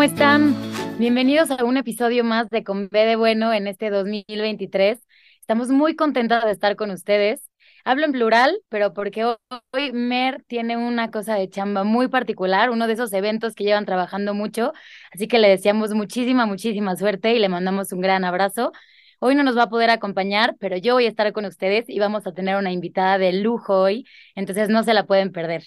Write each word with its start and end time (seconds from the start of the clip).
¿cómo 0.00 0.10
están? 0.10 0.56
Bienvenidos 0.98 1.50
a 1.50 1.62
un 1.62 1.76
episodio 1.76 2.24
más 2.24 2.48
de 2.48 2.64
Con 2.64 2.88
B 2.88 3.04
de 3.04 3.16
Bueno 3.16 3.52
en 3.52 3.66
este 3.66 3.90
2023. 3.90 4.98
Estamos 5.42 5.68
muy 5.68 5.94
contentos 5.94 6.42
de 6.42 6.52
estar 6.52 6.74
con 6.74 6.90
ustedes. 6.90 7.50
Hablo 7.84 8.06
en 8.06 8.12
plural, 8.12 8.62
pero 8.70 8.94
porque 8.94 9.26
hoy 9.26 9.92
Mer 9.92 10.42
tiene 10.46 10.78
una 10.78 11.10
cosa 11.10 11.34
de 11.34 11.50
chamba 11.50 11.84
muy 11.84 12.08
particular, 12.08 12.70
uno 12.70 12.86
de 12.86 12.94
esos 12.94 13.12
eventos 13.12 13.54
que 13.54 13.64
llevan 13.64 13.84
trabajando 13.84 14.32
mucho, 14.32 14.72
así 15.12 15.28
que 15.28 15.38
le 15.38 15.50
deseamos 15.50 15.92
muchísima, 15.92 16.46
muchísima 16.46 16.96
suerte 16.96 17.34
y 17.34 17.38
le 17.38 17.50
mandamos 17.50 17.92
un 17.92 18.00
gran 18.00 18.24
abrazo. 18.24 18.72
Hoy 19.18 19.34
no 19.34 19.42
nos 19.42 19.54
va 19.54 19.64
a 19.64 19.68
poder 19.68 19.90
acompañar, 19.90 20.56
pero 20.58 20.78
yo 20.78 20.94
voy 20.94 21.04
a 21.04 21.08
estar 21.10 21.30
con 21.34 21.44
ustedes 21.44 21.84
y 21.90 21.98
vamos 21.98 22.26
a 22.26 22.32
tener 22.32 22.56
una 22.56 22.72
invitada 22.72 23.18
de 23.18 23.34
lujo 23.34 23.78
hoy, 23.78 24.06
entonces 24.34 24.70
no 24.70 24.82
se 24.82 24.94
la 24.94 25.04
pueden 25.04 25.30
perder. 25.30 25.64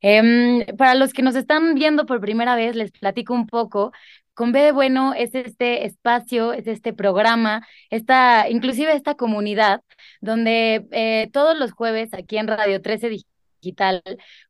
Em, 0.00 0.64
para 0.76 0.94
los 0.94 1.12
que 1.12 1.22
nos 1.22 1.34
están 1.36 1.74
viendo 1.74 2.06
por 2.06 2.20
primera 2.20 2.54
vez, 2.56 2.76
les 2.76 2.90
platico 2.92 3.34
un 3.34 3.46
poco. 3.46 3.92
Con 4.34 4.52
B 4.52 4.60
de 4.60 4.72
Bueno 4.72 5.14
es 5.14 5.34
este 5.34 5.84
espacio, 5.84 6.52
es 6.52 6.66
este 6.68 6.92
programa, 6.92 7.66
esta, 7.90 8.48
inclusive 8.48 8.92
esta 8.94 9.14
comunidad, 9.16 9.82
donde 10.20 10.86
eh, 10.92 11.28
todos 11.32 11.58
los 11.58 11.72
jueves 11.72 12.14
aquí 12.14 12.38
en 12.38 12.46
Radio 12.46 12.80
13 12.80 13.08
digital. 13.08 13.37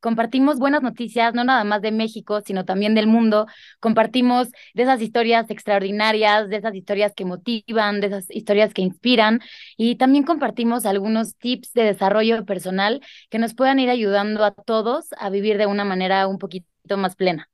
Compartimos 0.01 0.59
buenas 0.59 0.83
noticias, 0.83 1.35
no 1.35 1.45
nada 1.45 1.65
más 1.65 1.83
de 1.83 1.93
México, 1.93 2.41
sino 2.41 2.65
también 2.65 2.95
del 2.95 3.07
mundo. 3.07 3.47
Compartimos 3.81 4.49
de 4.75 4.83
esas 4.83 5.01
historias 5.01 5.51
extraordinarias, 5.51 6.49
de 6.49 6.57
esas 6.57 6.75
historias 6.75 7.15
que 7.15 7.25
motivan, 7.25 8.01
de 8.01 8.09
esas 8.09 8.31
historias 8.31 8.75
que 8.75 8.83
inspiran. 8.83 9.41
Y 9.77 9.97
también 9.97 10.25
compartimos 10.25 10.87
algunos 10.87 11.37
tips 11.37 11.73
de 11.73 11.83
desarrollo 11.85 12.45
personal 12.45 13.01
que 13.31 13.39
nos 13.39 13.55
puedan 13.55 13.79
ir 13.81 13.91
ayudando 13.91 14.45
a 14.45 14.53
todos 14.53 15.09
a 15.19 15.31
vivir 15.31 15.59
de 15.59 15.67
una 15.67 15.85
manera 15.85 16.27
un 16.27 16.39
poquito 16.39 16.97
más 16.97 17.17
plena. 17.17 17.49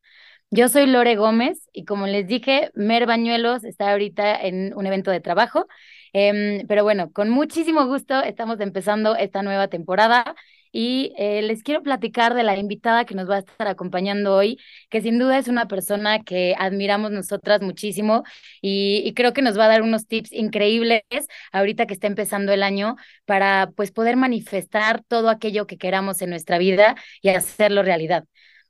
Yo 0.51 0.69
soy 0.69 0.87
Lore 0.87 1.17
Gómez 1.17 1.69
y 1.73 1.85
como 1.85 2.07
les 2.07 2.27
dije, 2.29 2.71
Mer 2.75 3.07
Bañuelos 3.07 3.65
está 3.65 3.91
ahorita 3.91 4.41
en 4.41 4.73
un 4.77 4.87
evento 4.87 5.11
de 5.11 5.21
trabajo, 5.21 5.67
em, 6.13 6.65
pero 6.69 6.85
bueno, 6.85 7.11
con 7.13 7.29
muchísimo 7.31 7.87
gusto 7.87 8.23
estamos 8.23 8.61
empezando 8.61 9.17
esta 9.17 9.43
nueva 9.43 9.67
temporada 9.69 10.37
y 10.75 11.13
eh, 11.17 11.41
les 11.43 11.63
quiero 11.63 11.83
platicar 11.85 12.35
de 12.35 12.43
la 12.43 12.57
invitada 12.59 13.05
que 13.05 13.15
nos 13.15 13.31
va 13.31 13.37
a 13.37 13.39
estar 13.39 13.69
acompañando 13.69 14.35
hoy, 14.35 14.59
que 14.91 15.01
sin 15.01 15.21
duda 15.21 15.39
es 15.39 15.47
una 15.47 15.69
persona 15.69 16.25
que 16.25 16.57
admiramos 16.59 17.13
nosotras 17.13 17.63
muchísimo 17.63 18.25
y, 18.61 19.13
creo 19.15 19.33
que 19.33 19.43
nos 19.43 19.57
va 19.57 19.67
a 19.67 19.69
dar 19.69 19.83
unos 19.83 20.09
tips 20.09 20.33
increíbles 20.33 21.03
ahorita 21.53 21.87
que 21.87 21.95
está 21.95 22.09
empezando 22.09 22.53
el 22.53 22.65
año 22.65 22.97
para 23.25 23.71
pues 23.77 23.93
poder 23.93 24.17
manifestar 24.17 25.05
todo 25.07 25.31
aquello 25.31 25.69
que 25.69 25.79
queramos 25.79 26.21
en 26.23 26.31
nuestra 26.31 26.59
vida 26.59 26.97
y 27.23 27.29
hacerlo 27.29 27.85
realidad. 27.85 28.25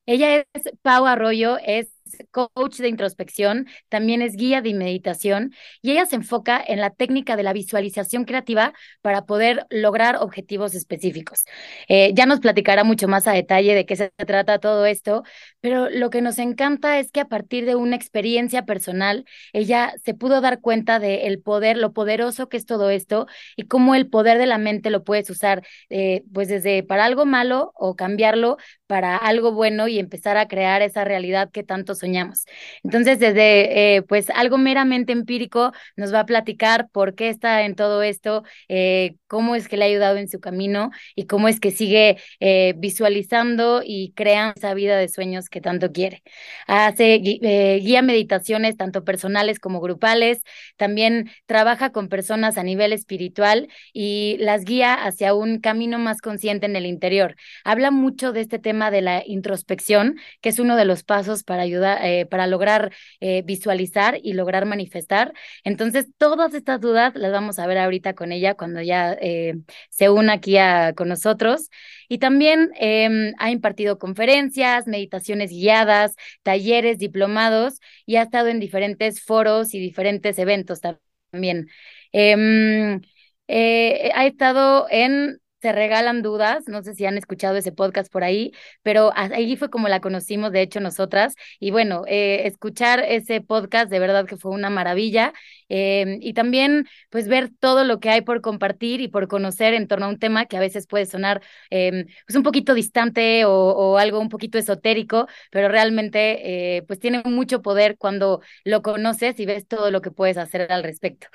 Ella 0.05 0.45
es 0.53 0.71
Pau 0.83 1.07
Arroyo, 1.07 1.57
es 1.65 1.94
coach 2.31 2.79
de 2.79 2.89
introspección, 2.89 3.67
también 3.89 4.23
es 4.23 4.37
guía 4.37 4.61
de 4.61 4.75
meditación 4.75 5.53
y 5.83 5.93
ella 5.93 6.07
se 6.07 6.17
enfoca 6.17 6.63
en 6.67 6.81
la 6.81 6.91
técnica 6.91 7.37
de 7.37 7.43
la 7.43 7.53
visualización 7.53 8.25
creativa 8.25 8.73
para 9.03 9.27
poder 9.27 9.67
lograr 9.71 10.17
objetivos 10.17 10.75
específicos. 10.75 11.45
Eh, 11.89 12.13
ya 12.15 12.27
nos 12.27 12.41
platicará 12.41 12.85
mucho 12.85 13.09
más 13.09 13.27
a 13.27 13.33
detalle 13.33 13.75
de 13.75 13.87
qué 13.87 13.97
se 13.97 14.11
trata 14.27 14.59
todo 14.59 14.87
esto, 14.87 15.23
pero 15.61 15.89
lo 15.91 16.11
que 16.11 16.21
nos 16.21 16.39
encanta 16.39 16.99
es 16.99 17.11
que 17.11 17.21
a 17.21 17.29
partir 17.29 17.65
de 17.65 17.75
una 17.75 17.97
experiencia 17.97 18.65
personal, 18.65 19.25
ella 19.53 19.95
se 20.05 20.15
pudo 20.15 20.41
dar 20.41 20.61
cuenta 20.61 20.99
de 20.99 21.27
el 21.27 21.41
poder, 21.41 21.77
lo 21.77 21.93
poderoso 21.93 22.49
que 22.49 22.57
es 22.57 22.67
todo 22.67 22.91
esto 22.91 23.27
y 23.57 23.67
cómo 23.67 23.95
el 23.95 24.09
poder 24.09 24.39
de 24.39 24.47
la 24.47 24.59
mente 24.59 24.91
lo 24.91 25.05
puedes 25.05 25.31
usar, 25.31 25.67
eh, 25.91 26.23
pues 26.33 26.49
desde 26.49 26.83
para 26.83 27.05
algo 27.05 27.27
malo 27.27 27.73
o 27.75 27.97
cambiarlo 27.97 28.57
para 28.87 29.17
algo 29.17 29.53
bueno 29.53 29.89
y 29.89 29.99
empezar 29.99 30.37
a 30.37 30.49
crear 30.49 30.83
esa 30.83 31.05
realidad 31.05 31.51
que 31.51 31.63
tanto 31.63 31.94
soñamos. 31.95 32.45
Entonces, 32.83 33.19
desde 33.19 33.97
eh, 33.97 34.03
pues 34.03 34.31
algo 34.31 34.59
meramente 34.59 35.13
empírico, 35.13 35.73
nos 35.97 36.13
va 36.13 36.21
a 36.21 36.27
platicar 36.27 36.89
por 36.91 37.15
qué 37.15 37.29
está 37.29 37.63
en 37.65 37.75
todo 37.75 38.03
esto, 38.03 38.43
eh, 38.69 39.17
cómo 39.27 39.55
es 39.57 39.69
que 39.69 39.77
le 39.77 39.85
ha 39.85 39.89
ayudado 39.89 40.17
en 40.17 40.29
su 40.29 40.41
camino 40.41 40.91
y 41.15 41.27
cómo 41.27 41.49
es 41.49 41.61
que 41.61 41.71
sigue 41.71 42.19
eh, 42.41 42.75
visualizando 42.77 43.83
y 43.85 44.13
creando 44.15 44.55
esa 44.57 44.75
vida 44.75 44.97
de 44.99 45.09
sueños 45.09 45.49
que 45.49 45.61
tanto 45.61 45.93
quiere. 45.93 46.23
Hace 46.67 47.19
guía 47.19 48.03
meditaciones 48.03 48.77
tanto 48.77 49.05
personales 49.05 49.59
como 49.59 49.81
grupales, 49.81 50.43
también 50.77 51.31
trabaja 51.47 51.91
con 51.91 52.09
personas 52.09 52.59
a 52.59 52.63
nivel 52.63 52.93
espiritual 52.93 53.69
y 53.93 54.37
las 54.41 54.65
guía 54.65 54.95
hacia 54.95 55.35
un 55.35 55.61
camino 55.61 55.99
más 55.99 56.21
consciente 56.21 56.67
en 56.67 56.77
el 56.77 56.87
interior. 56.87 57.37
Habla 57.65 57.91
mucho 57.91 58.33
de 58.33 58.41
este 58.41 58.59
tema 58.59 58.91
de 58.91 59.03
la 59.03 59.23
introspección, 59.27 60.17
que 60.41 60.49
es 60.51 60.59
uno 60.59 60.77
de 60.77 60.85
los 60.85 61.05
pasos 61.05 61.45
para 61.45 61.63
ayudar, 61.63 61.84
eh, 61.85 62.27
para 62.27 62.47
lograr 62.47 62.93
eh, 63.21 63.43
visualizar 63.45 64.19
y 64.23 64.33
lograr 64.33 64.67
manifestar. 64.67 65.33
Entonces, 65.65 66.07
todas 66.19 66.55
estas 66.55 66.81
dudas 66.81 67.15
las 67.15 67.33
vamos 67.33 67.59
a 67.59 67.67
ver 67.67 67.79
ahorita 67.79 68.15
con 68.15 68.33
ella 68.33 68.55
cuando 68.55 68.81
ya 68.83 69.13
eh, 69.21 69.55
se 69.91 70.11
una 70.11 70.35
aquí 70.35 70.57
con 70.97 71.09
nosotros. 71.09 71.71
Y 72.09 72.19
también 72.19 72.71
em, 72.77 73.33
ha 73.39 73.51
impartido 73.51 73.99
conferencias, 73.99 74.87
meditaciones 74.87 75.51
guiadas, 75.51 76.15
talleres, 76.43 76.99
diplomados 76.99 77.81
y 78.07 78.17
ha 78.17 78.23
estado 78.23 78.49
en 78.49 78.61
diferentes 78.61 79.23
foros 79.23 79.75
y 79.75 79.81
diferentes 79.81 80.39
eventos 80.39 80.81
también. 80.81 81.69
Em, 82.13 83.01
ha 83.49 84.27
estado 84.27 84.87
en 84.91 85.41
se 85.65 85.73
regalan 85.73 86.21
dudas, 86.21 86.69
no 86.69 86.83
sé 86.83 86.95
si 86.95 87.07
han 87.07 87.17
escuchado 87.17 87.57
ese 87.57 87.73
podcast 87.73 88.13
por 88.13 88.23
ahí, 88.23 88.53
pero 88.83 89.13
ahí 89.15 89.57
fue 89.57 89.71
como 89.71 89.89
la 89.89 90.01
conocimos, 90.01 90.53
de 90.53 90.61
hecho, 90.61 90.79
nosotras. 90.79 91.37
Y 91.59 91.71
bueno, 91.71 92.03
eh, 92.07 92.43
escuchar 92.47 93.01
ese 93.01 93.41
podcast 93.41 93.91
de 93.91 93.99
verdad 93.99 94.27
que 94.27 94.37
fue 94.37 94.51
una 94.53 94.69
maravilla. 94.69 95.33
Em, 95.71 96.19
y 96.21 96.35
también, 96.35 96.87
pues, 97.09 97.29
ver 97.29 97.49
todo 97.59 97.85
lo 97.85 97.99
que 97.99 98.11
hay 98.11 98.21
por 98.21 98.43
compartir 98.43 99.01
y 99.01 99.09
por 99.09 99.27
conocer 99.27 99.73
en 99.73 99.89
torno 99.89 100.05
a 100.05 100.09
un 100.11 100.19
tema 100.19 100.45
que 100.45 100.59
a 100.59 100.61
veces 100.61 100.87
puede 100.87 101.07
sonar, 101.07 101.41
em, 101.71 102.05
pues, 102.27 102.37
un 102.37 102.43
poquito 102.43 102.75
distante 102.75 103.45
o, 103.47 103.97
algo 103.97 104.21
un 104.21 104.29
poquito 104.29 104.59
esotérico, 104.59 105.29
pero 105.51 105.69
realmente, 105.69 106.77
eh, 106.77 106.83
pues, 106.83 106.99
tiene 106.99 107.23
mucho 107.25 107.63
poder 107.63 107.97
cuando 107.97 108.43
lo 108.65 108.83
conoces 108.83 109.41
y 109.41 109.47
ves 109.47 109.67
todo 109.67 109.91
lo 109.91 110.03
que 110.03 110.11
puedes 110.11 110.37
hacer 110.37 110.71
al 110.71 110.83
respecto. 110.83 111.29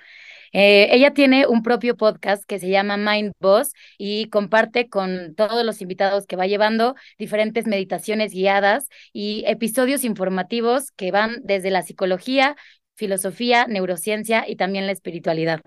Eh, 0.54 0.90
ella 0.92 1.14
tiene 1.14 1.48
un 1.48 1.64
propio 1.64 1.96
podcast 1.96 2.44
que 2.46 2.60
se 2.60 2.70
llama 2.70 2.98
Mind 2.98 3.34
Boss 3.40 3.74
y 3.98 4.30
comparte 4.30 4.90
con 4.90 5.36
todos 5.36 5.66
los 5.66 5.82
invitados 5.82 6.26
que 6.26 6.36
va 6.36 6.48
llevando 6.48 6.96
diferentes 7.18 7.68
meditaciones 7.68 8.34
guiadas 8.34 8.88
y 9.14 9.44
episodios 9.48 10.04
informativos 10.04 10.92
que 10.92 11.12
van 11.12 11.38
desde 11.44 11.72
la 11.72 11.82
psicología, 11.84 12.56
filosofía, 12.96 13.66
neurociencia 13.68 14.46
y 14.48 14.58
también 14.58 14.86
la 14.86 14.92
espiritualidad. 14.92 15.62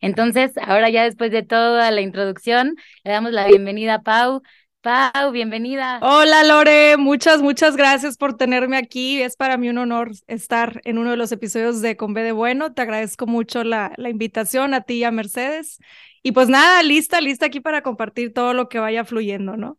Entonces, 0.00 0.52
ahora 0.60 0.88
ya 0.88 1.04
después 1.04 1.30
de 1.30 1.42
toda 1.42 1.90
la 1.90 2.00
introducción, 2.00 2.76
le 3.04 3.12
damos 3.12 3.32
la 3.32 3.46
bienvenida 3.46 3.94
a 3.94 4.02
Pau. 4.02 4.42
Pau, 4.82 5.30
bienvenida. 5.32 6.00
Hola 6.00 6.44
Lore, 6.44 6.96
muchas, 6.96 7.42
muchas 7.42 7.76
gracias 7.76 8.16
por 8.16 8.36
tenerme 8.36 8.76
aquí. 8.76 9.20
Es 9.20 9.36
para 9.36 9.56
mí 9.56 9.68
un 9.68 9.78
honor 9.78 10.12
estar 10.28 10.80
en 10.84 10.98
uno 10.98 11.10
de 11.10 11.16
los 11.16 11.32
episodios 11.32 11.80
de 11.80 11.96
Con 11.96 12.14
B 12.14 12.22
de 12.22 12.30
Bueno. 12.32 12.72
Te 12.72 12.82
agradezco 12.82 13.26
mucho 13.26 13.64
la, 13.64 13.92
la 13.96 14.08
invitación 14.08 14.74
a 14.74 14.82
ti 14.82 14.94
y 14.94 15.04
a 15.04 15.10
Mercedes. 15.10 15.78
Y 16.22 16.32
pues 16.32 16.48
nada, 16.48 16.82
lista, 16.84 17.20
lista 17.20 17.46
aquí 17.46 17.60
para 17.60 17.82
compartir 17.82 18.32
todo 18.32 18.54
lo 18.54 18.68
que 18.68 18.78
vaya 18.78 19.04
fluyendo, 19.04 19.56
¿no? 19.56 19.78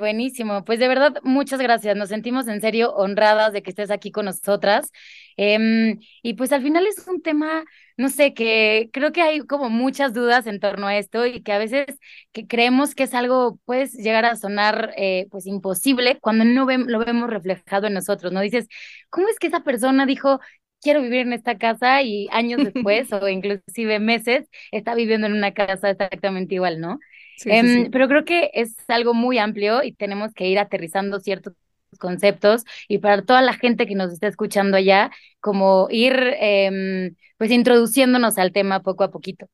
Buenísimo, 0.00 0.64
pues 0.64 0.78
de 0.78 0.88
verdad, 0.88 1.16
muchas 1.24 1.60
gracias. 1.60 1.94
Nos 1.94 2.08
sentimos 2.08 2.48
en 2.48 2.62
serio 2.62 2.94
honradas 2.94 3.52
de 3.52 3.62
que 3.62 3.68
estés 3.70 3.90
aquí 3.90 4.10
con 4.10 4.24
nosotras. 4.24 4.90
Em, 5.36 5.98
y 6.22 6.34
pues 6.34 6.52
al 6.52 6.62
final 6.62 6.86
es 6.86 7.06
un 7.06 7.20
tema, 7.20 7.64
no 7.98 8.08
sé, 8.08 8.32
que 8.32 8.88
creo 8.94 9.12
que 9.12 9.20
hay 9.20 9.40
como 9.40 9.68
muchas 9.68 10.14
dudas 10.14 10.46
en 10.46 10.58
torno 10.58 10.86
a 10.86 10.96
esto 10.96 11.26
y 11.26 11.42
que 11.42 11.52
a 11.52 11.58
veces 11.58 11.84
que 12.32 12.46
creemos 12.46 12.94
que 12.94 13.02
es 13.04 13.12
algo, 13.14 13.58
puedes 13.66 13.92
llegar 13.92 14.24
a 14.24 14.36
sonar 14.36 14.94
eh, 14.96 15.26
pues 15.30 15.46
imposible 15.46 16.18
cuando 16.20 16.44
no 16.46 16.66
lo 16.66 16.98
vemos 17.04 17.28
reflejado 17.30 17.86
en 17.86 17.92
nosotros, 17.94 18.32
¿no? 18.32 18.40
Dices, 18.40 18.68
¿cómo 19.10 19.28
es 19.28 19.38
que 19.38 19.48
esa 19.48 19.62
persona 19.64 20.06
dijo, 20.06 20.40
quiero 20.80 21.02
vivir 21.02 21.20
en 21.20 21.34
esta 21.34 21.58
casa 21.58 22.00
y 22.02 22.26
años 22.32 22.64
después 22.64 23.12
o 23.12 23.28
inclusive 23.28 23.98
meses 24.00 24.48
está 24.72 24.94
viviendo 24.94 25.26
en 25.26 25.34
una 25.34 25.52
casa 25.52 25.90
exactamente 25.90 26.54
igual, 26.54 26.80
¿no? 26.80 26.98
Em, 27.44 27.90
pero 27.90 28.08
creo 28.08 28.24
que 28.24 28.50
es 28.54 28.76
algo 28.88 29.14
muy 29.14 29.38
amplio 29.38 29.82
y 29.82 29.92
tenemos 29.92 30.32
que 30.34 30.48
ir 30.48 30.58
aterrizando 30.58 31.20
ciertos 31.20 31.54
conceptos 31.98 32.64
y 32.88 32.98
para 32.98 33.22
toda 33.22 33.42
la 33.42 33.54
gente 33.54 33.86
que 33.86 33.94
nos 33.94 34.12
está 34.12 34.28
escuchando 34.28 34.76
allá, 34.76 35.10
como 35.40 35.88
ir 35.90 36.14
em, 36.38 37.14
pues 37.38 37.50
introduciéndonos 37.50 38.38
al 38.38 38.52
tema 38.52 38.82
poco 38.82 39.04
a 39.04 39.10
poquito. 39.10 39.46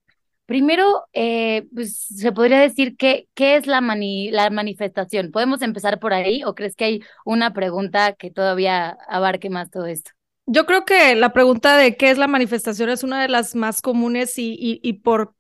Primero, 0.47 1.05
eh, 1.13 1.67
pues 1.75 1.99
se 1.99 2.31
podría 2.31 2.61
decir 2.61 2.97
que, 2.97 3.29
¿qué 3.35 3.57
es 3.57 3.67
la, 3.67 3.81
la 3.81 4.51
manifestación? 4.51 5.33
¿Podemos 5.33 5.61
empezar 5.61 5.99
por 5.99 6.13
ahí 6.13 6.45
o 6.45 6.55
crees 6.55 6.77
que 6.77 6.85
hay 6.85 7.01
una 7.25 7.53
pregunta 7.53 8.13
que 8.13 8.31
todavía 8.31 8.97
abarque 9.09 9.51
más 9.51 9.71
todo 9.71 9.87
esto? 9.87 10.13
Yo 10.47 10.65
creo 10.65 10.85
que 10.85 11.17
la 11.17 11.33
pregunta 11.33 11.77
de 11.77 11.97
qué 11.97 12.11
es 12.11 12.19
la 12.19 12.29
manifestación 12.29 12.91
es 12.91 13.03
una 13.03 13.21
de 13.21 13.29
las 13.29 13.57
más 13.57 13.83
comunes 13.83 14.39
y, 14.39 14.53
y, 14.53 14.79
y 14.89 14.93
por 14.95 15.35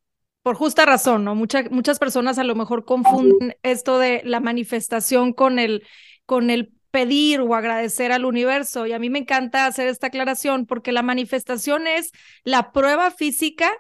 por 0.46 0.54
justa 0.54 0.87
razón, 0.87 1.25
¿no? 1.25 1.34
muchas 1.34 1.98
personas 1.98 2.38
a 2.38 2.44
lo 2.44 2.54
mejor 2.54 2.84
confunden 2.84 3.56
esto 3.64 3.98
de 3.98 4.22
la 4.25 4.38
manifestación 4.38 5.32
con 5.32 5.58
el, 5.58 5.82
con 6.25 6.50
el 6.50 6.72
pedir 6.93 7.40
o 7.40 7.56
agradecer 7.56 8.12
al 8.12 8.25
universo. 8.25 8.87
Y 8.87 8.93
a 8.93 9.00
mí 9.00 9.10
me 9.10 9.19
encanta 9.19 9.66
hacer 9.66 9.88
esta 9.88 10.06
aclaración 10.06 10.64
porque 10.64 10.93
la 10.93 11.02
manifestación 11.02 11.88
es 11.88 12.12
la 12.44 12.70
prueba 12.70 13.10
física, 13.10 13.72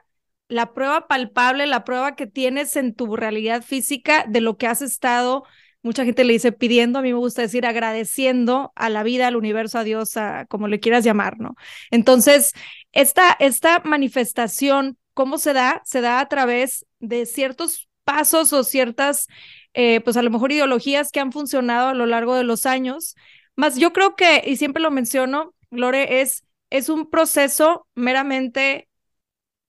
la 0.48 0.74
prueba 0.74 1.06
palpable, 1.06 1.68
la 1.68 1.84
prueba 1.84 2.16
que 2.16 2.26
tienes 2.26 2.74
en 2.74 2.96
tu 2.96 3.14
realidad 3.14 3.62
física 3.62 4.24
de 4.28 4.40
lo 4.40 4.56
que 4.56 4.66
has 4.66 4.82
estado 4.82 5.44
mucha 5.86 6.04
gente 6.04 6.24
le 6.24 6.32
dice 6.32 6.50
pidiendo, 6.50 6.98
a 6.98 7.02
mí 7.02 7.12
me 7.12 7.18
gusta 7.18 7.42
decir 7.42 7.64
agradeciendo 7.64 8.72
a 8.74 8.90
la 8.90 9.04
vida, 9.04 9.28
al 9.28 9.36
universo, 9.36 9.78
a 9.78 9.84
Dios, 9.84 10.16
a 10.16 10.44
como 10.46 10.66
le 10.66 10.80
quieras 10.80 11.04
llamar, 11.04 11.38
¿no? 11.38 11.54
Entonces, 11.92 12.54
esta, 12.90 13.36
esta 13.38 13.82
manifestación, 13.84 14.98
¿cómo 15.16 15.38
se 15.38 15.54
da? 15.54 15.80
Se 15.86 16.02
da 16.02 16.20
a 16.20 16.28
través 16.28 16.86
de 17.00 17.24
ciertos 17.24 17.88
pasos 18.04 18.52
o 18.52 18.64
ciertas, 18.64 19.28
eh, 19.72 20.02
pues 20.02 20.18
a 20.18 20.22
lo 20.22 20.30
mejor 20.30 20.52
ideologías 20.52 21.10
que 21.10 21.20
han 21.20 21.32
funcionado 21.32 21.88
a 21.88 21.94
lo 21.94 22.04
largo 22.04 22.34
de 22.34 22.44
los 22.44 22.66
años. 22.66 23.16
Más 23.56 23.76
yo 23.78 23.94
creo 23.94 24.14
que, 24.14 24.42
y 24.46 24.56
siempre 24.58 24.82
lo 24.82 24.90
menciono, 24.90 25.54
Lore, 25.70 26.20
es, 26.20 26.44
es 26.68 26.90
un 26.90 27.08
proceso 27.08 27.86
meramente 27.94 28.88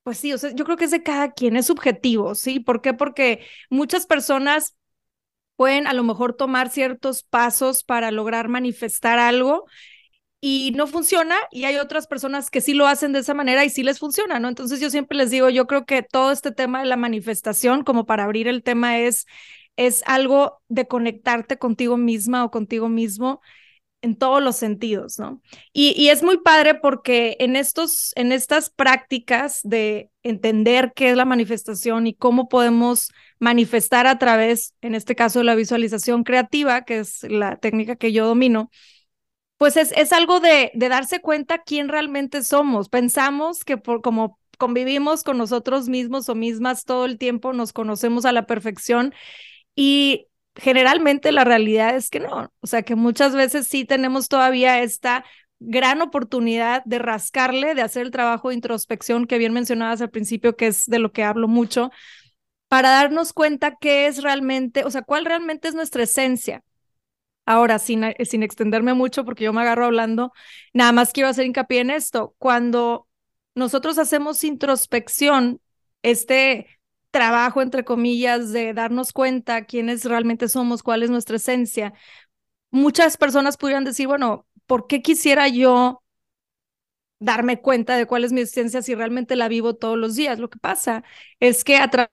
pues 0.04 0.20
sí, 0.20 0.32
o 0.34 0.38
sea, 0.38 0.52
yo 0.52 0.64
creo 0.66 0.78
que 0.78 0.86
es 0.86 0.92
de 0.92 1.04
cada 1.04 1.32
quien, 1.34 1.58
es 1.58 1.68
subjetivo, 1.68 2.34
¿sí? 2.34 2.62
¿Por 2.62 2.82
qué? 2.82 2.94
Porque 2.94 3.46
muchas 3.70 4.06
personas 4.06 4.78
pueden 5.58 5.88
a 5.88 5.94
lo 5.94 6.04
mejor 6.04 6.34
tomar 6.34 6.70
ciertos 6.70 7.24
pasos 7.24 7.84
para 7.84 8.12
lograr 8.12 8.48
manifestar 8.48 9.20
algo 9.20 9.66
y 10.40 10.72
no 10.76 10.88
funciona 10.88 11.36
y 11.52 11.66
hay 11.66 11.78
otras 11.78 12.08
personas 12.08 12.50
que 12.52 12.62
sí 12.62 12.74
lo 12.74 12.88
hacen 12.88 13.12
de 13.14 13.20
esa 13.20 13.34
manera 13.34 13.66
y 13.66 13.70
sí 13.70 13.84
les 13.84 14.00
funciona, 14.00 14.40
¿no? 14.40 14.48
Entonces 14.50 14.80
yo 14.80 14.90
siempre 14.90 15.18
les 15.18 15.32
digo, 15.32 15.50
yo 15.50 15.66
creo 15.68 15.86
que 15.86 16.04
todo 16.04 16.32
este 16.32 16.52
tema 16.52 16.80
de 16.80 16.86
la 16.86 16.98
manifestación, 16.98 17.84
como 17.84 18.06
para 18.06 18.24
abrir 18.26 18.48
el 18.48 18.64
tema, 18.64 19.00
es, 19.00 19.26
es 19.78 20.04
algo 20.06 20.62
de 20.70 20.88
conectarte 20.88 21.58
contigo 21.58 21.98
misma 21.98 22.44
o 22.46 22.52
contigo 22.52 22.90
mismo 22.90 23.42
en 24.04 24.16
todos 24.16 24.44
los 24.44 24.56
sentidos, 24.56 25.18
¿no? 25.18 25.42
Y, 25.74 25.94
y, 26.00 26.10
es 26.10 26.22
muy 26.22 26.38
padre 26.38 26.76
porque 26.76 27.36
en, 27.40 27.56
estos, 27.56 28.14
en 28.16 28.32
estas 28.32 28.70
prácticas 28.70 29.60
de 29.64 30.12
entender 30.22 30.94
qué 30.96 31.10
es 31.10 31.18
la 31.18 31.26
manifestación 31.26 32.06
y 32.06 32.14
cómo 32.14 32.48
podemos 32.48 33.12
manifestar 33.40 34.06
a 34.06 34.20
través, 34.20 34.76
en 34.82 34.94
este 34.94 35.16
caso, 35.16 35.40
de 35.40 35.46
la 35.46 35.56
visualización 35.56 36.24
creativa, 36.24 36.84
que 36.84 37.00
es 37.00 37.24
la 37.24 37.58
técnica 37.58 37.96
que 37.96 38.12
yo 38.12 38.28
domino, 38.28 38.70
pues 39.58 39.78
es, 39.78 39.92
es 39.94 40.14
algo 40.14 40.40
de, 40.40 40.72
darse 40.76 41.20
cuenta 41.20 41.64
quién 41.64 41.90
realmente 41.90 42.44
somos. 42.44 42.90
Pensamos 42.90 43.64
que 43.64 43.78
por 43.78 44.02
como 44.02 44.40
convivimos 44.58 45.24
con 45.24 45.38
nosotros 45.38 45.90
mismos 45.90 46.30
o 46.30 46.36
mismas 46.36 46.86
todo 46.86 47.06
el 47.06 47.18
tiempo, 47.18 47.54
nos 47.54 47.74
conocemos 47.74 48.26
a 48.26 48.32
la 48.32 48.46
perfección 48.46 49.14
y 49.76 50.28
generalmente 50.56 51.32
la 51.32 51.44
realidad 51.44 51.96
es 51.96 52.10
que 52.10 52.20
no, 52.20 52.52
o 52.62 52.68
sea 52.68 52.82
que 52.82 52.96
muchas 52.96 53.36
veces 53.36 53.68
sí 53.68 53.86
tenemos 53.86 54.28
todavía 54.30 54.82
esta 54.82 55.24
gran 55.60 56.02
oportunidad 56.02 56.84
de 56.86 57.00
rascarle, 57.00 57.76
de 57.76 57.82
hacer 57.82 58.04
el 58.04 58.12
trabajo 58.12 58.50
de 58.50 58.56
introspección 58.56 59.28
que 59.28 59.38
bien 59.38 59.54
mencionabas 59.54 60.02
al 60.02 60.10
principio, 60.10 60.56
que 60.56 60.68
es 60.68 60.86
de 60.88 61.00
lo 61.00 61.12
que 61.12 61.24
hablo 61.24 61.48
mucho, 61.48 61.92
para 62.68 62.90
darnos 62.90 63.34
cuenta 63.34 63.78
qué 63.80 64.08
es 64.08 64.22
realmente, 64.24 64.84
o 64.86 64.92
sea, 64.92 65.02
cuál 65.04 65.26
realmente 65.26 65.68
es 65.68 65.76
nuestra 65.76 66.04
esencia. 66.04 66.64
Ahora, 67.48 67.80
sin, 67.80 68.04
sin 68.26 68.44
extenderme 68.44 68.96
mucho, 68.96 69.26
porque 69.26 69.46
yo 69.46 69.54
me 69.54 69.62
agarro 69.62 69.86
hablando, 69.88 70.34
nada 70.74 70.94
más 70.94 71.14
quiero 71.14 71.30
hacer 71.30 71.46
hincapié 71.48 71.82
en 71.82 71.92
esto. 71.92 72.36
Cuando 72.40 73.08
nosotros 73.56 74.00
hacemos 74.00 74.44
introspección, 74.44 75.62
este 76.04 76.68
trabajo, 77.12 77.64
entre 77.64 77.86
comillas, 77.86 78.54
de 78.54 78.74
darnos 78.76 79.14
cuenta 79.14 79.66
quiénes 79.66 80.06
realmente 80.06 80.50
somos, 80.50 80.84
cuál 80.84 81.04
es 81.04 81.12
nuestra 81.12 81.38
esencia, 81.38 81.94
muchas 82.72 83.18
personas 83.18 83.58
pudieran 83.58 83.84
decir, 83.86 84.08
bueno, 84.08 84.48
¿por 84.68 84.88
qué 84.88 85.02
quisiera 85.02 85.48
yo 85.50 86.02
darme 87.20 87.62
cuenta 87.62 87.96
de 87.98 88.06
cuál 88.08 88.24
es 88.24 88.32
mi 88.34 88.42
esencia 88.42 88.82
si 88.82 88.96
realmente 88.96 89.36
la 89.36 89.48
vivo 89.48 89.76
todos 89.76 89.98
los 89.98 90.16
días? 90.16 90.40
Lo 90.40 90.50
que 90.50 90.60
pasa 90.60 91.04
es 91.40 91.64
que 91.64 91.78
a 91.78 91.90
través 91.90 92.10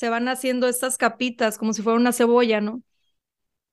se 0.00 0.08
van 0.08 0.28
haciendo 0.28 0.66
estas 0.66 0.96
capitas 0.96 1.58
como 1.58 1.74
si 1.74 1.82
fuera 1.82 1.98
una 1.98 2.12
cebolla, 2.14 2.62
¿no? 2.62 2.82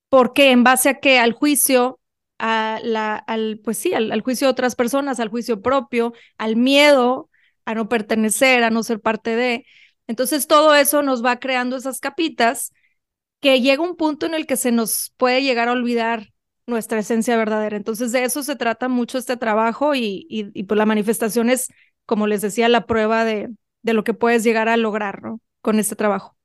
Porque 0.10 0.52
en 0.52 0.66
base 0.66 0.90
a 0.90 1.00
que 1.00 1.20
al 1.20 1.32
juicio 1.32 2.02
a 2.38 2.82
la, 2.84 3.16
al, 3.16 3.62
pues 3.64 3.78
sí, 3.78 3.94
al, 3.94 4.20
juicio 4.22 4.48
de 4.48 4.52
otras 4.52 4.76
personas, 4.76 5.22
al 5.22 5.30
juicio 5.30 5.62
propio, 5.62 6.14
al 6.38 6.58
miedo 6.58 7.30
a 7.64 7.76
no 7.76 7.88
pertenecer, 7.88 8.66
a 8.66 8.70
no 8.72 8.84
ser 8.84 9.00
parte 9.00 9.38
de. 9.38 9.66
Entonces 10.06 10.48
todo 10.48 10.76
eso 10.76 11.02
nos 11.02 11.24
va 11.24 11.40
creando 11.40 11.78
esas 11.78 12.02
capitas 12.02 12.74
que 13.40 13.62
llega 13.62 13.82
un 13.82 13.96
punto 13.96 14.26
en 14.26 14.34
el 14.34 14.48
que 14.48 14.58
se 14.58 14.74
nos 14.74 15.14
puede 15.16 15.44
llegar 15.44 15.70
a 15.70 15.74
olvidar 15.74 16.34
nuestra 16.66 17.00
esencia 17.00 17.38
verdadera. 17.38 17.78
Entonces 17.78 18.12
de 18.12 18.26
eso 18.26 18.44
se 18.44 18.58
trata 18.58 18.90
mucho 18.90 19.18
este 19.18 19.38
trabajo 19.38 19.96
y, 19.96 20.28
y, 20.30 20.52
y 20.54 20.64
pues 20.64 20.78
la 20.78 20.86
manifestación 20.86 21.50
es, 21.50 21.70
como 22.06 22.28
les 22.28 22.42
decía, 22.42 22.68
la 22.68 22.86
prueba 22.86 23.24
de, 23.24 23.48
de 23.82 23.94
lo 23.94 24.04
que 24.04 24.14
puedes 24.14 24.44
llegar 24.44 24.68
a 24.68 24.76
lograr 24.76 25.22
¿no? 25.24 25.40
Con 25.68 25.80
este 25.80 25.98
trabajo. 25.98 26.38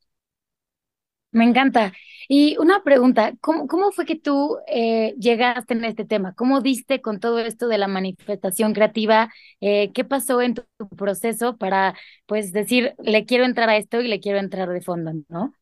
Me 1.30 1.44
encanta. 1.44 1.92
Y 2.28 2.56
una 2.58 2.82
pregunta, 2.82 3.34
¿cómo, 3.40 3.68
cómo 3.68 3.92
fue 3.92 4.04
que 4.04 4.16
tú 4.16 4.58
eh, 4.66 5.14
llegaste 5.16 5.74
en 5.74 5.84
este 5.84 6.04
tema? 6.04 6.34
¿Cómo 6.34 6.60
diste 6.60 7.00
con 7.00 7.20
todo 7.20 7.38
esto 7.38 7.68
de 7.68 7.78
la 7.78 7.86
manifestación 7.86 8.72
creativa? 8.74 9.32
Eh, 9.60 9.92
¿Qué 9.94 10.04
pasó 10.04 10.42
en 10.42 10.54
tu, 10.54 10.64
proceso 10.96 11.56
para, 11.56 11.94
pues, 12.26 12.50
decir, 12.50 12.94
le 12.98 13.24
quiero 13.24 13.44
entrar 13.44 13.68
a 13.68 13.76
esto 13.76 14.00
y 14.00 14.08
le 14.08 14.18
quiero 14.18 14.40
entrar 14.40 14.68
de 14.70 14.80
fondo, 14.80 15.12
¿no? 15.28 15.52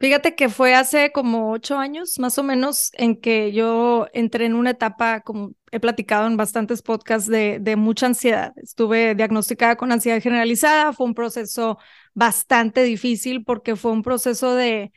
Fíjate 0.00 0.34
que 0.34 0.48
fue 0.48 0.74
hace 0.74 1.12
como 1.12 1.52
ocho 1.52 1.78
años, 1.78 2.18
más 2.18 2.38
o 2.38 2.42
menos, 2.42 2.90
en 2.94 3.20
que 3.20 3.52
yo 3.52 4.06
entré 4.14 4.46
en 4.46 4.54
una 4.54 4.70
etapa, 4.70 5.20
como 5.20 5.52
he 5.70 5.78
platicado 5.78 6.26
en 6.26 6.38
bastantes 6.38 6.80
podcasts, 6.80 7.28
de, 7.28 7.58
de 7.60 7.76
mucha 7.76 8.06
ansiedad. 8.06 8.54
Estuve 8.56 9.14
diagnosticada 9.14 9.76
con 9.76 9.92
ansiedad 9.92 10.22
generalizada, 10.22 10.94
fue 10.94 11.06
un 11.06 11.14
proceso 11.14 11.78
bastante 12.14 12.82
difícil 12.84 13.44
porque 13.44 13.76
fue 13.76 13.92
un 13.92 14.02
proceso 14.02 14.54
de, 14.54 14.92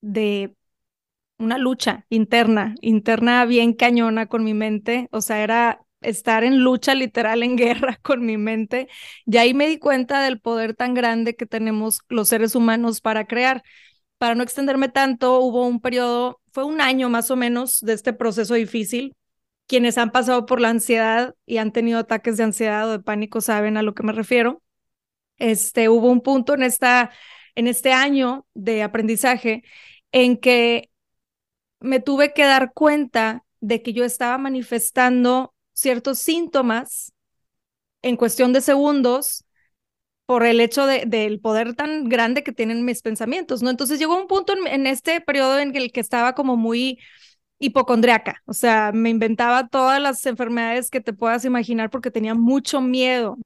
de 0.00 0.54
una 1.38 1.58
lucha 1.58 2.06
interna, 2.08 2.74
interna 2.80 3.44
bien 3.46 3.72
cañona 3.74 4.26
con 4.26 4.44
mi 4.44 4.54
mente, 4.54 5.08
o 5.12 5.20
sea, 5.20 5.42
era 5.42 5.84
estar 6.00 6.44
en 6.44 6.60
lucha 6.60 6.94
literal, 6.94 7.42
en 7.42 7.56
guerra 7.56 7.98
con 8.02 8.24
mi 8.24 8.36
mente, 8.36 8.88
y 9.26 9.36
ahí 9.38 9.54
me 9.54 9.68
di 9.68 9.78
cuenta 9.78 10.22
del 10.22 10.40
poder 10.40 10.74
tan 10.74 10.94
grande 10.94 11.36
que 11.36 11.46
tenemos 11.46 12.00
los 12.08 12.28
seres 12.28 12.54
humanos 12.54 13.00
para 13.00 13.26
crear. 13.26 13.62
Para 14.18 14.34
no 14.36 14.42
extenderme 14.44 14.88
tanto, 14.88 15.40
hubo 15.40 15.66
un 15.66 15.80
periodo, 15.80 16.40
fue 16.52 16.64
un 16.64 16.80
año 16.80 17.08
más 17.10 17.30
o 17.30 17.36
menos 17.36 17.80
de 17.80 17.92
este 17.94 18.12
proceso 18.12 18.54
difícil. 18.54 19.14
Quienes 19.66 19.98
han 19.98 20.12
pasado 20.12 20.46
por 20.46 20.60
la 20.60 20.68
ansiedad 20.70 21.34
y 21.46 21.58
han 21.58 21.72
tenido 21.72 21.98
ataques 21.98 22.36
de 22.36 22.44
ansiedad 22.44 22.88
o 22.88 22.92
de 22.92 23.00
pánico 23.00 23.40
saben 23.40 23.76
a 23.76 23.82
lo 23.82 23.94
que 23.94 24.02
me 24.04 24.12
refiero. 24.12 24.62
Este, 25.38 25.88
hubo 25.88 26.10
un 26.10 26.20
punto 26.22 26.54
en, 26.54 26.62
esta, 26.62 27.10
en 27.54 27.66
este 27.66 27.92
año 27.92 28.46
de 28.54 28.82
aprendizaje 28.82 29.64
en 30.12 30.36
que 30.36 30.90
me 31.80 32.00
tuve 32.00 32.32
que 32.32 32.44
dar 32.44 32.72
cuenta 32.74 33.44
de 33.60 33.82
que 33.82 33.92
yo 33.92 34.04
estaba 34.04 34.38
manifestando 34.38 35.54
ciertos 35.72 36.18
síntomas 36.18 37.12
en 38.02 38.16
cuestión 38.16 38.52
de 38.52 38.60
segundos 38.60 39.44
por 40.26 40.44
el 40.46 40.60
hecho 40.60 40.86
de, 40.86 41.04
del 41.06 41.40
poder 41.40 41.74
tan 41.74 42.08
grande 42.08 42.42
que 42.44 42.52
tienen 42.52 42.84
mis 42.84 43.02
pensamientos, 43.02 43.62
¿no? 43.62 43.70
Entonces 43.70 43.98
llegó 43.98 44.16
un 44.20 44.26
punto 44.28 44.54
en, 44.54 44.66
en 44.66 44.86
este 44.86 45.20
periodo 45.20 45.58
en 45.58 45.74
el 45.76 45.92
que 45.92 46.00
estaba 46.00 46.34
como 46.34 46.56
muy 46.56 46.98
hipocondriaca, 47.60 48.42
o 48.46 48.54
sea, 48.54 48.92
me 48.92 49.10
inventaba 49.10 49.68
todas 49.68 50.00
las 50.00 50.26
enfermedades 50.26 50.90
que 50.90 51.00
te 51.00 51.12
puedas 51.12 51.44
imaginar 51.44 51.90
porque 51.90 52.10
tenía 52.10 52.34
mucho 52.34 52.80
miedo, 52.80 53.38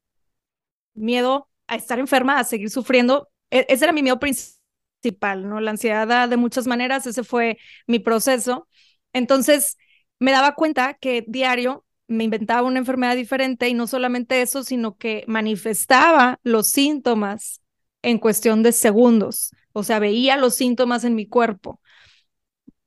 miedo 0.95 1.49
a 1.69 1.77
estar 1.77 1.99
enferma, 1.99 2.39
a 2.39 2.45
seguir 2.45 2.71
sufriendo. 2.71 3.29
E, 3.51 3.67
ese 3.69 3.85
era 3.85 3.93
mi 3.93 4.03
miedo 4.03 4.19
principal, 4.19 5.49
¿no? 5.49 5.61
La 5.61 5.73
ansiedad 5.73 6.29
de 6.29 6.37
muchas 6.37 6.67
maneras, 6.67 7.07
ese 7.07 7.25
fue 7.25 7.59
mi 7.87 7.99
proceso. 7.99 8.69
Entonces, 9.13 9.77
me 10.19 10.33
daba 10.33 10.55
cuenta 10.55 10.95
que 10.95 11.25
diario 11.27 11.85
me 12.09 12.25
inventaba 12.25 12.67
una 12.67 12.79
enfermedad 12.79 13.17
diferente 13.17 13.69
y 13.69 13.75
no 13.75 13.87
solamente 13.87 14.41
eso, 14.43 14.63
sino 14.63 14.97
que 14.97 15.25
manifestaba 15.27 16.39
los 16.43 16.69
síntomas 16.71 17.63
en 18.03 18.19
cuestión 18.19 18.63
de 18.63 18.73
segundos. 18.73 19.51
O 19.73 19.83
sea, 19.83 19.99
veía 19.99 20.37
los 20.37 20.55
síntomas 20.55 21.05
en 21.05 21.15
mi 21.15 21.27
cuerpo. 21.27 21.81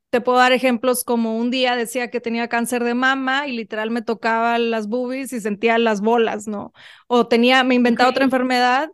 Te 0.09 0.21
puedo 0.21 0.39
dar 0.39 0.51
ejemplos 0.51 1.03
como 1.03 1.37
un 1.37 1.51
día 1.51 1.75
decía 1.75 2.09
que 2.09 2.19
tenía 2.19 2.47
cáncer 2.47 2.83
de 2.83 2.95
mama 2.95 3.47
y 3.47 3.51
literal 3.51 3.91
me 3.91 4.01
tocaba 4.01 4.57
las 4.57 4.87
boobies 4.87 5.31
y 5.33 5.39
sentía 5.39 5.77
las 5.77 6.01
bolas, 6.01 6.47
¿no? 6.47 6.73
O 7.07 7.27
tenía, 7.27 7.63
me 7.63 7.75
inventaba 7.75 8.09
otra 8.09 8.23
enfermedad 8.23 8.89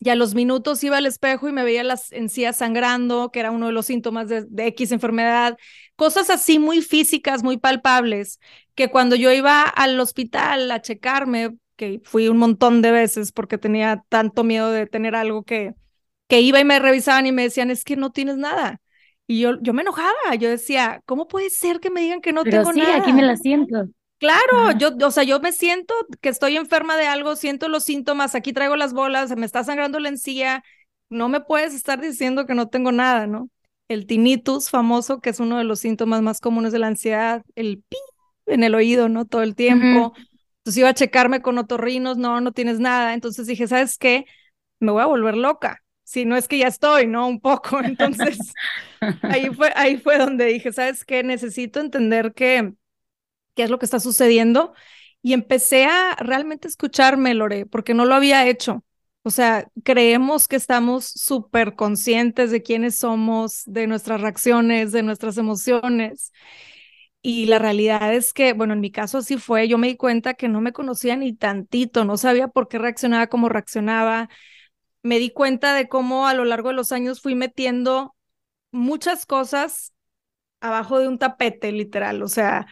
y 0.00 0.10
a 0.10 0.16
los 0.16 0.34
minutos 0.34 0.84
iba 0.84 0.98
al 0.98 1.06
espejo 1.06 1.48
y 1.48 1.52
me 1.52 1.64
veía 1.64 1.82
las 1.82 2.12
encías 2.12 2.58
sangrando, 2.58 3.30
que 3.30 3.40
era 3.40 3.50
uno 3.50 3.66
de 3.68 3.72
los 3.72 3.86
síntomas 3.86 4.28
de, 4.28 4.44
de, 4.48 4.66
X 4.66 4.92
enfermedad. 4.92 5.56
Cosas 5.96 6.28
así 6.30 6.58
muy 6.58 6.82
físicas, 6.82 7.42
muy 7.42 7.56
palpables, 7.56 8.38
que 8.74 8.90
cuando 8.90 9.16
yo 9.16 9.32
iba 9.32 9.62
al 9.62 9.98
hospital 9.98 10.70
a 10.70 10.82
checarme, 10.82 11.56
que 11.76 12.00
fui 12.04 12.28
un 12.28 12.36
montón 12.36 12.82
de 12.82 12.90
veces 12.90 13.32
porque 13.32 13.56
tenía 13.56 14.04
tanto 14.10 14.44
miedo 14.44 14.70
de 14.70 14.86
tener 14.86 15.14
algo 15.16 15.42
que, 15.44 15.72
que 16.28 16.40
iba 16.40 16.60
y 16.60 16.64
me 16.64 16.78
revisaban 16.78 17.26
y 17.26 17.32
me 17.32 17.42
decían, 17.44 17.70
es 17.70 17.84
que 17.84 17.96
no 17.96 18.12
tienes 18.12 18.36
nada. 18.36 18.80
Y 19.26 19.40
yo, 19.40 19.60
yo 19.62 19.72
me 19.72 19.82
enojaba, 19.82 20.34
yo 20.38 20.50
decía, 20.50 21.00
¿cómo 21.06 21.26
puede 21.26 21.50
ser 21.50 21.80
que 21.80 21.90
me 21.90 22.02
digan 22.02 22.20
que 22.20 22.32
no 22.32 22.44
tengo 22.44 22.72
sí, 22.72 22.80
nada? 22.80 22.96
aquí 22.96 23.12
me 23.12 23.22
la 23.22 23.36
siento. 23.36 23.88
Claro, 24.18 24.72
yo, 24.78 24.90
o 25.06 25.10
sea, 25.10 25.22
yo 25.22 25.40
me 25.40 25.52
siento 25.52 25.94
que 26.20 26.28
estoy 26.28 26.56
enferma 26.56 26.96
de 26.96 27.06
algo, 27.06 27.36
siento 27.36 27.68
los 27.68 27.84
síntomas, 27.84 28.34
aquí 28.34 28.52
traigo 28.52 28.76
las 28.76 28.92
bolas, 28.92 29.34
me 29.36 29.46
está 29.46 29.64
sangrando 29.64 29.98
la 29.98 30.08
encía, 30.08 30.62
no 31.10 31.28
me 31.28 31.40
puedes 31.40 31.74
estar 31.74 32.00
diciendo 32.00 32.46
que 32.46 32.54
no 32.54 32.68
tengo 32.68 32.92
nada, 32.92 33.26
¿no? 33.26 33.48
El 33.88 34.06
tinnitus 34.06 34.70
famoso, 34.70 35.20
que 35.20 35.30
es 35.30 35.40
uno 35.40 35.58
de 35.58 35.64
los 35.64 35.80
síntomas 35.80 36.22
más 36.22 36.40
comunes 36.40 36.72
de 36.72 36.78
la 36.78 36.86
ansiedad, 36.86 37.42
el 37.54 37.82
pi 37.88 37.98
en 38.46 38.64
el 38.64 38.74
oído, 38.74 39.08
¿no? 39.08 39.26
Todo 39.26 39.42
el 39.42 39.54
tiempo. 39.54 40.14
Entonces 40.58 40.78
iba 40.78 40.88
a 40.88 40.94
checarme 40.94 41.42
con 41.42 41.58
otorrinos, 41.58 42.16
no, 42.16 42.40
no 42.40 42.52
tienes 42.52 42.80
nada. 42.80 43.14
Entonces 43.14 43.46
dije, 43.46 43.66
¿sabes 43.66 43.98
qué? 43.98 44.24
Me 44.80 44.92
voy 44.92 45.02
a 45.02 45.06
volver 45.06 45.36
loca. 45.36 45.82
Si 46.14 46.24
no 46.24 46.36
es 46.36 46.46
que 46.46 46.58
ya 46.58 46.68
estoy, 46.68 47.08
¿no? 47.08 47.26
Un 47.26 47.40
poco. 47.40 47.80
Entonces 47.84 48.38
ahí 49.26 49.50
fue, 49.50 49.72
ahí 49.76 49.98
fue 49.98 50.18
donde 50.18 50.46
dije, 50.46 50.72
¿sabes 50.72 51.04
qué? 51.04 51.24
Necesito 51.24 51.80
entender 51.80 52.34
qué, 52.34 52.74
qué 53.54 53.64
es 53.64 53.70
lo 53.70 53.78
que 53.78 53.86
está 53.86 54.00
sucediendo. 54.00 54.74
Y 55.22 55.32
empecé 55.34 55.86
a 55.86 56.16
realmente 56.18 56.68
escucharme, 56.68 57.34
Lore, 57.34 57.66
porque 57.66 57.94
no 57.94 58.04
lo 58.04 58.14
había 58.14 58.46
hecho. 58.48 58.84
O 59.22 59.30
sea, 59.30 59.68
creemos 59.84 60.48
que 60.48 60.56
estamos 60.56 61.06
súper 61.06 61.76
conscientes 61.76 62.50
de 62.52 62.62
quiénes 62.62 62.96
somos, 62.98 63.62
de 63.66 63.86
nuestras 63.88 64.20
reacciones, 64.20 64.92
de 64.92 65.02
nuestras 65.02 65.38
emociones. 65.38 66.32
Y 67.22 67.46
la 67.46 67.58
realidad 67.58 68.14
es 68.14 68.34
que, 68.34 68.52
bueno, 68.52 68.74
en 68.74 68.80
mi 68.80 68.90
caso 68.90 69.18
así 69.18 69.38
fue, 69.38 69.66
yo 69.68 69.78
me 69.78 69.88
di 69.88 69.96
cuenta 69.96 70.34
que 70.34 70.48
no 70.48 70.60
me 70.60 70.72
conocía 70.74 71.16
ni 71.16 71.32
tantito, 71.34 72.04
no 72.04 72.18
sabía 72.18 72.48
por 72.48 72.68
qué 72.68 72.78
reaccionaba 72.78 73.28
como 73.28 73.48
reaccionaba. 73.48 74.28
Me 75.04 75.20
di 75.20 75.30
cuenta 75.30 75.74
de 75.74 75.88
cómo 75.88 76.26
a 76.28 76.34
lo 76.34 76.44
largo 76.46 76.70
de 76.70 76.76
los 76.76 76.92
años 76.92 77.22
fui 77.22 77.36
metiendo 77.36 78.16
muchas 78.72 79.26
cosas 79.26 79.94
abajo 80.60 80.98
de 81.00 81.08
un 81.08 81.18
tapete, 81.18 81.72
literal, 81.72 82.22
o 82.22 82.28
sea, 82.28 82.66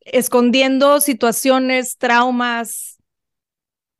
escondiendo 0.00 1.00
situaciones, 1.00 1.98
traumas, 1.98 2.98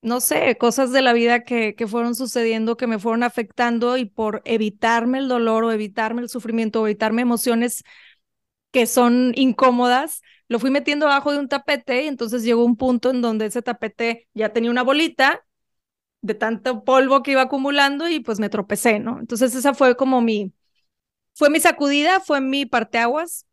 no 0.03 0.21
sé, 0.21 0.57
cosas 0.59 0.93
de 0.93 1.03
la 1.03 1.13
vida 1.13 1.43
que, 1.45 1.75
que 1.75 1.87
fueron 1.89 2.15
sucediendo, 2.15 2.77
que 2.77 2.87
me 2.87 2.99
fueron 3.01 3.23
afectando 3.25 3.97
y 3.97 4.05
por 4.05 4.43
evitarme 4.45 5.19
el 5.19 5.29
dolor 5.29 5.65
o 5.65 5.73
evitarme 5.73 6.23
el 6.23 6.29
sufrimiento 6.29 6.83
o 6.83 6.87
evitarme 6.87 7.23
emociones 7.23 7.83
que 8.73 8.87
son 8.87 9.33
incómodas, 9.37 10.23
lo 10.49 10.59
fui 10.61 10.71
metiendo 10.71 11.07
abajo 11.07 11.33
de 11.33 11.41
un 11.41 11.49
tapete 11.49 12.05
y 12.05 12.09
entonces 12.09 12.45
llegó 12.45 12.65
un 12.65 12.77
punto 12.77 13.11
en 13.11 13.23
donde 13.23 13.47
ese 13.47 13.63
tapete 13.63 14.29
ya 14.35 14.51
tenía 14.53 14.71
una 14.71 14.85
bolita 14.85 15.45
de 16.23 16.35
tanto 16.35 16.85
polvo 16.85 17.23
que 17.23 17.33
iba 17.33 17.43
acumulando 17.43 18.09
y 18.09 18.21
pues 18.21 18.41
me 18.41 18.49
tropecé, 18.51 18.99
¿no? 18.99 19.21
Entonces 19.21 19.55
esa 19.55 19.75
fue 19.75 19.97
como 19.97 20.21
mi, 20.21 20.53
fue 21.35 21.51
mi 21.51 21.61
sacudida, 21.61 22.21
fue 22.21 22.41
mi 22.41 22.67
parteaguas. 22.67 23.47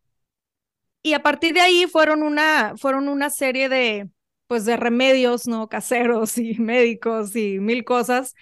Y 1.03 1.13
a 1.13 1.21
partir 1.21 1.53
de 1.53 1.61
ahí 1.61 1.85
fueron 1.87 2.23
una, 2.23 2.73
fueron 2.77 3.07
una 3.09 3.29
serie 3.29 3.69
de, 3.69 4.09
pues 4.47 4.65
de 4.65 4.77
remedios, 4.77 5.47
¿no? 5.47 5.67
Caseros 5.69 6.37
y 6.37 6.55
médicos 6.59 7.35
y 7.35 7.59
mil 7.59 7.83
cosas, 7.83 8.33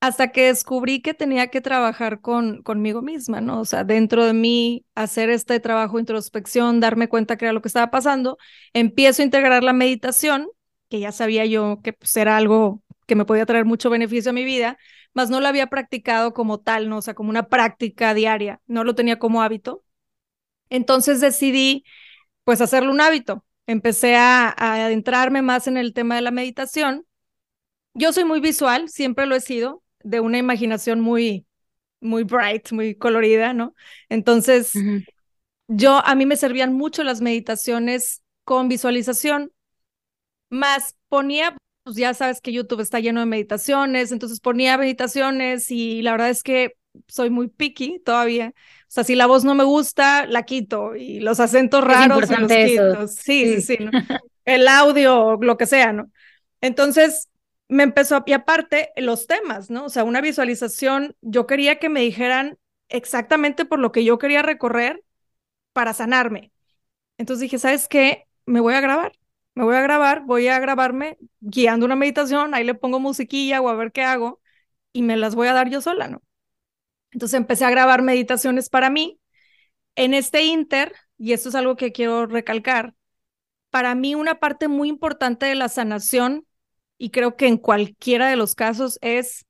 hasta 0.00 0.32
que 0.32 0.46
descubrí 0.46 1.02
que 1.02 1.14
tenía 1.14 1.48
que 1.48 1.60
trabajar 1.60 2.20
con, 2.20 2.62
conmigo 2.62 3.02
misma, 3.02 3.40
¿no? 3.40 3.60
O 3.60 3.64
sea, 3.64 3.84
dentro 3.84 4.24
de 4.24 4.32
mí, 4.34 4.84
hacer 4.94 5.30
este 5.30 5.60
trabajo 5.60 5.96
de 5.96 6.02
introspección, 6.02 6.80
darme 6.80 7.08
cuenta 7.08 7.36
que 7.36 7.44
era 7.46 7.52
lo 7.52 7.62
que 7.62 7.68
estaba 7.68 7.90
pasando, 7.90 8.38
empiezo 8.72 9.22
a 9.22 9.26
integrar 9.26 9.64
la 9.64 9.72
meditación, 9.74 10.48
que 10.88 11.00
ya 11.00 11.12
sabía 11.12 11.44
yo 11.46 11.80
que 11.82 11.92
pues, 11.92 12.16
era 12.16 12.36
algo 12.36 12.82
que 13.10 13.16
me 13.16 13.24
podía 13.24 13.44
traer 13.44 13.64
mucho 13.64 13.90
beneficio 13.90 14.30
a 14.30 14.32
mi 14.32 14.44
vida, 14.44 14.78
mas 15.14 15.30
no 15.30 15.40
lo 15.40 15.48
había 15.48 15.66
practicado 15.66 16.32
como 16.32 16.60
tal, 16.60 16.88
¿no? 16.88 16.98
O 16.98 17.02
sea, 17.02 17.14
como 17.14 17.28
una 17.28 17.48
práctica 17.48 18.14
diaria, 18.14 18.60
no 18.68 18.84
lo 18.84 18.94
tenía 18.94 19.18
como 19.18 19.42
hábito. 19.42 19.82
Entonces 20.68 21.20
decidí, 21.20 21.84
pues, 22.44 22.60
hacerlo 22.60 22.92
un 22.92 23.00
hábito 23.00 23.44
empecé 23.66 24.14
a, 24.14 24.54
adentrarme 24.56 25.42
más 25.42 25.66
en 25.66 25.76
el 25.76 25.92
tema 25.92 26.14
de 26.14 26.20
la 26.20 26.30
meditación. 26.30 27.04
Yo 27.94 28.12
soy 28.12 28.24
muy 28.24 28.38
visual, 28.38 28.88
siempre 28.88 29.26
lo 29.26 29.34
he 29.34 29.40
sido, 29.40 29.82
de 30.04 30.20
una 30.20 30.38
imaginación 30.38 31.00
muy, 31.00 31.46
muy 32.00 32.22
bright, 32.22 32.70
muy 32.70 32.94
colorida, 32.94 33.54
¿no? 33.54 33.74
Entonces, 34.08 34.72
yo, 35.66 36.00
a 36.06 36.14
mí 36.14 36.26
me 36.26 36.36
servían 36.36 36.74
mucho 36.74 37.02
las 37.02 37.20
meditaciones 37.20 38.22
con 38.44 38.68
visualización, 38.68 39.50
más 40.48 40.94
ponía, 41.08 41.56
pues 41.82 41.96
ya 41.96 42.14
sabes 42.14 42.40
que 42.40 42.52
YouTube 42.52 42.80
está 42.80 43.00
lleno 43.00 43.20
de 43.20 43.26
meditaciones, 43.26 44.12
entonces 44.12 44.40
ponía 44.40 44.76
meditaciones 44.78 45.70
y 45.70 46.02
la 46.02 46.12
verdad 46.12 46.30
es 46.30 46.42
que 46.42 46.76
soy 47.08 47.30
muy 47.30 47.48
picky 47.48 48.00
todavía. 48.04 48.52
O 48.56 48.86
sea, 48.88 49.04
si 49.04 49.14
la 49.14 49.26
voz 49.26 49.44
no 49.44 49.54
me 49.54 49.64
gusta, 49.64 50.26
la 50.26 50.44
quito 50.44 50.96
y 50.96 51.20
los 51.20 51.40
acentos 51.40 51.82
raros 51.84 52.28
los 52.28 52.52
quito. 52.52 53.08
Sí, 53.08 53.60
sí, 53.60 53.62
sí. 53.62 53.78
El 54.44 54.66
audio, 54.68 55.38
lo 55.40 55.56
que 55.56 55.66
sea, 55.66 55.92
¿no? 55.92 56.10
Entonces 56.60 57.28
me 57.68 57.84
empezó 57.84 58.16
a, 58.16 58.22
y 58.26 58.32
aparte 58.32 58.90
los 58.96 59.26
temas, 59.26 59.70
¿no? 59.70 59.84
O 59.84 59.88
sea, 59.88 60.04
una 60.04 60.20
visualización, 60.20 61.14
yo 61.20 61.46
quería 61.46 61.78
que 61.78 61.88
me 61.88 62.00
dijeran 62.00 62.58
exactamente 62.88 63.64
por 63.64 63.78
lo 63.78 63.92
que 63.92 64.04
yo 64.04 64.18
quería 64.18 64.42
recorrer 64.42 65.04
para 65.72 65.94
sanarme. 65.94 66.52
Entonces 67.16 67.42
dije, 67.42 67.58
¿sabes 67.58 67.86
qué? 67.86 68.26
Me 68.44 68.60
voy 68.60 68.74
a 68.74 68.80
grabar. 68.80 69.12
Me 69.60 69.66
voy 69.66 69.76
a 69.76 69.82
grabar, 69.82 70.22
voy 70.24 70.48
a 70.48 70.58
grabarme 70.58 71.18
guiando 71.40 71.84
una 71.84 71.94
meditación, 71.94 72.54
ahí 72.54 72.64
le 72.64 72.72
pongo 72.72 72.98
musiquilla 72.98 73.60
o 73.60 73.68
a 73.68 73.74
ver 73.74 73.92
qué 73.92 74.02
hago 74.02 74.40
y 74.90 75.02
me 75.02 75.18
las 75.18 75.34
voy 75.34 75.48
a 75.48 75.52
dar 75.52 75.68
yo 75.68 75.82
sola, 75.82 76.08
¿no? 76.08 76.22
Entonces 77.10 77.36
empecé 77.36 77.66
a 77.66 77.70
grabar 77.70 78.00
meditaciones 78.00 78.70
para 78.70 78.88
mí. 78.88 79.20
En 79.96 80.14
este 80.14 80.44
inter, 80.44 80.94
y 81.18 81.34
esto 81.34 81.50
es 81.50 81.54
algo 81.54 81.76
que 81.76 81.92
quiero 81.92 82.24
recalcar, 82.24 82.94
para 83.68 83.94
mí 83.94 84.14
una 84.14 84.40
parte 84.40 84.66
muy 84.66 84.88
importante 84.88 85.44
de 85.44 85.56
la 85.56 85.68
sanación, 85.68 86.46
y 86.96 87.10
creo 87.10 87.36
que 87.36 87.46
en 87.46 87.58
cualquiera 87.58 88.30
de 88.30 88.36
los 88.36 88.54
casos, 88.54 88.98
es 89.02 89.44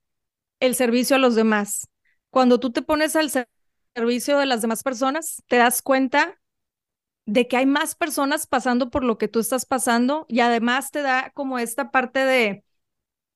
el 0.59 0.75
servicio 0.75 1.14
a 1.14 1.21
los 1.21 1.37
demás. 1.37 1.87
Cuando 2.31 2.59
tú 2.59 2.73
te 2.73 2.83
pones 2.83 3.14
al 3.14 3.31
servicio 3.95 4.38
de 4.38 4.47
las 4.47 4.61
demás 4.61 4.83
personas, 4.83 5.40
te 5.47 5.55
das 5.55 5.83
cuenta 5.83 6.39
de 7.31 7.47
que 7.47 7.57
hay 7.57 7.67
más 7.67 7.95
personas 7.95 8.49
pasando 8.49 8.91
por 8.91 9.05
lo 9.05 9.17
que 9.17 9.29
tú 9.29 9.39
estás 9.39 9.65
pasando 9.65 10.27
y 10.29 10.41
además 10.41 10.91
te 10.91 11.01
da 11.01 11.31
como 11.33 11.61
esta 11.61 11.93
parte 11.93 12.19
de 12.25 12.65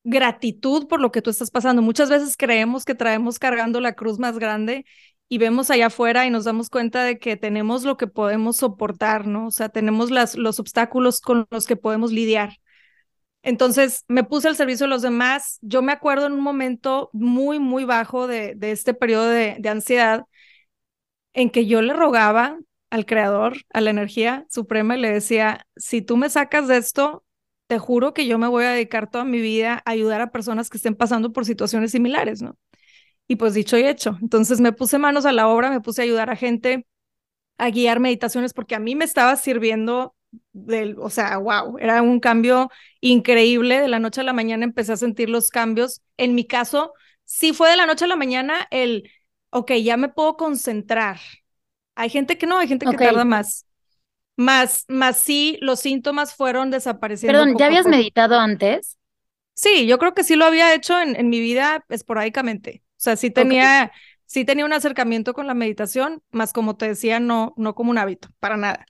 gratitud 0.04 0.88
por 0.88 1.00
lo 1.00 1.12
que 1.12 1.22
tú 1.22 1.30
estás 1.30 1.50
pasando. 1.52 1.80
Muchas 1.80 2.10
veces 2.10 2.36
creemos 2.36 2.84
que 2.84 2.96
traemos 2.96 3.38
cargando 3.38 3.80
la 3.80 3.94
cruz 3.94 4.18
más 4.18 4.38
grande 4.38 4.84
y 5.28 5.38
vemos 5.38 5.70
allá 5.70 5.86
afuera 5.86 6.26
y 6.26 6.30
nos 6.30 6.44
damos 6.44 6.70
cuenta 6.70 7.04
de 7.04 7.20
que 7.20 7.36
tenemos 7.36 7.84
lo 7.84 7.96
que 7.96 8.08
podemos 8.08 8.56
soportar, 8.56 9.28
¿no? 9.28 9.46
O 9.46 9.50
sea, 9.52 9.68
tenemos 9.68 10.10
las, 10.10 10.36
los 10.36 10.58
obstáculos 10.58 11.20
con 11.20 11.46
los 11.50 11.66
que 11.66 11.76
podemos 11.76 12.10
lidiar. 12.10 12.58
Entonces 13.42 14.04
me 14.08 14.24
puse 14.24 14.48
al 14.48 14.56
servicio 14.56 14.86
de 14.86 14.90
los 14.90 15.02
demás. 15.02 15.58
Yo 15.62 15.82
me 15.82 15.92
acuerdo 15.92 16.26
en 16.26 16.32
un 16.32 16.40
momento 16.40 17.10
muy, 17.12 17.60
muy 17.60 17.84
bajo 17.84 18.26
de, 18.26 18.54
de 18.56 18.72
este 18.72 18.94
periodo 18.94 19.28
de, 19.28 19.56
de 19.60 19.68
ansiedad 19.68 20.24
en 21.32 21.50
que 21.50 21.66
yo 21.66 21.82
le 21.82 21.92
rogaba 21.92 22.58
al 22.90 23.06
creador, 23.06 23.56
a 23.72 23.80
la 23.80 23.90
energía 23.90 24.46
suprema, 24.50 24.96
y 24.96 25.00
le 25.00 25.10
decía, 25.10 25.66
si 25.76 26.02
tú 26.02 26.16
me 26.16 26.30
sacas 26.30 26.68
de 26.68 26.76
esto, 26.76 27.24
te 27.66 27.78
juro 27.78 28.14
que 28.14 28.26
yo 28.26 28.38
me 28.38 28.48
voy 28.48 28.64
a 28.64 28.70
dedicar 28.70 29.10
toda 29.10 29.24
mi 29.24 29.40
vida 29.40 29.82
a 29.84 29.90
ayudar 29.90 30.20
a 30.20 30.30
personas 30.32 30.70
que 30.70 30.76
estén 30.76 30.94
pasando 30.94 31.32
por 31.32 31.44
situaciones 31.46 31.92
similares, 31.92 32.42
¿no? 32.42 32.56
Y 33.28 33.36
pues 33.36 33.54
dicho 33.54 33.78
y 33.78 33.84
hecho. 33.84 34.18
Entonces 34.22 34.60
me 34.60 34.72
puse 34.72 34.98
manos 34.98 35.26
a 35.26 35.32
la 35.32 35.48
obra, 35.48 35.70
me 35.70 35.80
puse 35.80 36.02
a 36.02 36.04
ayudar 36.04 36.30
a 36.30 36.36
gente 36.36 36.86
a 37.58 37.70
guiar 37.70 38.00
meditaciones 38.00 38.52
porque 38.52 38.74
a 38.74 38.80
mí 38.80 38.94
me 38.94 39.04
estaba 39.04 39.36
sirviendo 39.36 40.14
del, 40.52 40.96
o 40.98 41.10
sea, 41.10 41.38
wow, 41.38 41.78
era 41.78 42.02
un 42.02 42.20
cambio 42.20 42.70
increíble. 43.00 43.80
De 43.80 43.88
la 43.88 43.98
noche 43.98 44.20
a 44.22 44.24
la 44.24 44.32
mañana 44.32 44.64
empecé 44.64 44.92
a 44.92 44.96
sentir 44.96 45.30
los 45.30 45.50
cambios. 45.50 46.02
En 46.16 46.34
mi 46.34 46.46
caso, 46.46 46.92
sí 47.24 47.52
fue 47.52 47.70
de 47.70 47.76
la 47.76 47.86
noche 47.86 48.04
a 48.06 48.08
la 48.08 48.16
mañana 48.16 48.66
el, 48.70 49.10
ok, 49.50 49.72
ya 49.82 49.96
me 49.96 50.08
puedo 50.08 50.36
concentrar. 50.36 51.18
Hay 51.94 52.10
gente 52.10 52.38
que 52.38 52.46
no, 52.46 52.58
hay 52.58 52.68
gente 52.68 52.86
que 52.86 52.96
tarda 52.96 53.24
más. 53.24 53.66
Más, 54.36 54.84
más 54.88 55.18
sí, 55.18 55.58
los 55.60 55.80
síntomas 55.80 56.34
fueron 56.34 56.70
desapareciendo. 56.70 57.38
Perdón, 57.38 57.56
¿ya 57.56 57.66
habías 57.66 57.86
meditado 57.86 58.38
antes? 58.38 58.98
Sí, 59.54 59.86
yo 59.86 59.98
creo 59.98 60.14
que 60.14 60.24
sí 60.24 60.34
lo 60.36 60.44
había 60.44 60.74
hecho 60.74 61.00
en, 61.00 61.14
en 61.16 61.28
mi 61.28 61.40
vida 61.40 61.84
esporádicamente. 61.88 62.82
O 62.84 63.00
sea, 63.04 63.16
sí 63.16 63.30
tenía, 63.30 63.92
sí 64.26 64.44
tenía 64.44 64.64
un 64.64 64.72
acercamiento 64.72 65.32
con 65.34 65.46
la 65.46 65.54
meditación, 65.54 66.22
más 66.32 66.52
como 66.52 66.76
te 66.76 66.88
decía, 66.88 67.20
no, 67.20 67.54
no 67.56 67.74
como 67.74 67.90
un 67.90 67.98
hábito, 67.98 68.28
para 68.40 68.56
nada. 68.56 68.86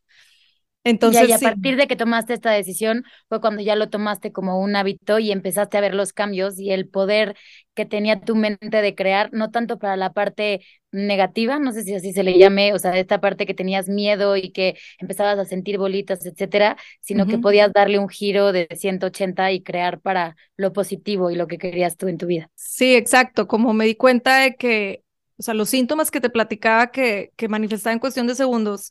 Entonces, 0.84 1.28
y 1.28 1.32
a 1.32 1.38
partir 1.38 1.76
de 1.76 1.86
que 1.86 1.96
tomaste 1.96 2.34
esta 2.34 2.50
decisión 2.50 3.04
fue 3.28 3.40
cuando 3.40 3.62
ya 3.62 3.74
lo 3.74 3.88
tomaste 3.88 4.32
como 4.32 4.60
un 4.60 4.76
hábito 4.76 5.18
y 5.18 5.32
empezaste 5.32 5.78
a 5.78 5.80
ver 5.80 5.94
los 5.94 6.12
cambios 6.12 6.58
y 6.58 6.72
el 6.72 6.88
poder 6.88 7.36
que 7.74 7.86
tenía 7.86 8.20
tu 8.20 8.36
mente 8.36 8.82
de 8.82 8.94
crear, 8.94 9.30
no 9.32 9.50
tanto 9.50 9.78
para 9.78 9.96
la 9.96 10.12
parte 10.12 10.60
negativa, 10.92 11.58
no 11.58 11.72
sé 11.72 11.82
si 11.82 11.94
así 11.94 12.12
se 12.12 12.22
le 12.22 12.38
llame, 12.38 12.72
o 12.72 12.78
sea, 12.78 12.96
esta 12.98 13.20
parte 13.20 13.46
que 13.46 13.54
tenías 13.54 13.88
miedo 13.88 14.36
y 14.36 14.52
que 14.52 14.76
empezabas 14.98 15.38
a 15.38 15.44
sentir 15.44 15.78
bolitas, 15.78 16.24
etcétera, 16.26 16.76
sino 17.00 17.26
que 17.26 17.38
podías 17.38 17.72
darle 17.72 17.98
un 17.98 18.08
giro 18.08 18.52
de 18.52 18.68
180 18.76 19.50
y 19.52 19.62
crear 19.62 20.00
para 20.00 20.36
lo 20.56 20.72
positivo 20.72 21.30
y 21.30 21.36
lo 21.36 21.46
que 21.46 21.58
querías 21.58 21.96
tú 21.96 22.08
en 22.08 22.18
tu 22.18 22.26
vida. 22.26 22.50
Sí, 22.54 22.94
exacto, 22.94 23.46
como 23.48 23.72
me 23.72 23.86
di 23.86 23.96
cuenta 23.96 24.38
de 24.40 24.54
que, 24.56 25.02
o 25.38 25.42
sea, 25.42 25.54
los 25.54 25.68
síntomas 25.70 26.10
que 26.10 26.20
te 26.20 26.30
platicaba 26.30 26.90
que, 26.90 27.32
que 27.36 27.48
manifestaba 27.48 27.92
en 27.92 27.98
cuestión 27.98 28.26
de 28.26 28.34
segundos, 28.34 28.90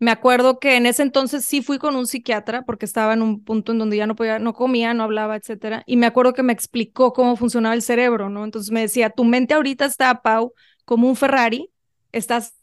me 0.00 0.10
acuerdo 0.10 0.58
que 0.58 0.76
en 0.76 0.86
ese 0.86 1.02
entonces 1.02 1.44
sí 1.44 1.62
fui 1.62 1.78
con 1.78 1.94
un 1.96 2.06
psiquiatra 2.06 2.62
porque 2.62 2.86
estaba 2.86 3.12
en 3.14 3.22
un 3.22 3.44
punto 3.44 3.72
en 3.72 3.78
donde 3.78 3.98
ya 3.98 4.06
no 4.06 4.16
podía, 4.16 4.38
no 4.38 4.54
comía, 4.54 4.94
no 4.94 5.04
hablaba, 5.04 5.36
etcétera. 5.36 5.82
Y 5.86 5.96
me 5.98 6.06
acuerdo 6.06 6.32
que 6.34 6.42
me 6.42 6.52
explicó 6.54 7.12
cómo 7.12 7.36
funcionaba 7.36 7.74
el 7.74 7.82
cerebro, 7.82 8.30
¿no? 8.30 8.44
Entonces 8.44 8.72
me 8.72 8.80
decía, 8.80 9.10
tu 9.10 9.24
mente 9.24 9.54
ahorita 9.54 9.84
está, 9.84 10.22
Pau, 10.22 10.54
como 10.86 11.08
un 11.08 11.16
Ferrari, 11.16 11.70
estás 12.12 12.54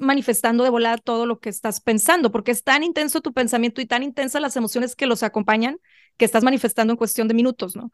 manifestando 0.00 0.64
de 0.64 0.70
volada 0.70 0.98
todo 0.98 1.26
lo 1.26 1.40
que 1.40 1.48
estás 1.48 1.80
pensando, 1.80 2.30
porque 2.30 2.50
es 2.52 2.62
tan 2.62 2.82
intenso 2.84 3.20
tu 3.20 3.32
pensamiento 3.32 3.80
y 3.80 3.86
tan 3.86 4.02
intensas 4.02 4.40
las 4.42 4.56
emociones 4.56 4.94
que 4.94 5.06
los 5.06 5.22
acompañan 5.22 5.78
que 6.16 6.24
estás 6.24 6.44
manifestando 6.44 6.92
en 6.92 6.96
cuestión 6.98 7.28
de 7.28 7.34
minutos, 7.34 7.74
¿no? 7.76 7.90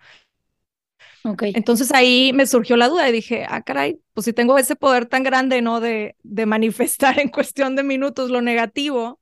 Entonces 1.25 1.91
ahí 1.93 2.33
me 2.35 2.47
surgió 2.47 2.77
la 2.77 2.89
duda 2.89 3.09
y 3.09 3.13
dije, 3.13 3.47
ah, 3.49 3.63
caray, 3.63 4.01
pues 4.13 4.27
si 4.27 4.33
tengo 4.33 4.59
ese 4.59 4.77
poder 4.77 5.07
tan 5.07 5.23
grande, 5.23 5.63
¿no? 5.63 5.81
De, 5.81 6.17
de 6.23 6.47
manifestar 6.47 7.19
en 7.21 7.29
cuestión 7.29 7.77
de 7.77 7.83
minutos 7.83 8.31
lo 8.31 8.43
negativo, 8.43 9.21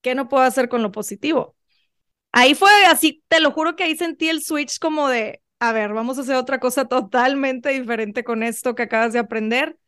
¿qué 0.00 0.14
no 0.14 0.28
puedo 0.28 0.42
hacer 0.42 0.68
con 0.68 0.82
lo 0.82 0.92
positivo? 0.92 1.56
Ahí 2.32 2.54
fue 2.54 2.70
así, 2.86 3.22
te 3.28 3.40
lo 3.40 3.52
juro 3.52 3.76
que 3.76 3.84
ahí 3.84 3.96
sentí 3.96 4.28
el 4.28 4.42
switch 4.42 4.78
como 4.78 5.08
de, 5.08 5.40
a 5.60 5.72
ver, 5.72 5.92
vamos 5.92 6.18
a 6.18 6.22
hacer 6.22 6.34
otra 6.34 6.58
cosa 6.60 6.86
totalmente 6.86 7.70
diferente 7.70 8.24
con 8.24 8.42
esto 8.42 8.74
que 8.74 8.82
acabas 8.82 9.12
de 9.12 9.20
aprender. 9.20 9.78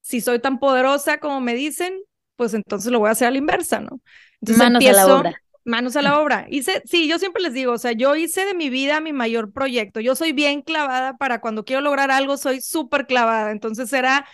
Si 0.00 0.20
soy 0.20 0.40
tan 0.40 0.58
poderosa 0.58 1.18
como 1.18 1.40
me 1.40 1.54
dicen, 1.54 2.00
pues 2.36 2.54
entonces 2.54 2.90
lo 2.90 2.98
voy 2.98 3.08
a 3.08 3.12
hacer 3.12 3.28
a 3.28 3.30
la 3.30 3.38
inversa, 3.38 3.80
¿no? 3.80 4.00
Entonces 4.40 4.58
Manos 4.58 4.84
a 4.84 4.92
la 4.92 5.14
obra 5.14 5.42
manos 5.70 5.96
a 5.96 6.02
la 6.02 6.20
obra. 6.20 6.46
Hice, 6.50 6.82
sí, 6.84 7.08
yo 7.08 7.18
siempre 7.18 7.42
les 7.42 7.54
digo, 7.54 7.72
o 7.72 7.78
sea, 7.78 7.92
yo 7.92 8.14
hice 8.16 8.44
de 8.44 8.54
mi 8.54 8.68
vida 8.68 9.00
mi 9.00 9.12
mayor 9.12 9.52
proyecto. 9.52 10.00
Yo 10.00 10.14
soy 10.14 10.32
bien 10.32 10.62
clavada 10.62 11.16
para 11.16 11.40
cuando 11.40 11.64
quiero 11.64 11.80
lograr 11.80 12.10
algo, 12.10 12.36
soy 12.36 12.60
súper 12.60 13.06
clavada. 13.06 13.52
Entonces 13.52 13.92
era 13.92 14.26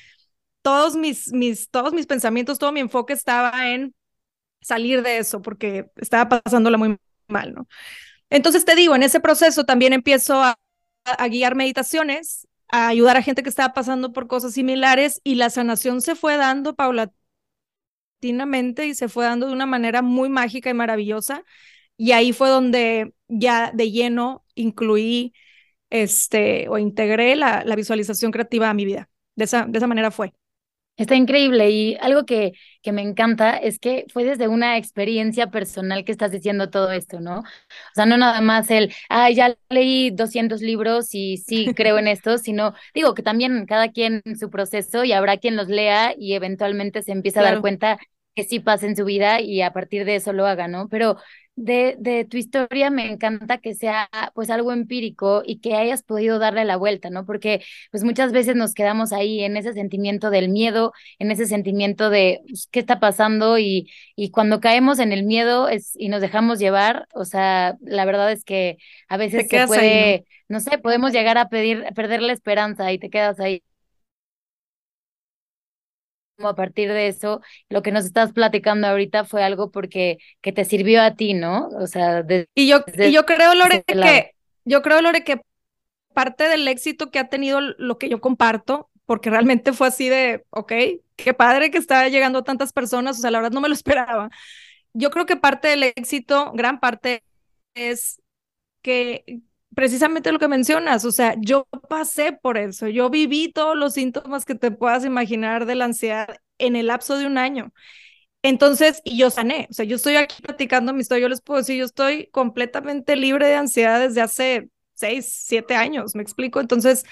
todos 0.63 0.97
mis, 0.97 1.33
mis, 1.33 1.71
todos 1.71 1.93
mis 1.93 2.07
pensamientos, 2.07 2.59
todo 2.59 2.73
mi 2.73 2.81
enfoque 2.81 3.13
estaba 3.13 3.71
en 3.71 3.95
salir 4.61 5.03
de 5.03 5.19
eso 5.19 5.43
porque 5.43 5.87
estaba 5.97 6.41
pasándola 6.43 6.79
muy 6.79 6.97
mal, 7.29 7.55
¿no? 7.55 7.69
Entonces 8.31 8.65
te 8.65 8.75
digo, 8.75 8.97
en 8.97 9.05
ese 9.05 9.21
proceso 9.21 9.65
también 9.65 9.93
empiezo 9.93 10.43
a, 10.43 10.59
guiar 11.31 11.55
meditaciones, 11.55 12.49
a 12.69 12.89
ayudar 12.89 13.17
a 13.17 13.23
gente 13.23 13.45
que 13.45 13.49
estaba 13.49 13.73
pasando 13.75 14.13
por 14.13 14.27
cosas 14.27 14.55
similares 14.55 15.21
y 15.23 15.37
la 15.37 15.51
sanación 15.51 16.01
se 16.03 16.17
fue 16.17 16.37
dando 16.37 16.75
paulatinamente 16.75 17.26
y 18.21 18.95
se 18.95 19.09
fue 19.09 19.25
dando 19.25 19.47
de 19.47 19.53
una 19.53 19.67
manera 19.67 20.03
muy 20.03 20.29
mágica 20.29 20.71
y 20.71 20.75
maravillosa. 20.75 21.45
Y 21.97 22.13
ahí 22.13 22.33
fue 22.33 22.49
donde 22.49 23.15
ya 23.29 23.73
de 23.73 23.91
lleno 23.91 24.45
incluí 24.55 25.35
este 25.91 26.69
o 26.71 26.79
integré 26.79 27.37
la, 27.37 27.65
la 27.65 27.77
visualización 27.77 28.33
creativa 28.33 28.71
a 28.71 28.75
mi 28.75 28.85
vida. 28.87 29.11
De 29.37 29.45
esa, 29.45 29.67
de 29.67 29.79
esa 29.79 29.87
manera 29.89 30.11
fue. 30.11 30.35
Está 30.97 31.15
increíble 31.15 31.71
y 31.71 31.97
algo 32.01 32.25
que, 32.25 32.53
que 32.83 32.91
me 32.91 33.03
encanta 33.03 33.59
es 33.59 33.79
que 33.79 34.07
fue 34.11 34.25
desde 34.25 34.49
una 34.49 34.79
experiencia 34.79 35.51
personal 35.51 36.05
que 36.07 36.13
estás 36.13 36.31
diciendo 36.31 36.71
todo 36.71 36.91
esto, 36.91 37.21
¿no? 37.21 37.41
O 37.41 37.45
sea, 37.95 38.07
no 38.07 38.17
nada 38.17 38.41
más 38.41 38.71
el, 38.71 38.95
ah, 39.11 39.31
ya 39.31 39.55
leí 39.69 40.11
200 40.11 40.63
libros 40.63 41.15
y 41.15 41.37
sí 41.37 41.73
creo 41.75 41.99
en 41.99 42.09
esto, 42.09 42.39
sino 42.39 42.73
digo 42.95 43.13
que 43.15 43.23
también 43.23 43.67
cada 43.67 43.91
quien 43.93 44.23
su 44.41 44.49
proceso 44.49 45.05
y 45.05 45.13
habrá 45.13 45.37
quien 45.37 45.57
los 45.57 45.69
lea 45.69 46.15
y 46.17 46.33
eventualmente 46.33 47.03
se 47.03 47.13
empieza 47.13 47.41
a 47.41 47.45
dar 47.45 47.61
cuenta 47.61 47.99
que 48.37 48.45
sí 48.45 48.61
pasa 48.61 48.87
en 48.87 48.97
su 48.97 49.05
vida 49.05 49.41
y 49.41 49.63
a 49.63 49.73
partir 49.73 50.05
de 50.05 50.17
eso 50.17 50.33
lo 50.33 50.47
haga, 50.47 50.69
¿no? 50.69 50.89
Pero 50.89 51.17
de, 51.57 51.97
de, 51.99 52.27
tu 52.27 52.37
historia 52.37 52.91
me 52.91 53.11
encanta 53.11 53.59
que 53.59 53.75
sea 53.75 54.11
pues 54.35 54.51
algo 54.51 54.73
empírico 54.73 55.43
y 55.45 55.61
que 55.61 55.75
hayas 55.75 56.03
podido 56.03 56.39
darle 56.39 56.67
la 56.67 56.77
vuelta, 56.77 57.09
¿no? 57.09 57.25
Porque 57.25 57.65
pues 57.91 58.05
muchas 58.05 58.33
veces 58.33 58.57
nos 58.57 58.75
quedamos 58.75 59.13
ahí 59.13 59.43
en 59.43 59.57
ese 59.57 59.73
sentimiento 59.73 60.29
del 60.31 60.51
miedo, 60.51 60.93
en 61.19 61.31
ese 61.31 61.47
sentimiento 61.47 62.11
de 62.11 62.43
pues, 62.47 62.69
qué 62.71 62.81
está 62.81 63.01
pasando 63.01 63.59
y, 63.59 63.91
y 64.17 64.31
cuando 64.31 64.61
caemos 64.61 64.99
en 64.99 65.13
el 65.13 65.25
miedo 65.25 65.69
es, 65.69 65.93
y 65.97 66.11
nos 66.11 66.21
dejamos 66.21 66.59
llevar, 66.59 67.09
o 67.15 67.25
sea, 67.25 67.77
la 67.81 68.05
verdad 68.05 68.31
es 68.33 68.45
que 68.45 68.77
a 69.09 69.17
veces 69.17 69.49
se 69.49 69.67
puede, 69.67 70.27
¿no? 70.49 70.59
¿no? 70.59 70.61
sé, 70.61 70.77
podemos 70.79 71.13
llegar 71.13 71.39
a 71.39 71.49
pedir, 71.49 71.85
perder 71.95 72.21
la 72.21 72.35
esperanza 72.35 72.93
y 72.93 72.99
te 72.99 73.09
quedas 73.09 73.41
ahí 73.41 73.63
a 76.39 76.55
partir 76.55 76.93
de 76.93 77.09
eso, 77.09 77.41
lo 77.69 77.83
que 77.83 77.93
nos 77.93 78.05
estás 78.05 78.33
platicando 78.33 78.87
ahorita 78.87 79.25
fue 79.25 79.43
algo 79.43 79.71
porque 79.71 80.19
que 80.41 80.53
te 80.53 80.65
sirvió 80.65 81.03
a 81.03 81.15
ti, 81.15 81.35
¿no? 81.35 81.69
O 81.81 81.87
sea, 81.87 82.25
y 82.55 82.69
yo 82.69 82.85
y 82.99 83.13
yo 83.13 83.25
creo 83.25 83.55
Lore 83.55 83.83
que 83.85 84.33
yo 84.65 84.83
creo 84.83 85.01
Lore 85.01 85.25
que 85.25 85.41
parte 86.13 86.49
del 86.49 86.67
éxito 86.69 87.11
que 87.11 87.19
ha 87.19 87.29
tenido 87.29 87.61
lo 87.61 87.99
que 87.99 88.09
yo 88.09 88.21
comparto, 88.21 88.91
porque 89.05 89.31
realmente 89.31 89.73
fue 89.73 89.89
así 89.89 90.09
de, 90.09 90.45
ok, 90.51 90.73
qué 91.17 91.35
padre 91.35 91.71
que 91.71 91.79
está 91.79 92.09
llegando 92.09 92.41
a 92.41 92.45
tantas 92.45 92.73
personas, 92.73 93.19
o 93.19 93.21
sea, 93.21 93.31
la 93.31 93.39
verdad 93.39 93.53
no 93.53 93.61
me 93.61 93.69
lo 93.69 93.75
esperaba. 93.75 94.31
Yo 94.93 95.11
creo 95.11 95.27
que 95.27 95.37
parte 95.37 95.69
del 95.69 95.83
éxito, 95.83 96.53
gran 96.55 96.81
parte 96.81 97.23
es 97.75 98.21
que 98.83 99.43
precisamente 99.77 100.33
lo 100.33 100.39
que 100.39 100.49
mencionas, 100.49 101.05
o 101.05 101.13
sea, 101.13 101.35
yo 101.39 101.67
pasé 101.91 102.33
por 102.33 102.57
eso, 102.57 102.89
yo 102.89 103.11
viví 103.11 103.53
todos 103.53 103.77
los 103.77 103.93
síntomas 103.93 104.47
que 104.47 104.55
te 104.55 104.71
puedas 104.71 105.05
imaginar 105.05 105.67
de 105.67 105.75
la 105.75 105.85
ansiedad 105.85 106.39
en 106.57 106.77
el 106.77 106.87
lapso 106.87 107.19
de 107.19 107.27
un 107.27 107.37
año. 107.37 107.75
Entonces, 108.43 109.03
y 109.05 109.19
yo 109.19 109.31
sané, 109.31 109.69
o 109.71 109.75
sea, 109.75 109.85
yo 109.85 109.97
estoy 109.97 110.17
aquí 110.17 110.41
platicando 110.41 110.95
mi 110.95 111.03
historia, 111.03 111.25
yo 111.25 111.29
les 111.29 111.43
puedo 111.43 111.59
decir, 111.59 111.77
yo 111.77 111.85
estoy 111.85 112.29
completamente 112.33 113.17
libre 113.17 113.49
de 113.49 113.57
ansiedad 113.57 114.01
desde 114.01 114.23
hace 114.23 114.71
seis, 114.95 115.45
siete 115.47 115.75
años, 115.75 116.15
me 116.15 116.23
explico. 116.23 116.59
Entonces, 116.61 117.05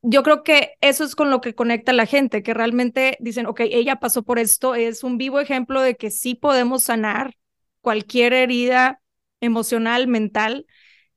yo 0.00 0.22
creo 0.22 0.42
que 0.42 0.72
eso 0.80 1.04
es 1.04 1.14
con 1.14 1.30
lo 1.30 1.42
que 1.42 1.54
conecta 1.54 1.92
la 1.92 2.06
gente, 2.06 2.42
que 2.42 2.54
realmente 2.54 3.18
dicen, 3.20 3.44
ok, 3.44 3.60
ella 3.60 3.96
pasó 3.96 4.22
por 4.22 4.38
esto, 4.38 4.74
es 4.74 5.04
un 5.04 5.18
vivo 5.18 5.38
ejemplo 5.38 5.82
de 5.82 5.96
que 5.96 6.10
sí 6.10 6.34
podemos 6.34 6.84
sanar 6.84 7.34
cualquier 7.82 8.32
herida 8.32 9.02
emocional, 9.40 10.08
mental, 10.08 10.66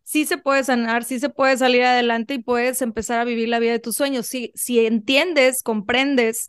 sí 0.07 0.25
se 0.25 0.37
puede 0.37 0.63
sanar, 0.63 1.03
sí 1.03 1.19
se 1.19 1.27
puede 1.27 1.57
salir 1.57 1.83
adelante 1.83 2.35
y 2.35 2.39
puedes 2.39 2.81
empezar 2.81 3.19
a 3.19 3.25
vivir 3.25 3.49
la 3.49 3.59
vida 3.59 3.73
de 3.73 3.79
tus 3.79 3.97
sueños. 3.97 4.25
Si, 4.25 4.53
si 4.55 4.85
entiendes, 4.85 5.63
comprendes 5.63 6.47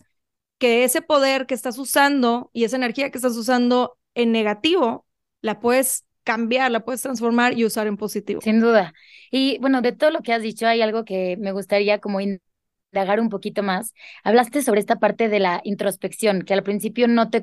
que 0.59 0.85
ese 0.85 1.03
poder 1.03 1.47
que 1.47 1.55
estás 1.55 1.77
usando 1.77 2.51
y 2.53 2.62
esa 2.62 2.77
energía 2.77 3.11
que 3.11 3.18
estás 3.18 3.37
usando 3.37 3.99
en 4.14 4.31
negativo, 4.31 5.07
la 5.40 5.59
puedes 5.59 6.05
cambiar, 6.23 6.71
la 6.71 6.85
puedes 6.85 7.03
transformar 7.03 7.59
y 7.59 7.64
usar 7.64 7.88
en 7.88 7.97
positivo. 7.97 8.40
Sin 8.42 8.61
duda. 8.61 8.94
Y 9.33 9.59
bueno, 9.59 9.83
de 9.83 9.90
todo 9.90 10.12
lo 10.12 10.21
que 10.21 10.33
has 10.33 10.42
dicho, 10.42 10.68
hay 10.68 10.81
algo 10.81 11.05
que 11.05 11.37
me 11.38 11.51
gustaría 11.51 11.99
como 11.99 12.21
indagar 12.21 13.18
un 13.18 13.29
poquito 13.29 13.64
más. 13.64 13.92
Hablaste 14.23 14.62
sobre 14.62 14.79
esta 14.79 15.01
parte 15.01 15.29
de 15.29 15.40
la 15.40 15.62
introspección, 15.64 16.42
que 16.42 16.55
al 16.55 16.62
principio 16.62 17.09
no 17.09 17.29
te 17.29 17.42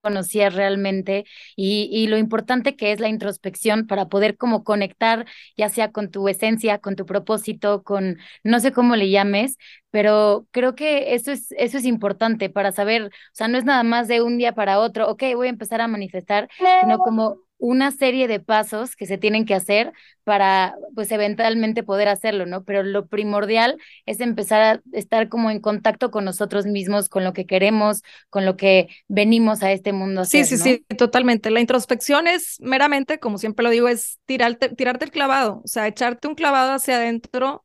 conocías 0.00 0.54
realmente 0.54 1.24
y, 1.56 1.88
y, 1.92 2.06
lo 2.06 2.18
importante 2.18 2.76
que 2.76 2.92
es 2.92 3.00
la 3.00 3.08
introspección 3.08 3.86
para 3.86 4.08
poder 4.08 4.36
como 4.36 4.64
conectar 4.64 5.26
ya 5.56 5.68
sea 5.68 5.92
con 5.92 6.10
tu 6.10 6.28
esencia, 6.28 6.78
con 6.78 6.96
tu 6.96 7.06
propósito, 7.06 7.82
con 7.82 8.18
no 8.42 8.60
sé 8.60 8.72
cómo 8.72 8.96
le 8.96 9.10
llames, 9.10 9.56
pero 9.90 10.46
creo 10.50 10.74
que 10.74 11.14
eso 11.14 11.32
es, 11.32 11.52
eso 11.52 11.78
es 11.78 11.84
importante 11.84 12.50
para 12.50 12.72
saber, 12.72 13.06
o 13.06 13.10
sea, 13.32 13.48
no 13.48 13.58
es 13.58 13.64
nada 13.64 13.82
más 13.82 14.08
de 14.08 14.22
un 14.22 14.38
día 14.38 14.54
para 14.54 14.78
otro, 14.80 15.08
ok, 15.10 15.22
voy 15.34 15.48
a 15.48 15.50
empezar 15.50 15.80
a 15.80 15.88
manifestar, 15.88 16.48
sino 16.80 16.98
como 16.98 17.38
una 17.60 17.90
serie 17.92 18.26
de 18.28 18.40
pasos 18.40 18.96
que 18.96 19.06
se 19.06 19.18
tienen 19.18 19.44
que 19.44 19.54
hacer 19.54 19.92
para, 20.24 20.74
pues, 20.94 21.12
eventualmente 21.12 21.82
poder 21.82 22.08
hacerlo, 22.08 22.46
¿no? 22.46 22.64
Pero 22.64 22.82
lo 22.82 23.06
primordial 23.06 23.78
es 24.06 24.20
empezar 24.20 24.62
a 24.62 24.82
estar 24.92 25.28
como 25.28 25.50
en 25.50 25.60
contacto 25.60 26.10
con 26.10 26.24
nosotros 26.24 26.66
mismos, 26.66 27.08
con 27.08 27.24
lo 27.24 27.32
que 27.32 27.46
queremos, 27.46 28.02
con 28.30 28.44
lo 28.46 28.56
que 28.56 28.88
venimos 29.08 29.62
a 29.62 29.72
este 29.72 29.92
mundo 29.92 30.20
a 30.20 30.24
hacer, 30.24 30.44
Sí, 30.46 30.56
sí, 30.56 30.58
sí, 30.58 30.84
totalmente. 30.96 31.50
La 31.50 31.60
introspección 31.60 32.26
es 32.26 32.56
meramente, 32.60 33.18
como 33.18 33.38
siempre 33.38 33.64
lo 33.64 33.70
digo, 33.70 33.88
es 33.88 34.18
tirarte, 34.26 34.68
tirarte 34.70 35.04
el 35.06 35.10
clavado, 35.10 35.60
o 35.64 35.68
sea, 35.68 35.86
echarte 35.88 36.28
un 36.28 36.34
clavado 36.34 36.72
hacia 36.72 36.96
adentro, 36.96 37.64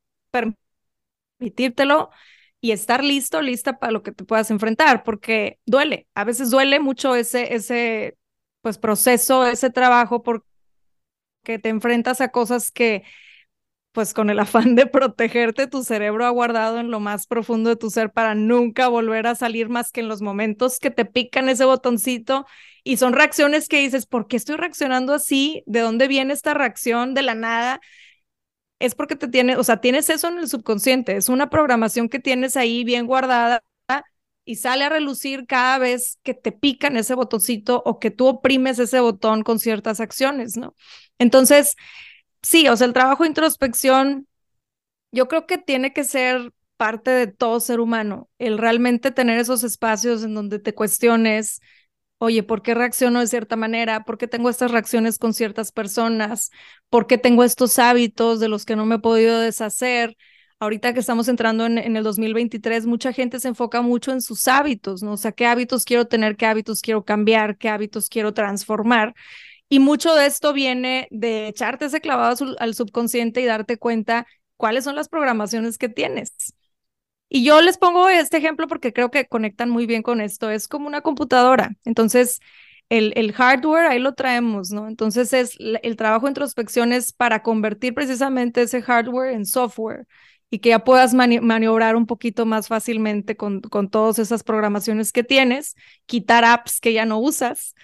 permitírtelo 1.39 2.09
y 2.61 2.71
estar 2.71 3.03
listo, 3.03 3.41
lista 3.41 3.77
para 3.79 3.91
lo 3.91 4.01
que 4.03 4.11
te 4.11 4.23
puedas 4.25 4.49
enfrentar, 4.51 5.03
porque 5.03 5.59
duele, 5.65 6.07
a 6.15 6.23
veces 6.23 6.49
duele 6.49 6.79
mucho 6.79 7.15
ese, 7.15 7.53
ese 7.55 8.17
pues 8.65 8.79
proceso 8.79 9.45
ese 9.45 9.69
trabajo 9.69 10.23
porque 10.23 10.43
te 11.43 11.69
enfrentas 11.69 12.19
a 12.19 12.29
cosas 12.29 12.71
que 12.71 13.03
pues 13.91 14.15
con 14.15 14.31
el 14.31 14.39
afán 14.41 14.73
de 14.73 14.87
protegerte, 14.87 15.67
tu 15.67 15.83
cerebro 15.83 16.25
ha 16.25 16.31
guardado 16.31 16.79
en 16.79 16.89
lo 16.89 16.99
más 16.99 17.27
profundo 17.27 17.69
de 17.69 17.75
tu 17.75 17.91
ser 17.91 18.11
para 18.11 18.33
nunca 18.33 18.87
volver 18.87 19.27
a 19.27 19.35
salir 19.35 19.69
más 19.69 19.91
que 19.91 20.01
en 20.01 20.07
los 20.07 20.23
momentos 20.23 20.79
que 20.79 20.89
te 20.89 21.05
pican 21.05 21.47
ese 21.47 21.65
botoncito 21.65 22.47
y 22.83 22.97
son 22.97 23.13
reacciones 23.13 23.67
que 23.67 23.81
dices, 23.81 24.07
¿por 24.07 24.25
qué 24.27 24.35
estoy 24.35 24.55
reaccionando 24.55 25.13
así? 25.13 25.61
¿De 25.67 25.81
dónde 25.81 26.07
viene 26.07 26.33
esta 26.33 26.55
reacción 26.55 27.13
de 27.13 27.21
la 27.21 27.35
nada? 27.35 27.81
Es 28.79 28.95
porque 28.95 29.15
te 29.15 29.27
tiene, 29.27 29.57
o 29.57 29.63
sea, 29.63 29.77
tienes 29.77 30.09
eso 30.09 30.27
en 30.27 30.39
el 30.39 30.49
subconsciente, 30.49 31.17
es 31.17 31.29
una 31.29 31.51
programación 31.51 32.09
que 32.09 32.17
tienes 32.17 32.57
ahí 32.57 32.83
bien 32.83 33.05
guardada 33.05 33.61
y 34.45 34.55
sale 34.57 34.85
a 34.85 34.89
relucir 34.89 35.45
cada 35.47 35.77
vez 35.79 36.19
que 36.23 36.33
te 36.33 36.51
pican 36.51 36.97
ese 36.97 37.15
botoncito 37.15 37.81
o 37.85 37.99
que 37.99 38.11
tú 38.11 38.27
oprimes 38.27 38.79
ese 38.79 38.99
botón 38.99 39.43
con 39.43 39.59
ciertas 39.59 39.99
acciones, 39.99 40.57
¿no? 40.57 40.75
Entonces, 41.19 41.75
sí, 42.43 42.67
o 42.69 42.77
sea, 42.77 42.87
el 42.87 42.93
trabajo 42.93 43.23
de 43.23 43.29
introspección, 43.29 44.27
yo 45.11 45.27
creo 45.27 45.45
que 45.47 45.57
tiene 45.57 45.93
que 45.93 46.03
ser 46.03 46.51
parte 46.77 47.11
de 47.11 47.27
todo 47.27 47.59
ser 47.59 47.79
humano, 47.79 48.29
el 48.39 48.57
realmente 48.57 49.11
tener 49.11 49.39
esos 49.39 49.63
espacios 49.63 50.23
en 50.23 50.33
donde 50.35 50.59
te 50.59 50.73
cuestiones, 50.75 51.61
oye, 52.19 52.43
¿por 52.43 52.61
qué 52.61 52.73
reacciono 52.75 53.19
de 53.21 53.27
cierta 53.27 53.55
manera? 53.55 54.03
¿Por 54.05 54.17
qué 54.17 54.27
tengo 54.27 54.49
estas 54.49 54.71
reacciones 54.71 55.19
con 55.19 55.33
ciertas 55.33 55.71
personas? 55.71 56.51
¿Por 56.89 57.07
qué 57.07 57.17
tengo 57.17 57.43
estos 57.43 57.79
hábitos 57.79 58.39
de 58.39 58.49
los 58.49 58.65
que 58.65 58.75
no 58.75 58.85
me 58.85 58.95
he 58.95 58.99
podido 58.99 59.39
deshacer? 59.39 60.17
Ahorita 60.59 60.93
que 60.93 61.01
estamos 61.01 61.27
entrando 61.27 61.65
en, 61.65 61.77
en, 61.77 61.97
el 61.97 62.03
2023, 62.03 62.85
mucha 62.85 63.11
gente 63.11 63.39
se 63.39 63.49
enfoca 63.49 63.81
mucho 63.81 64.11
en 64.11 64.21
sus 64.21 64.47
hábitos, 64.47 65.03
¿no? 65.03 65.13
O 65.13 65.17
sea, 65.17 65.33
¿qué 65.33 65.45
hábitos 65.45 65.83
quiero 65.83 66.05
tener? 66.05 66.37
¿Qué 66.37 66.45
hábitos 66.45 66.81
quiero 66.81 67.03
cambiar? 67.03 67.57
¿Qué 67.57 67.69
hábitos 67.69 68.07
quiero 68.09 68.33
transformar? 68.33 69.13
Y 69.67 69.79
mucho 69.79 70.13
de 70.15 70.27
esto 70.27 70.53
viene 70.53 71.07
de 71.11 71.47
echarte 71.47 71.85
ese 71.85 72.01
clavado 72.01 72.55
al 72.59 72.75
subconsciente 72.75 73.41
y 73.41 73.45
darte 73.45 73.77
cuenta 73.77 74.27
cuáles 74.57 74.83
son 74.83 74.95
las 74.95 75.09
programaciones 75.09 75.77
que 75.77 75.89
tienes. 75.89 76.53
Y 77.27 77.43
yo 77.43 77.61
les 77.61 77.77
pongo 77.77 78.07
este 78.07 78.37
ejemplo 78.37 78.67
porque 78.67 78.93
creo 78.93 79.09
que 79.11 79.25
conectan 79.27 79.69
muy 79.69 79.85
bien 79.85 80.03
con 80.03 80.21
esto. 80.21 80.49
Es 80.49 80.67
como 80.67 80.87
una 80.87 81.01
computadora. 81.01 81.71
Entonces, 81.83 82.39
el, 82.89 83.13
el 83.15 83.33
hardware 83.33 83.87
ahí 83.87 83.99
lo 83.99 84.13
traemos, 84.13 84.69
¿no? 84.69 84.87
Entonces, 84.87 85.33
es 85.33 85.57
el 85.59 85.95
trabajo 85.95 86.27
de 86.27 86.31
introspección 86.31 86.93
es 86.93 87.11
para 87.13 87.41
convertir 87.41 87.93
precisamente 87.95 88.61
ese 88.61 88.81
hardware 88.81 89.33
en 89.33 89.45
software 89.45 90.05
y 90.55 90.59
que 90.59 90.69
ya 90.69 90.85
puedas 90.85 91.13
maniobrar 91.13 91.97
un 91.97 92.05
poquito 92.05 92.45
más 92.45 92.69
fácilmente 92.69 93.35
con, 93.35 93.59
con 93.59 93.89
todas 93.89 94.19
esas 94.19 94.41
programaciones 94.41 95.11
que 95.11 95.21
tienes, 95.21 95.75
quitar 96.05 96.45
apps 96.45 96.79
que 96.79 96.93
ya 96.93 97.05
no 97.05 97.19
usas 97.19 97.75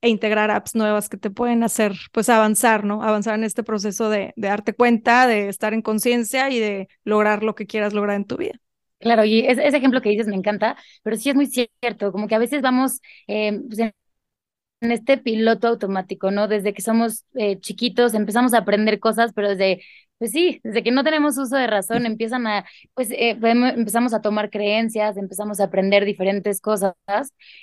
e 0.00 0.08
integrar 0.10 0.52
apps 0.52 0.76
nuevas 0.76 1.08
que 1.08 1.16
te 1.16 1.30
pueden 1.30 1.64
hacer 1.64 1.92
pues 2.12 2.28
avanzar, 2.28 2.84
¿no? 2.84 3.02
Avanzar 3.02 3.34
en 3.34 3.42
este 3.42 3.64
proceso 3.64 4.10
de, 4.10 4.32
darte 4.36 4.74
cuenta, 4.74 5.26
de 5.26 5.48
estar 5.48 5.74
en 5.74 5.82
conciencia 5.82 6.50
y 6.50 6.60
de 6.60 6.88
lograr 7.02 7.42
lo 7.42 7.56
que 7.56 7.66
quieras 7.66 7.94
lograr 7.94 8.14
en 8.14 8.26
tu 8.26 8.36
vida. 8.36 8.60
Claro, 9.00 9.24
y 9.24 9.40
ese, 9.40 9.66
ejemplo 9.66 10.00
que 10.00 10.10
dices 10.10 10.28
me 10.28 10.36
encanta, 10.36 10.76
pero 11.02 11.16
sí 11.16 11.30
es 11.30 11.34
muy 11.34 11.46
cierto, 11.46 12.12
como 12.12 12.28
que 12.28 12.36
a 12.36 12.38
veces 12.38 12.62
vamos 12.62 13.00
eh, 13.26 13.58
pues 13.66 13.80
en, 13.80 13.92
este 14.80 15.18
piloto 15.18 15.68
automático, 15.68 16.30
¿no? 16.30 16.48
Desde 16.48 16.72
que 16.72 16.82
somos 16.82 17.24
eh, 17.34 17.58
chiquitos 17.60 18.14
empezamos 18.14 18.54
a 18.54 18.58
aprender 18.58 18.98
cosas, 19.00 19.32
pero 19.34 19.50
desde 19.50 19.82
pues 20.18 20.32
sí, 20.32 20.60
desde 20.64 20.82
que 20.82 20.90
no 20.90 21.02
tenemos 21.02 21.38
uso 21.38 21.56
de 21.56 21.66
razón, 21.66 22.04
empiezan 22.04 22.46
a, 22.46 22.66
pues 22.92 23.10
eh, 23.10 23.38
empezamos 23.40 24.12
a 24.12 24.20
tomar 24.20 24.50
creencias, 24.50 25.16
empezamos 25.16 25.60
a 25.60 25.64
aprender 25.64 26.04
diferentes 26.04 26.60
cosas, 26.60 26.94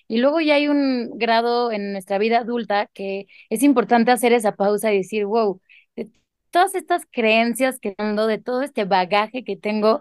y 0.07 0.17
luego 0.17 0.39
ya 0.41 0.55
hay 0.55 0.67
un 0.67 1.11
grado 1.19 1.71
en 1.71 1.91
nuestra 1.93 2.17
vida 2.17 2.39
adulta 2.39 2.87
que 2.95 3.27
es 3.51 3.61
importante 3.61 4.09
hacer 4.11 4.33
esa 4.33 4.55
pausa 4.55 4.91
y 4.91 4.97
decir, 4.97 5.25
wow, 5.25 5.61
de 5.95 6.09
todas 6.49 6.73
estas 6.73 7.03
creencias 7.11 7.79
que 7.79 7.93
tengo, 7.93 8.25
de 8.25 8.39
todo 8.39 8.63
este 8.63 8.85
bagaje 8.85 9.43
que 9.43 9.55
tengo, 9.55 9.99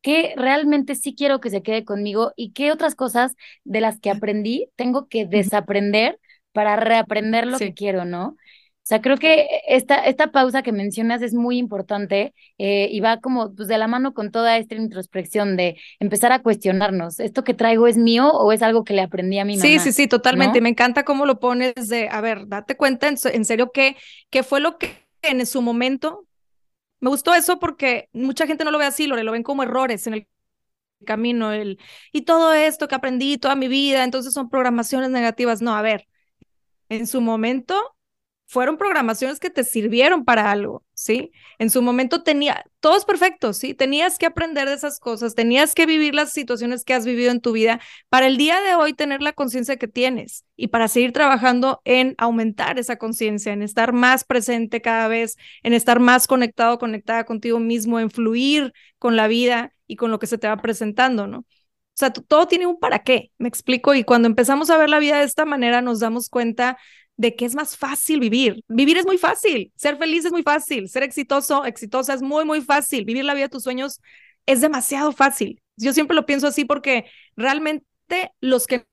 ¿qué 0.00 0.32
realmente 0.36 0.94
sí 0.94 1.14
quiero 1.14 1.40
que 1.40 1.50
se 1.50 1.62
quede 1.62 1.84
conmigo 1.84 2.32
y 2.36 2.52
qué 2.52 2.72
otras 2.72 2.94
cosas 2.94 3.34
de 3.64 3.80
las 3.82 4.00
que 4.00 4.10
aprendí 4.10 4.70
tengo 4.76 5.08
que 5.08 5.26
desaprender 5.26 6.18
para 6.52 6.76
reaprender 6.76 7.46
lo 7.46 7.58
que 7.58 7.74
quiero, 7.74 8.04
¿no? 8.04 8.36
O 8.88 8.88
sea, 8.88 9.02
creo 9.02 9.18
que 9.18 9.46
esta, 9.68 9.96
esta 10.06 10.32
pausa 10.32 10.62
que 10.62 10.72
mencionas 10.72 11.20
es 11.20 11.34
muy 11.34 11.58
importante 11.58 12.32
eh, 12.56 12.88
y 12.90 13.00
va 13.00 13.18
como 13.18 13.54
pues, 13.54 13.68
de 13.68 13.76
la 13.76 13.86
mano 13.86 14.14
con 14.14 14.30
toda 14.30 14.56
esta 14.56 14.76
introspección 14.76 15.58
de 15.58 15.76
empezar 16.00 16.32
a 16.32 16.38
cuestionarnos, 16.38 17.20
¿esto 17.20 17.44
que 17.44 17.52
traigo 17.52 17.86
es 17.86 17.98
mío 17.98 18.30
o 18.32 18.50
es 18.50 18.62
algo 18.62 18.84
que 18.84 18.94
le 18.94 19.02
aprendí 19.02 19.38
a 19.38 19.44
mi 19.44 19.58
mamá? 19.58 19.68
Sí, 19.68 19.78
sí, 19.78 19.92
sí, 19.92 20.08
totalmente. 20.08 20.62
Me 20.62 20.70
encanta 20.70 21.04
cómo 21.04 21.26
lo 21.26 21.38
pones 21.38 21.74
de, 21.88 22.08
a 22.08 22.22
ver, 22.22 22.48
date 22.48 22.78
cuenta 22.78 23.08
en, 23.08 23.44
serio 23.44 23.72
qué, 23.74 23.94
qué 24.30 24.42
fue 24.42 24.60
lo 24.60 24.78
que 24.78 25.06
en 25.20 25.44
su 25.44 25.60
momento, 25.60 26.26
me 27.00 27.10
gustó 27.10 27.34
eso 27.34 27.58
porque 27.58 28.08
mucha 28.14 28.46
gente 28.46 28.64
no 28.64 28.70
lo 28.70 28.78
ve 28.78 28.86
así, 28.86 29.06
lo, 29.06 29.22
lo 29.22 29.32
ven 29.32 29.42
como 29.42 29.64
errores 29.64 30.06
en 30.06 30.14
el 30.14 30.28
camino, 31.04 31.52
el, 31.52 31.78
y 32.10 32.22
todo 32.22 32.54
esto 32.54 32.88
que 32.88 32.94
aprendí 32.94 33.36
toda 33.36 33.54
mi 33.54 33.68
vida, 33.68 34.02
entonces 34.02 34.32
son 34.32 34.48
programaciones 34.48 35.10
negativas. 35.10 35.60
No, 35.60 35.76
a 35.76 35.82
ver, 35.82 36.06
en 36.88 37.06
su 37.06 37.20
momento 37.20 37.74
fueron 38.50 38.78
programaciones 38.78 39.40
que 39.40 39.50
te 39.50 39.62
sirvieron 39.62 40.24
para 40.24 40.50
algo, 40.50 40.82
¿sí? 40.94 41.32
En 41.58 41.68
su 41.68 41.82
momento 41.82 42.22
tenía, 42.22 42.64
todo 42.80 42.96
es 42.96 43.04
perfecto, 43.04 43.52
¿sí? 43.52 43.74
Tenías 43.74 44.18
que 44.18 44.24
aprender 44.24 44.66
de 44.68 44.74
esas 44.74 45.00
cosas, 45.00 45.34
tenías 45.34 45.74
que 45.74 45.84
vivir 45.84 46.14
las 46.14 46.32
situaciones 46.32 46.82
que 46.82 46.94
has 46.94 47.04
vivido 47.04 47.30
en 47.30 47.42
tu 47.42 47.52
vida 47.52 47.78
para 48.08 48.26
el 48.26 48.38
día 48.38 48.62
de 48.62 48.74
hoy 48.74 48.94
tener 48.94 49.20
la 49.20 49.34
conciencia 49.34 49.76
que 49.76 49.86
tienes 49.86 50.46
y 50.56 50.68
para 50.68 50.88
seguir 50.88 51.12
trabajando 51.12 51.82
en 51.84 52.14
aumentar 52.16 52.78
esa 52.78 52.96
conciencia, 52.96 53.52
en 53.52 53.60
estar 53.62 53.92
más 53.92 54.24
presente 54.24 54.80
cada 54.80 55.08
vez, 55.08 55.36
en 55.62 55.74
estar 55.74 56.00
más 56.00 56.26
conectado, 56.26 56.78
conectada 56.78 57.24
contigo 57.24 57.60
mismo, 57.60 58.00
en 58.00 58.10
fluir 58.10 58.72
con 58.98 59.14
la 59.14 59.28
vida 59.28 59.74
y 59.86 59.96
con 59.96 60.10
lo 60.10 60.18
que 60.18 60.26
se 60.26 60.38
te 60.38 60.48
va 60.48 60.56
presentando, 60.56 61.26
¿no? 61.26 61.44
O 61.98 62.00
sea, 62.00 62.12
todo 62.12 62.46
tiene 62.46 62.64
un 62.64 62.78
para 62.78 63.00
qué, 63.00 63.32
me 63.38 63.48
explico, 63.48 63.92
y 63.92 64.04
cuando 64.04 64.28
empezamos 64.28 64.70
a 64.70 64.78
ver 64.78 64.88
la 64.88 65.00
vida 65.00 65.18
de 65.18 65.24
esta 65.24 65.44
manera 65.44 65.82
nos 65.82 65.98
damos 65.98 66.28
cuenta 66.28 66.78
de 67.16 67.34
que 67.34 67.44
es 67.44 67.56
más 67.56 67.76
fácil 67.76 68.20
vivir. 68.20 68.62
Vivir 68.68 68.98
es 68.98 69.04
muy 69.04 69.18
fácil, 69.18 69.72
ser 69.74 69.96
feliz 69.98 70.24
es 70.24 70.30
muy 70.30 70.44
fácil, 70.44 70.88
ser 70.88 71.02
exitoso, 71.02 71.64
exitosa 71.64 72.14
es 72.14 72.22
muy, 72.22 72.44
muy 72.44 72.60
fácil, 72.60 73.04
vivir 73.04 73.24
la 73.24 73.34
vida 73.34 73.46
de 73.46 73.48
tus 73.48 73.64
sueños 73.64 74.00
es 74.46 74.60
demasiado 74.60 75.10
fácil. 75.10 75.60
Yo 75.76 75.92
siempre 75.92 76.14
lo 76.14 76.24
pienso 76.24 76.46
así 76.46 76.64
porque 76.64 77.06
realmente 77.34 77.84
los 78.40 78.68
que 78.68 78.86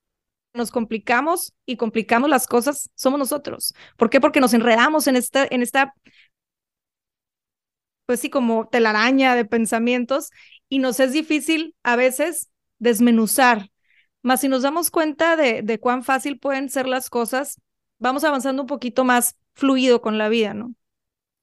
nos 0.55 0.71
complicamos 0.71 1.53
y 1.67 1.77
complicamos 1.77 2.27
las 2.27 2.47
cosas 2.47 2.89
somos 2.95 3.19
nosotros. 3.19 3.75
¿Por 3.97 4.09
qué? 4.09 4.19
Porque 4.19 4.39
nos 4.39 4.55
enredamos 4.55 5.05
en 5.05 5.15
esta, 5.15 5.45
en 5.47 5.61
esta, 5.61 5.93
pues 8.07 8.19
sí, 8.19 8.31
como 8.31 8.67
telaraña 8.67 9.35
de 9.35 9.45
pensamientos 9.45 10.31
y 10.69 10.79
nos 10.79 10.99
es 10.99 11.13
difícil 11.13 11.75
a 11.83 11.95
veces 11.95 12.49
desmenuzar. 12.79 13.71
Más 14.21 14.41
si 14.41 14.47
nos 14.47 14.63
damos 14.63 14.91
cuenta 14.91 15.35
de, 15.35 15.61
de 15.61 15.79
cuán 15.79 16.03
fácil 16.03 16.39
pueden 16.39 16.69
ser 16.69 16.87
las 16.87 17.09
cosas, 17.09 17.61
vamos 17.99 18.23
avanzando 18.23 18.63
un 18.63 18.67
poquito 18.67 19.03
más 19.03 19.37
fluido 19.53 20.01
con 20.01 20.17
la 20.17 20.29
vida, 20.29 20.53
¿no? 20.53 20.73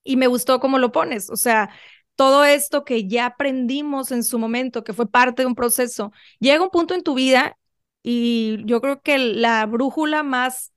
Y 0.04 0.16
me 0.16 0.26
gustó 0.26 0.60
cómo 0.60 0.78
lo 0.78 0.92
pones, 0.92 1.30
o 1.30 1.36
sea, 1.36 1.70
todo 2.16 2.44
esto 2.44 2.84
que 2.84 3.08
ya 3.08 3.26
aprendimos 3.26 4.12
en 4.12 4.24
su 4.24 4.38
momento, 4.38 4.84
que 4.84 4.92
fue 4.92 5.10
parte 5.10 5.42
de 5.42 5.46
un 5.46 5.54
proceso, 5.54 6.12
llega 6.40 6.62
un 6.62 6.70
punto 6.70 6.94
en 6.94 7.02
tu 7.02 7.14
vida 7.14 7.58
y 8.02 8.58
yo 8.66 8.80
creo 8.80 9.00
que 9.02 9.18
la 9.18 9.64
brújula 9.66 10.22
más 10.22 10.72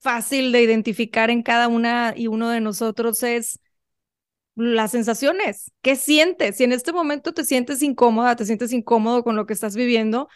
fácil 0.00 0.52
de 0.52 0.62
identificar 0.62 1.30
en 1.30 1.42
cada 1.42 1.68
una 1.68 2.14
y 2.16 2.26
uno 2.28 2.50
de 2.50 2.60
nosotros 2.60 3.22
es 3.22 3.60
las 4.56 4.92
sensaciones. 4.92 5.72
¿Qué 5.82 5.96
sientes? 5.96 6.56
Si 6.56 6.64
en 6.64 6.72
este 6.72 6.92
momento 6.92 7.32
te 7.34 7.44
sientes 7.44 7.82
incómoda, 7.82 8.36
te 8.36 8.44
sientes 8.46 8.72
incómodo 8.72 9.24
con 9.24 9.36
lo 9.36 9.46
que 9.46 9.52
estás 9.52 9.76
viviendo, 9.76 10.28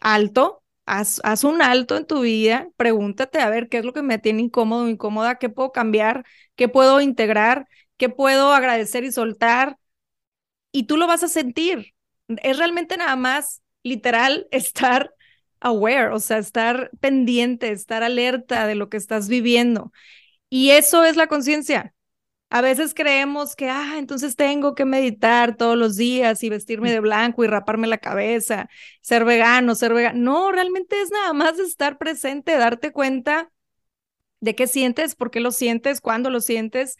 alto, 0.00 0.62
haz, 0.86 1.20
un 1.44 1.62
alto 1.62 1.96
en 1.96 2.06
tu 2.06 2.22
vida, 2.22 2.68
pregúntate 2.76 3.40
a 3.40 3.50
ver 3.50 3.68
qué 3.68 3.78
es 3.78 3.84
lo 3.84 3.92
que 3.92 4.02
me 4.02 4.18
tiene 4.18 4.42
incómodo 4.42 4.84
o 4.84 4.88
incómoda, 4.88 5.36
qué 5.38 5.48
puedo 5.50 5.72
cambiar, 5.72 6.24
qué 6.56 6.68
puedo 6.68 7.00
integrar, 7.00 7.68
qué 7.96 8.08
puedo 8.08 8.52
agradecer 8.52 9.04
y 9.04 9.12
soltar. 9.12 9.78
Y 10.72 10.84
tú 10.84 10.96
lo 10.96 11.06
vas 11.06 11.22
a 11.22 11.28
sentir. 11.28 11.94
Es 12.42 12.58
realmente 12.58 12.96
nada 12.96 13.16
más 13.16 13.62
literal 13.82 14.46
estar 14.52 15.14
aware, 15.60 16.08
o 16.12 16.20
sea, 16.20 16.38
estar 16.38 16.90
pendiente, 17.00 17.70
estar 17.72 18.02
alerta 18.02 18.66
de 18.66 18.74
lo 18.74 18.88
que 18.88 18.96
estás 18.96 19.28
viviendo. 19.28 19.92
Y 20.50 20.70
eso 20.72 21.04
es 21.04 21.16
la 21.16 21.28
conciencia. 21.28 21.94
A 22.52 22.62
veces 22.62 22.94
creemos 22.94 23.54
que, 23.54 23.68
ah, 23.70 23.94
entonces 23.98 24.34
tengo 24.36 24.74
que 24.74 24.84
meditar 24.84 25.56
todos 25.56 25.76
los 25.76 25.96
días 25.96 26.42
y 26.42 26.50
vestirme 26.50 26.90
de 26.90 26.98
blanco 27.00 27.44
y 27.44 27.46
raparme 27.46 27.86
la 27.86 27.98
cabeza, 27.98 28.68
ser 29.02 29.24
vegano, 29.24 29.76
ser 29.76 29.94
vegano. 29.94 30.18
No, 30.20 30.52
realmente 30.52 31.00
es 31.00 31.10
nada 31.12 31.32
más 31.32 31.58
estar 31.60 31.96
presente, 31.98 32.56
darte 32.56 32.92
cuenta 32.92 33.50
de 34.40 34.54
qué 34.54 34.66
sientes, 34.66 35.14
por 35.14 35.30
qué 35.30 35.40
lo 35.40 35.52
sientes, 35.52 36.00
cuándo 36.00 36.30
lo 36.30 36.40
sientes 36.40 36.96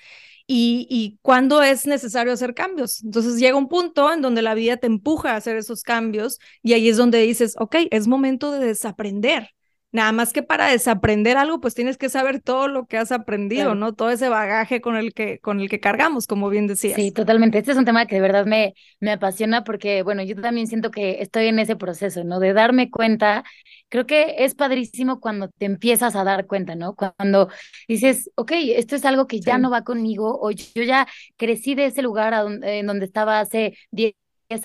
y, 0.46 0.86
y 0.90 1.18
cuándo 1.22 1.62
es 1.62 1.86
necesario 1.86 2.32
hacer 2.32 2.54
cambios. 2.54 3.02
Entonces 3.04 3.36
llega 3.38 3.56
un 3.56 3.68
punto 3.68 4.12
en 4.12 4.22
donde 4.22 4.42
la 4.42 4.54
vida 4.54 4.76
te 4.76 4.86
empuja 4.86 5.32
a 5.32 5.36
hacer 5.36 5.56
esos 5.56 5.82
cambios 5.82 6.38
y 6.62 6.74
ahí 6.74 6.88
es 6.88 6.96
donde 6.96 7.20
dices, 7.22 7.56
ok, 7.58 7.76
es 7.90 8.06
momento 8.08 8.52
de 8.52 8.66
desaprender. 8.66 9.50
Nada 9.92 10.12
más 10.12 10.32
que 10.32 10.42
para 10.44 10.68
desaprender 10.68 11.36
algo, 11.36 11.60
pues 11.60 11.74
tienes 11.74 11.98
que 11.98 12.08
saber 12.08 12.40
todo 12.40 12.68
lo 12.68 12.86
que 12.86 12.96
has 12.96 13.10
aprendido, 13.10 13.74
¿no? 13.74 13.92
Todo 13.92 14.10
ese 14.10 14.28
bagaje 14.28 14.80
con 14.80 14.96
el 14.96 15.12
que, 15.12 15.40
con 15.40 15.60
el 15.60 15.68
que 15.68 15.80
cargamos, 15.80 16.28
como 16.28 16.48
bien 16.48 16.68
decías. 16.68 16.94
Sí, 16.94 17.10
totalmente. 17.10 17.58
Este 17.58 17.72
es 17.72 17.76
un 17.76 17.84
tema 17.84 18.06
que 18.06 18.14
de 18.14 18.20
verdad 18.20 18.46
me, 18.46 18.74
me 19.00 19.10
apasiona 19.10 19.64
porque, 19.64 20.02
bueno, 20.02 20.22
yo 20.22 20.36
también 20.40 20.68
siento 20.68 20.92
que 20.92 21.20
estoy 21.20 21.46
en 21.46 21.58
ese 21.58 21.74
proceso, 21.74 22.22
¿no? 22.22 22.38
De 22.38 22.52
darme 22.52 22.88
cuenta. 22.88 23.42
Creo 23.88 24.06
que 24.06 24.36
es 24.38 24.54
padrísimo 24.54 25.18
cuando 25.18 25.48
te 25.48 25.66
empiezas 25.66 26.14
a 26.14 26.22
dar 26.22 26.46
cuenta, 26.46 26.76
¿no? 26.76 26.94
Cuando 26.94 27.48
dices, 27.88 28.30
ok, 28.36 28.52
esto 28.76 28.94
es 28.94 29.04
algo 29.04 29.26
que 29.26 29.40
ya 29.40 29.58
no 29.58 29.70
va 29.70 29.82
conmigo, 29.82 30.38
o 30.40 30.52
yo 30.52 30.84
ya 30.84 31.08
crecí 31.36 31.74
de 31.74 31.86
ese 31.86 32.02
lugar 32.02 32.32
en 32.62 32.86
donde 32.86 33.06
estaba 33.06 33.40
hace 33.40 33.76
10 33.90 34.14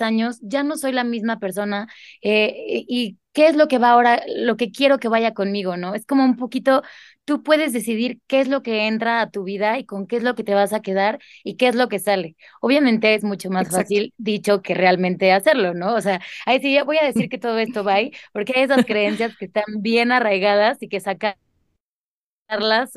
años, 0.00 0.38
ya 0.42 0.62
no 0.62 0.76
soy 0.76 0.92
la 0.92 1.04
misma 1.04 1.38
persona 1.38 1.88
eh, 2.22 2.84
y 2.88 3.18
qué 3.36 3.48
es 3.48 3.56
lo 3.56 3.68
que 3.68 3.78
va 3.78 3.90
ahora, 3.90 4.22
lo 4.38 4.56
que 4.56 4.72
quiero 4.72 4.98
que 4.98 5.08
vaya 5.08 5.34
conmigo, 5.34 5.76
¿no? 5.76 5.94
Es 5.94 6.06
como 6.06 6.24
un 6.24 6.36
poquito, 6.38 6.82
tú 7.26 7.42
puedes 7.42 7.74
decidir 7.74 8.18
qué 8.26 8.40
es 8.40 8.48
lo 8.48 8.62
que 8.62 8.86
entra 8.86 9.20
a 9.20 9.30
tu 9.30 9.44
vida 9.44 9.78
y 9.78 9.84
con 9.84 10.06
qué 10.06 10.16
es 10.16 10.22
lo 10.22 10.34
que 10.34 10.42
te 10.44 10.54
vas 10.54 10.72
a 10.72 10.80
quedar 10.80 11.18
y 11.44 11.56
qué 11.58 11.68
es 11.68 11.74
lo 11.74 11.88
que 11.90 11.98
sale. 11.98 12.34
Obviamente 12.62 13.14
es 13.14 13.24
mucho 13.24 13.50
más 13.50 13.68
fácil 13.70 14.14
dicho 14.16 14.62
que 14.62 14.72
realmente 14.74 15.32
hacerlo, 15.32 15.74
¿no? 15.74 15.94
O 15.94 16.00
sea, 16.00 16.22
ahí 16.46 16.60
sí, 16.62 16.72
ya 16.74 16.84
voy 16.84 16.96
a 16.98 17.04
decir 17.04 17.28
que 17.28 17.38
todo 17.38 17.58
esto 17.58 17.84
va 17.84 17.94
ahí, 17.96 18.12
porque 18.32 18.54
hay 18.56 18.62
esas 18.64 18.86
creencias 18.86 19.36
que 19.36 19.44
están 19.46 19.64
bien 19.80 20.12
arraigadas 20.12 20.82
y 20.82 20.88
que 20.88 21.00
sacan 21.00 21.34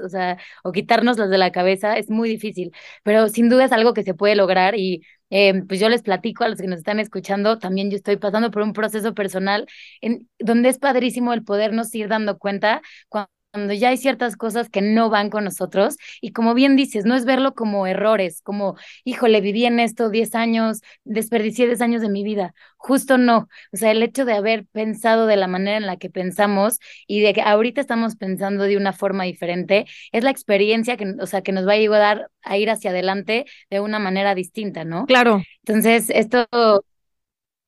o 0.03 0.09
sea, 0.09 0.37
o 0.63 0.71
quitárnoslas 0.71 1.29
de 1.29 1.37
la 1.37 1.51
cabeza 1.51 1.97
es 1.97 2.09
muy 2.09 2.29
difícil, 2.29 2.71
pero 3.03 3.27
sin 3.29 3.49
duda 3.49 3.65
es 3.65 3.71
algo 3.71 3.93
que 3.93 4.03
se 4.03 4.13
puede 4.13 4.35
lograr 4.35 4.75
y 4.75 5.03
eh, 5.29 5.63
pues 5.67 5.79
yo 5.79 5.89
les 5.89 6.01
platico 6.03 6.43
a 6.43 6.49
los 6.49 6.59
que 6.59 6.67
nos 6.67 6.79
están 6.79 6.99
escuchando, 6.99 7.59
también 7.59 7.89
yo 7.91 7.97
estoy 7.97 8.17
pasando 8.17 8.51
por 8.51 8.61
un 8.63 8.73
proceso 8.73 9.13
personal 9.13 9.67
en 10.01 10.29
donde 10.39 10.69
es 10.69 10.77
padrísimo 10.79 11.33
el 11.33 11.43
podernos 11.43 11.93
ir 11.95 12.07
dando 12.07 12.37
cuenta 12.37 12.81
cuando 13.09 13.29
cuando 13.51 13.73
ya 13.73 13.89
hay 13.89 13.97
ciertas 13.97 14.35
cosas 14.37 14.69
que 14.69 14.81
no 14.81 15.09
van 15.09 15.29
con 15.29 15.43
nosotros 15.43 15.97
y 16.21 16.31
como 16.33 16.53
bien 16.53 16.75
dices, 16.75 17.05
no 17.05 17.15
es 17.15 17.25
verlo 17.25 17.53
como 17.55 17.87
errores, 17.87 18.41
como, 18.43 18.75
híjole, 19.03 19.41
viví 19.41 19.65
en 19.65 19.79
esto 19.79 20.09
10 20.09 20.35
años, 20.35 20.81
desperdicié 21.03 21.65
10 21.65 21.81
años 21.81 22.01
de 22.01 22.09
mi 22.09 22.23
vida, 22.23 22.53
justo 22.77 23.17
no, 23.17 23.47
o 23.73 23.77
sea, 23.77 23.91
el 23.91 24.03
hecho 24.03 24.25
de 24.25 24.33
haber 24.33 24.65
pensado 24.67 25.25
de 25.25 25.35
la 25.35 25.47
manera 25.47 25.77
en 25.77 25.87
la 25.87 25.97
que 25.97 26.09
pensamos 26.09 26.79
y 27.07 27.21
de 27.21 27.33
que 27.33 27.41
ahorita 27.41 27.81
estamos 27.81 28.15
pensando 28.15 28.65
de 28.65 28.77
una 28.77 28.93
forma 28.93 29.23
diferente, 29.23 29.85
es 30.11 30.23
la 30.23 30.29
experiencia 30.31 30.95
que, 30.97 31.15
o 31.19 31.25
sea, 31.25 31.41
que 31.41 31.51
nos 31.51 31.67
va 31.67 31.71
a 31.71 31.75
ayudar 31.75 32.29
a 32.43 32.57
ir 32.57 32.69
hacia 32.69 32.91
adelante 32.91 33.45
de 33.69 33.79
una 33.79 33.99
manera 33.99 34.35
distinta, 34.35 34.85
¿no? 34.85 35.05
Claro. 35.05 35.41
Entonces, 35.63 36.09
esto, 36.09 36.47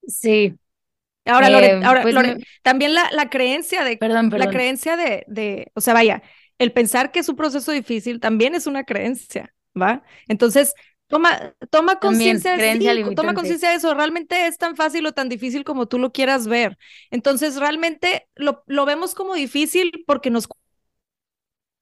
sí. 0.07 0.57
Ahora, 1.25 1.49
Lore, 1.49 1.67
eh, 1.67 1.81
ahora 1.83 2.01
pues 2.01 2.15
también 2.63 2.95
la, 2.95 3.09
la, 3.11 3.29
creencia 3.29 3.83
de, 3.83 3.97
perdón, 3.97 4.31
la 4.31 4.49
creencia 4.49 4.97
de, 4.97 5.23
de, 5.27 5.71
o 5.75 5.81
sea, 5.81 5.93
vaya, 5.93 6.23
el 6.57 6.71
pensar 6.71 7.11
que 7.11 7.19
es 7.19 7.29
un 7.29 7.35
proceso 7.35 7.71
difícil 7.71 8.19
también 8.19 8.55
es 8.55 8.65
una 8.65 8.83
creencia, 8.83 9.53
¿va? 9.79 10.03
Entonces, 10.27 10.73
toma, 11.07 11.53
toma 11.69 11.99
conciencia 11.99 12.57
de 12.57 13.13
toma 13.15 13.33
conciencia 13.35 13.69
de 13.69 13.75
eso, 13.75 13.93
realmente 13.93 14.47
es 14.47 14.57
tan 14.57 14.75
fácil 14.75 15.05
o 15.05 15.11
tan 15.11 15.29
difícil 15.29 15.63
como 15.63 15.87
tú 15.87 15.99
lo 15.99 16.11
quieras 16.11 16.47
ver. 16.47 16.77
Entonces, 17.11 17.57
realmente 17.57 18.27
lo, 18.35 18.63
lo 18.65 18.85
vemos 18.85 19.13
como 19.13 19.35
difícil 19.35 19.91
porque 20.07 20.31
nos 20.31 20.47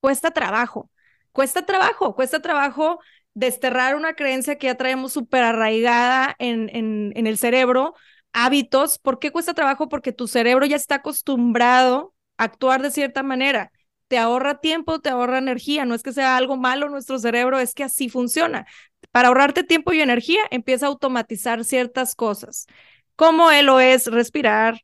cuesta 0.02 0.32
trabajo, 0.32 0.90
cuesta 1.32 1.66
trabajo, 1.66 2.16
cuesta 2.16 2.42
trabajo 2.42 3.00
desterrar 3.34 3.96
una 3.96 4.14
creencia 4.14 4.58
que 4.58 4.68
ya 4.68 4.76
traemos 4.76 5.14
súper 5.14 5.44
arraigada 5.44 6.36
en, 6.40 6.70
en, 6.76 7.14
en 7.16 7.28
el 7.28 7.38
cerebro, 7.38 7.96
hábitos. 8.34 9.00
¿Por 9.00 9.20
qué 9.20 9.32
cuesta 9.32 9.54
trabajo? 9.54 9.90
Porque 9.90 10.14
tu 10.14 10.28
cerebro 10.28 10.66
ya 10.66 10.76
está 10.76 10.96
acostumbrado 10.96 12.14
a 12.38 12.46
actuar 12.46 12.82
de 12.82 12.92
cierta 12.92 13.24
manera. 13.24 13.72
Te 14.08 14.18
ahorra 14.18 14.60
tiempo, 14.60 15.00
te 15.00 15.10
ahorra 15.10 15.38
energía. 15.38 15.86
No 15.86 15.96
es 15.96 16.04
que 16.04 16.14
sea 16.14 16.38
algo 16.38 16.58
malo 16.58 16.90
nuestro 16.90 17.20
cerebro, 17.20 17.60
es 17.60 17.74
que 17.74 17.84
así 17.84 18.10
funciona. 18.10 18.66
Para 19.12 19.30
ahorrarte 19.30 19.64
tiempo 19.64 19.94
y 19.94 20.02
energía, 20.02 20.42
empieza 20.52 20.86
a 20.86 20.90
automatizar 20.90 21.64
ciertas 21.66 22.16
cosas, 22.16 22.68
como 23.16 23.52
él 23.52 23.66
lo 23.68 23.80
es 23.80 24.06
respirar, 24.08 24.82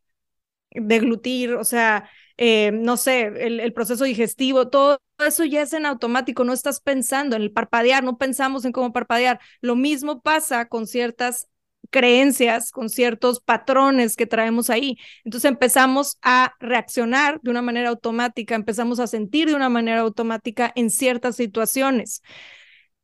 deglutir, 0.72 1.54
o 1.54 1.64
sea, 1.64 2.10
eh, 2.38 2.72
no 2.74 2.98
sé, 2.98 3.22
el, 3.28 3.60
el, 3.60 3.74
proceso 3.74 4.04
digestivo, 4.04 4.68
todo 4.70 5.00
eso 5.26 5.46
ya 5.46 5.62
es 5.62 5.74
en 5.74 5.86
automático, 5.86 6.44
no 6.44 6.54
estás 6.54 6.82
pensando 6.82 7.36
en 7.36 7.44
el 7.44 7.52
parpadear, 7.52 8.04
no 8.04 8.18
pensamos 8.18 8.66
en 8.66 8.72
cómo 8.74 8.92
parpadear. 8.92 9.40
Lo 9.62 9.76
mismo 9.76 10.22
pasa 10.22 10.66
con 10.68 10.88
ciertas 10.88 11.48
creencias, 11.90 12.72
con 12.72 12.90
ciertos 12.90 13.40
patrones 13.40 14.16
que 14.16 14.26
traemos 14.26 14.70
ahí. 14.70 14.98
Entonces 15.24 15.50
empezamos 15.50 16.18
a 16.22 16.54
reaccionar 16.60 17.40
de 17.42 17.52
una 17.52 17.62
manera 17.62 17.90
automática, 17.90 18.56
empezamos 18.56 19.00
a 19.00 19.08
sentir 19.08 19.48
de 19.48 19.56
una 19.56 19.70
manera 19.70 20.02
automática 20.02 20.72
en 20.76 20.90
ciertas 20.90 21.36
situaciones. 21.36 22.22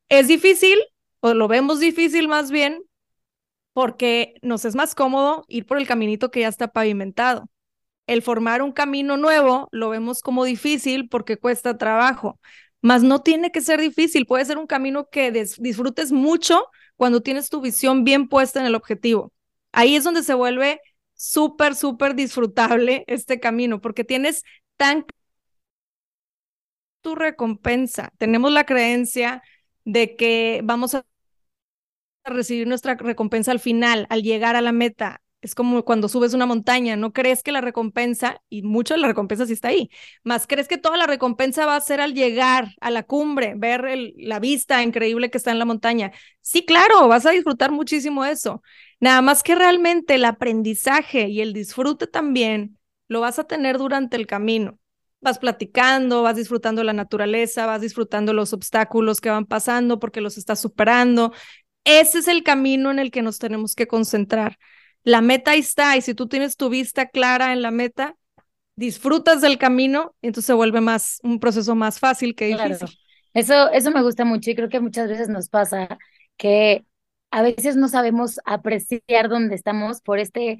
Es 0.08 0.28
difícil, 0.28 0.78
o 1.20 1.34
lo 1.34 1.48
vemos 1.48 1.80
difícil 1.80 2.28
más 2.28 2.50
bien, 2.50 2.82
porque 3.72 4.34
nos 4.42 4.64
es 4.64 4.74
más 4.74 4.94
cómodo 4.94 5.44
ir 5.48 5.66
por 5.66 5.78
el 5.78 5.86
caminito 5.86 6.30
que 6.30 6.40
ya 6.40 6.48
está 6.48 6.68
pavimentado. 6.68 7.48
El 8.06 8.22
formar 8.22 8.62
un 8.62 8.72
camino 8.72 9.16
nuevo 9.16 9.68
lo 9.72 9.88
vemos 9.90 10.20
como 10.22 10.44
difícil 10.44 11.08
porque 11.08 11.38
cuesta 11.38 11.78
trabajo, 11.78 12.38
mas 12.80 13.02
no 13.02 13.22
tiene 13.22 13.50
que 13.52 13.60
ser 13.60 13.80
difícil, 13.80 14.26
puede 14.26 14.44
ser 14.44 14.58
un 14.58 14.66
camino 14.66 15.08
que 15.08 15.30
disfrutes 15.30 16.12
mucho 16.12 16.66
cuando 16.96 17.22
tienes 17.22 17.50
tu 17.50 17.60
visión 17.60 18.04
bien 18.04 18.28
puesta 18.28 18.60
en 18.60 18.66
el 18.66 18.74
objetivo. 18.74 19.32
Ahí 19.72 19.96
es 19.96 20.04
donde 20.04 20.22
se 20.22 20.34
vuelve 20.34 20.80
súper, 21.14 21.74
súper 21.74 22.14
disfrutable 22.14 23.04
este 23.06 23.40
camino, 23.40 23.80
porque 23.80 24.04
tienes 24.04 24.44
tan 24.76 25.04
tu 27.00 27.14
recompensa. 27.14 28.12
Tenemos 28.18 28.52
la 28.52 28.64
creencia 28.64 29.42
de 29.84 30.16
que 30.16 30.60
vamos 30.64 30.94
a 30.94 31.04
recibir 32.24 32.66
nuestra 32.66 32.94
recompensa 32.94 33.50
al 33.52 33.60
final, 33.60 34.06
al 34.10 34.22
llegar 34.22 34.56
a 34.56 34.60
la 34.60 34.72
meta 34.72 35.21
es 35.42 35.54
como 35.56 35.84
cuando 35.84 36.08
subes 36.08 36.34
una 36.34 36.46
montaña, 36.46 36.96
no 36.96 37.12
crees 37.12 37.42
que 37.42 37.52
la 37.52 37.60
recompensa, 37.60 38.40
y 38.48 38.62
mucho 38.62 38.94
de 38.94 39.00
la 39.00 39.08
recompensa 39.08 39.44
sí 39.44 39.52
está 39.52 39.68
ahí, 39.68 39.90
más 40.22 40.46
crees 40.46 40.68
que 40.68 40.78
toda 40.78 40.96
la 40.96 41.06
recompensa 41.06 41.66
va 41.66 41.76
a 41.76 41.80
ser 41.80 42.00
al 42.00 42.14
llegar 42.14 42.68
a 42.80 42.90
la 42.90 43.02
cumbre, 43.02 43.54
ver 43.56 43.84
la 44.16 44.38
vista 44.38 44.82
increíble 44.82 45.30
que 45.30 45.38
está 45.38 45.50
en 45.50 45.58
la 45.58 45.64
montaña. 45.64 46.12
Sí, 46.40 46.64
claro, 46.64 47.08
vas 47.08 47.26
a 47.26 47.30
disfrutar 47.30 47.72
muchísimo 47.72 48.24
eso. 48.24 48.62
Nada 49.00 49.20
más 49.20 49.42
que 49.42 49.56
realmente 49.56 50.14
el 50.14 50.24
aprendizaje 50.24 51.28
y 51.28 51.40
el 51.40 51.52
disfrute 51.52 52.06
también 52.06 52.78
lo 53.08 53.20
vas 53.20 53.38
a 53.40 53.44
tener 53.44 53.78
durante 53.78 54.16
el 54.16 54.28
camino. 54.28 54.78
Vas 55.20 55.38
platicando, 55.38 56.22
vas 56.22 56.36
disfrutando 56.36 56.84
la 56.84 56.92
naturaleza, 56.92 57.66
vas 57.66 57.80
disfrutando 57.80 58.32
los 58.32 58.52
obstáculos 58.52 59.20
que 59.20 59.30
van 59.30 59.46
pasando 59.46 59.98
porque 59.98 60.20
los 60.20 60.38
estás 60.38 60.60
superando. 60.60 61.32
Ese 61.84 62.18
es 62.20 62.28
el 62.28 62.44
camino 62.44 62.90
en 62.92 63.00
el 63.00 63.10
que 63.10 63.22
nos 63.22 63.38
tenemos 63.38 63.74
que 63.74 63.88
concentrar 63.88 64.58
la 65.04 65.20
meta 65.20 65.52
ahí 65.52 65.60
está 65.60 65.96
y 65.96 66.02
si 66.02 66.14
tú 66.14 66.28
tienes 66.28 66.56
tu 66.56 66.68
vista 66.68 67.08
clara 67.08 67.52
en 67.52 67.62
la 67.62 67.70
meta, 67.70 68.16
disfrutas 68.76 69.40
del 69.40 69.58
camino 69.58 70.14
y 70.22 70.28
entonces 70.28 70.46
se 70.46 70.52
vuelve 70.54 70.80
más 70.80 71.18
un 71.22 71.40
proceso 71.40 71.74
más 71.74 71.98
fácil 71.98 72.34
que 72.34 72.46
difícil. 72.46 72.88
Eso, 73.34 73.70
eso 73.70 73.90
me 73.90 74.02
gusta 74.02 74.24
mucho 74.24 74.50
y 74.50 74.54
creo 74.54 74.68
que 74.68 74.80
muchas 74.80 75.08
veces 75.08 75.28
nos 75.28 75.48
pasa 75.48 75.98
que 76.36 76.84
a 77.30 77.42
veces 77.42 77.76
no 77.76 77.88
sabemos 77.88 78.40
apreciar 78.44 79.28
dónde 79.28 79.54
estamos 79.54 80.02
por 80.02 80.18
este, 80.18 80.58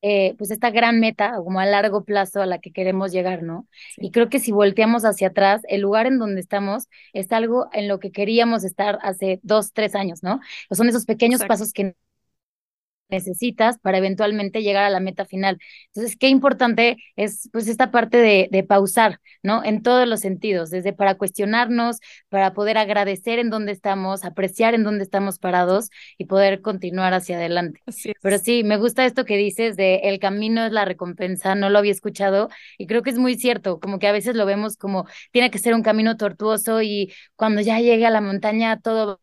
eh, 0.00 0.34
pues 0.38 0.52
esta 0.52 0.70
gran 0.70 1.00
meta 1.00 1.34
como 1.42 1.58
a 1.58 1.66
largo 1.66 2.04
plazo 2.04 2.40
a 2.40 2.46
la 2.46 2.60
que 2.60 2.70
queremos 2.72 3.10
llegar, 3.10 3.42
¿no? 3.42 3.66
Y 3.96 4.12
creo 4.12 4.28
que 4.28 4.38
si 4.38 4.52
volteamos 4.52 5.04
hacia 5.04 5.28
atrás, 5.28 5.62
el 5.68 5.80
lugar 5.80 6.06
en 6.06 6.20
donde 6.20 6.40
estamos 6.40 6.86
es 7.12 7.32
algo 7.32 7.68
en 7.72 7.88
lo 7.88 7.98
que 7.98 8.12
queríamos 8.12 8.62
estar 8.62 9.00
hace 9.02 9.40
dos, 9.42 9.72
tres 9.72 9.96
años, 9.96 10.22
¿no? 10.22 10.40
son 10.70 10.88
esos 10.88 11.04
pequeños 11.04 11.42
pasos 11.44 11.72
que 11.72 11.96
necesitas 13.08 13.78
para 13.78 13.98
eventualmente 13.98 14.62
llegar 14.62 14.84
a 14.84 14.90
la 14.90 15.00
meta 15.00 15.24
final. 15.24 15.58
Entonces, 15.88 16.16
qué 16.18 16.28
importante 16.28 16.96
es 17.16 17.48
pues 17.52 17.68
esta 17.68 17.90
parte 17.90 18.18
de, 18.18 18.48
de, 18.50 18.62
pausar, 18.64 19.20
¿no? 19.42 19.64
En 19.64 19.82
todos 19.82 20.06
los 20.06 20.20
sentidos, 20.20 20.70
desde 20.70 20.92
para 20.92 21.16
cuestionarnos, 21.16 21.98
para 22.28 22.52
poder 22.52 22.78
agradecer 22.78 23.38
en 23.38 23.50
dónde 23.50 23.72
estamos, 23.72 24.24
apreciar 24.24 24.74
en 24.74 24.84
dónde 24.84 25.04
estamos 25.04 25.38
parados 25.38 25.90
y 26.18 26.26
poder 26.26 26.60
continuar 26.60 27.14
hacia 27.14 27.36
adelante. 27.36 27.80
Pero 28.22 28.38
sí, 28.38 28.64
me 28.64 28.76
gusta 28.76 29.06
esto 29.06 29.24
que 29.24 29.36
dices 29.36 29.76
de 29.76 29.96
el 30.04 30.18
camino 30.18 30.64
es 30.66 30.72
la 30.72 30.84
recompensa, 30.84 31.54
no 31.54 31.70
lo 31.70 31.78
había 31.78 31.92
escuchado 31.92 32.48
y 32.76 32.86
creo 32.86 33.02
que 33.02 33.10
es 33.10 33.18
muy 33.18 33.36
cierto, 33.36 33.80
como 33.80 33.98
que 33.98 34.06
a 34.06 34.12
veces 34.12 34.36
lo 34.36 34.46
vemos 34.46 34.76
como 34.76 35.06
tiene 35.32 35.50
que 35.50 35.58
ser 35.58 35.74
un 35.74 35.82
camino 35.82 36.16
tortuoso 36.16 36.82
y 36.82 37.12
cuando 37.36 37.60
ya 37.60 37.80
llegue 37.80 38.06
a 38.06 38.10
la 38.10 38.20
montaña 38.20 38.80
todo 38.80 39.20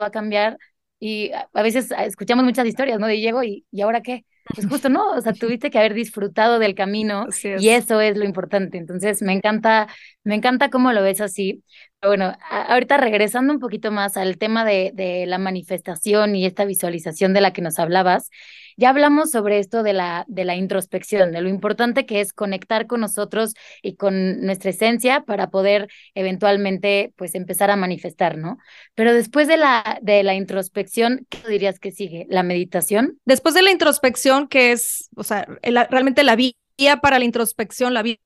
va 0.00 0.06
a 0.08 0.10
cambiar 0.10 0.58
y 1.04 1.30
a 1.32 1.62
veces 1.62 1.92
ah, 1.92 2.06
escuchamos 2.06 2.46
muchas 2.46 2.66
historias, 2.66 2.98
¿no? 2.98 3.06
De 3.06 3.20
llego 3.20 3.42
y, 3.42 3.66
¿y 3.70 3.82
ahora 3.82 4.00
qué? 4.00 4.24
Pues 4.54 4.66
justo 4.66 4.88
no, 4.88 5.10
o 5.12 5.20
sea, 5.20 5.32
tuviste 5.38 5.70
que 5.70 5.78
haber 5.78 5.92
disfrutado 5.92 6.58
del 6.58 6.74
camino 6.74 7.26
y 7.58 7.68
eso 7.68 8.00
es 8.00 8.16
lo 8.16 8.24
importante. 8.24 8.78
Entonces, 8.78 9.20
me 9.20 9.34
encanta, 9.34 9.86
me 10.22 10.34
encanta 10.34 10.70
cómo 10.70 10.92
lo 10.94 11.02
ves 11.02 11.20
así. 11.20 11.62
Pero 12.00 12.12
bueno, 12.12 12.32
ahorita 12.50 12.96
regresando 12.96 13.52
un 13.52 13.60
poquito 13.60 13.90
más 13.90 14.16
al 14.16 14.38
tema 14.38 14.64
de, 14.64 14.92
de 14.94 15.26
la 15.26 15.36
manifestación 15.36 16.36
y 16.36 16.46
esta 16.46 16.64
visualización 16.64 17.34
de 17.34 17.42
la 17.42 17.52
que 17.52 17.60
nos 17.60 17.78
hablabas, 17.78 18.30
Ya 18.76 18.90
hablamos 18.90 19.30
sobre 19.30 19.58
esto 19.58 19.82
de 19.82 19.92
la, 19.92 20.24
de 20.28 20.44
la 20.44 20.56
introspección, 20.56 21.32
de 21.32 21.40
lo 21.40 21.48
importante 21.48 22.06
que 22.06 22.20
es 22.20 22.32
conectar 22.32 22.86
con 22.86 23.00
nosotros 23.00 23.54
y 23.82 23.96
con 23.96 24.40
nuestra 24.40 24.70
esencia 24.70 25.22
para 25.22 25.50
poder 25.50 25.88
eventualmente 26.14 27.12
pues 27.16 27.34
empezar 27.34 27.70
a 27.70 27.76
manifestar, 27.76 28.36
¿no? 28.36 28.58
Pero 28.94 29.12
después 29.12 29.48
de 29.48 29.56
la, 29.56 29.98
de 30.02 30.22
la 30.22 30.34
introspección, 30.34 31.26
¿qué 31.28 31.48
dirías 31.48 31.78
que 31.78 31.92
sigue? 31.92 32.26
¿La 32.28 32.42
meditación? 32.42 33.18
Después 33.24 33.54
de 33.54 33.62
la 33.62 33.70
introspección, 33.70 34.48
que 34.48 34.72
es, 34.72 35.08
o 35.16 35.24
sea, 35.24 35.46
realmente 35.62 36.24
la 36.24 36.36
vía 36.36 36.54
para 37.02 37.18
la 37.18 37.24
introspección, 37.24 37.94
la 37.94 38.02
vía 38.02 38.18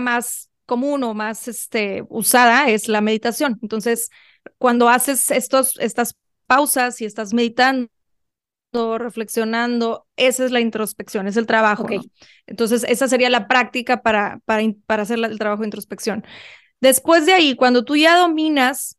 más 0.00 0.50
común 0.66 1.02
o 1.04 1.14
más 1.14 1.48
este, 1.48 2.04
usada 2.08 2.68
es 2.68 2.88
la 2.88 3.00
meditación. 3.00 3.58
Entonces, 3.62 4.10
cuando 4.58 4.88
haces 4.88 5.30
estos, 5.30 5.78
estas 5.78 6.14
pausas 6.46 7.00
y 7.00 7.04
estás 7.04 7.32
meditando, 7.32 7.88
reflexionando, 8.98 10.06
esa 10.16 10.44
es 10.44 10.50
la 10.50 10.60
introspección, 10.60 11.26
es 11.26 11.36
el 11.36 11.46
trabajo. 11.46 11.86
Entonces, 12.46 12.84
esa 12.88 13.08
sería 13.08 13.30
la 13.30 13.48
práctica 13.48 14.02
para, 14.02 14.40
para, 14.44 14.62
para 14.86 15.02
hacer 15.02 15.18
el 15.18 15.38
trabajo 15.38 15.62
de 15.62 15.68
introspección. 15.68 16.24
Después 16.80 17.26
de 17.26 17.32
ahí, 17.32 17.54
cuando 17.56 17.84
tú 17.84 17.96
ya 17.96 18.16
dominas 18.16 18.98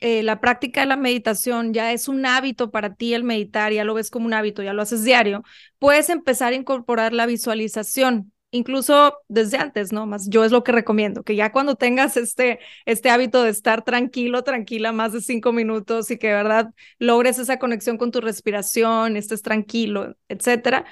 eh, 0.00 0.22
la 0.22 0.40
práctica 0.40 0.80
de 0.82 0.86
la 0.86 0.96
meditación, 0.96 1.72
ya 1.72 1.92
es 1.92 2.08
un 2.08 2.26
hábito 2.26 2.70
para 2.70 2.94
ti 2.94 3.14
el 3.14 3.24
meditar, 3.24 3.72
ya 3.72 3.84
lo 3.84 3.94
ves 3.94 4.10
como 4.10 4.26
un 4.26 4.34
hábito, 4.34 4.62
ya 4.62 4.74
lo 4.74 4.82
haces 4.82 5.04
diario, 5.04 5.42
puedes 5.78 6.10
empezar 6.10 6.52
a 6.52 6.56
incorporar 6.56 7.12
la 7.14 7.26
visualización 7.26 8.32
incluso 8.50 9.18
desde 9.28 9.58
antes, 9.58 9.92
¿no? 9.92 10.06
Más 10.06 10.28
yo 10.30 10.44
es 10.44 10.52
lo 10.52 10.64
que 10.64 10.72
recomiendo, 10.72 11.22
que 11.24 11.36
ya 11.36 11.52
cuando 11.52 11.76
tengas 11.76 12.16
este, 12.16 12.60
este 12.86 13.10
hábito 13.10 13.42
de 13.42 13.50
estar 13.50 13.84
tranquilo, 13.84 14.42
tranquila 14.44 14.92
más 14.92 15.12
de 15.12 15.20
cinco 15.20 15.52
minutos 15.52 16.10
y 16.10 16.18
que 16.18 16.28
verdad 16.32 16.72
logres 16.98 17.38
esa 17.38 17.58
conexión 17.58 17.98
con 17.98 18.10
tu 18.12 18.20
respiración, 18.20 19.16
estés 19.16 19.42
tranquilo, 19.42 20.16
etcétera, 20.28 20.86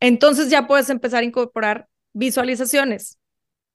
entonces 0.00 0.50
ya 0.50 0.66
puedes 0.66 0.90
empezar 0.90 1.22
a 1.22 1.26
incorporar 1.26 1.88
visualizaciones. 2.12 3.18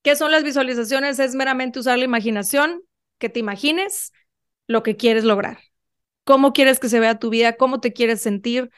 ¿Qué 0.04 0.16
son 0.16 0.32
las 0.32 0.44
visualizaciones? 0.44 1.20
Es 1.20 1.36
meramente 1.36 1.80
usar 1.80 1.98
la 1.98 2.06
imaginación, 2.06 2.82
que 3.18 3.30
te 3.30 3.40
imagines 3.40 4.14
lo 4.68 4.84
que 4.84 4.96
quieres 4.98 5.24
lograr. 5.26 5.60
¿Cómo 6.26 6.54
quieres 6.54 6.80
que 6.80 6.90
se 6.90 7.00
vea 7.00 7.20
tu 7.20 7.30
vida? 7.30 7.58
¿Cómo 7.58 7.82
te 7.82 7.94
quieres 7.94 8.22
sentir? 8.22 8.72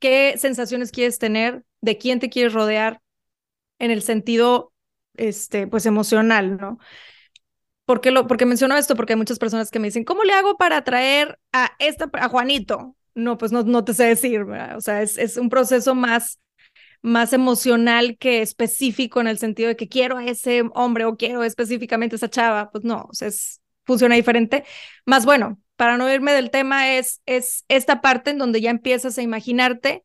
¿Qué 0.00 0.36
sensaciones 0.38 0.92
quieres 0.92 1.18
tener? 1.18 1.64
¿De 1.82 1.98
quién 1.98 2.20
te 2.20 2.30
quieres 2.30 2.54
rodear? 2.54 3.02
En 3.78 3.90
el 3.90 4.02
sentido, 4.02 4.72
este, 5.16 5.66
pues 5.66 5.86
emocional, 5.86 6.56
¿no? 6.56 6.78
¿Por 7.84 8.00
qué, 8.00 8.10
lo, 8.10 8.26
porque 8.26 8.46
menciono 8.46 8.76
esto? 8.76 8.96
Porque 8.96 9.12
hay 9.12 9.18
muchas 9.18 9.38
personas 9.38 9.70
que 9.70 9.78
me 9.78 9.88
dicen, 9.88 10.04
¿cómo 10.04 10.24
le 10.24 10.32
hago 10.32 10.56
para 10.56 10.78
atraer 10.78 11.38
a 11.52 11.72
esta, 11.78 12.10
a 12.14 12.28
Juanito? 12.28 12.96
No, 13.14 13.36
pues 13.36 13.52
no, 13.52 13.62
no 13.62 13.84
te 13.84 13.94
sé 13.94 14.04
decir, 14.04 14.44
¿verdad? 14.44 14.76
O 14.76 14.80
sea, 14.80 15.02
es, 15.02 15.18
es 15.18 15.36
un 15.36 15.50
proceso 15.50 15.94
más, 15.94 16.40
más 17.02 17.32
emocional 17.32 18.16
que 18.18 18.42
específico 18.42 19.20
en 19.20 19.28
el 19.28 19.38
sentido 19.38 19.68
de 19.68 19.76
que 19.76 19.88
quiero 19.88 20.18
a 20.18 20.24
ese 20.24 20.64
hombre 20.74 21.04
o 21.04 21.16
quiero 21.16 21.44
específicamente 21.44 22.16
a 22.16 22.18
esa 22.18 22.30
chava. 22.30 22.70
Pues 22.70 22.84
no, 22.84 23.06
o 23.10 23.14
sea, 23.14 23.28
es, 23.28 23.60
funciona 23.84 24.14
diferente. 24.16 24.64
Más 25.04 25.26
bueno, 25.26 25.60
para 25.76 25.98
no 25.98 26.12
irme 26.12 26.32
del 26.32 26.50
tema, 26.50 26.94
es, 26.96 27.20
es 27.26 27.64
esta 27.68 28.00
parte 28.00 28.30
en 28.30 28.38
donde 28.38 28.60
ya 28.60 28.70
empiezas 28.70 29.18
a 29.18 29.22
imaginarte 29.22 30.04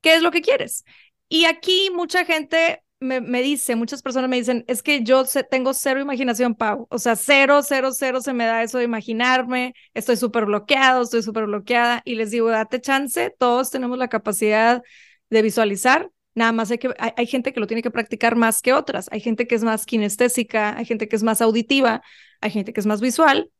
qué 0.00 0.16
es 0.16 0.22
lo 0.22 0.30
que 0.30 0.42
quieres. 0.42 0.84
Y 1.28 1.44
aquí 1.44 1.90
mucha 1.94 2.24
gente 2.24 2.82
me, 3.00 3.20
me, 3.20 3.42
dice, 3.42 3.76
muchas 3.76 4.02
personas 4.02 4.28
me 4.28 4.36
dicen, 4.36 4.64
es 4.66 4.82
que 4.82 5.02
yo 5.04 5.24
tengo 5.50 5.74
cero 5.74 6.00
imaginación, 6.00 6.54
Pau. 6.54 6.86
O 6.90 6.98
sea, 6.98 7.16
cero, 7.16 7.60
cero, 7.62 7.90
cero 7.92 8.20
se 8.20 8.32
me 8.32 8.46
da 8.46 8.62
eso 8.62 8.78
de 8.78 8.84
imaginarme. 8.84 9.74
Estoy 9.94 10.16
súper 10.16 10.46
bloqueado, 10.46 11.02
estoy 11.02 11.22
súper 11.22 11.46
bloqueada. 11.46 12.02
Y 12.04 12.14
les 12.16 12.30
digo, 12.30 12.48
date 12.50 12.80
chance, 12.80 13.34
todos 13.38 13.70
tenemos 13.70 13.98
la 13.98 14.08
capacidad 14.08 14.82
de 15.30 15.42
visualizar. 15.42 16.10
Nada 16.34 16.52
más 16.52 16.70
hay 16.70 16.78
que, 16.78 16.90
hay, 16.98 17.12
hay 17.16 17.26
gente 17.26 17.52
que 17.52 17.60
lo 17.60 17.66
tiene 17.66 17.82
que 17.82 17.90
practicar 17.90 18.36
más 18.36 18.62
que 18.62 18.72
otras. 18.72 19.08
Hay 19.12 19.20
gente 19.20 19.46
que 19.46 19.54
es 19.54 19.64
más 19.64 19.86
kinestésica, 19.86 20.76
hay 20.76 20.84
gente 20.86 21.08
que 21.08 21.16
es 21.16 21.22
más 21.22 21.40
auditiva, 21.42 22.02
hay 22.40 22.50
gente 22.50 22.72
que 22.72 22.80
es 22.80 22.86
más 22.86 23.00
visual. 23.00 23.50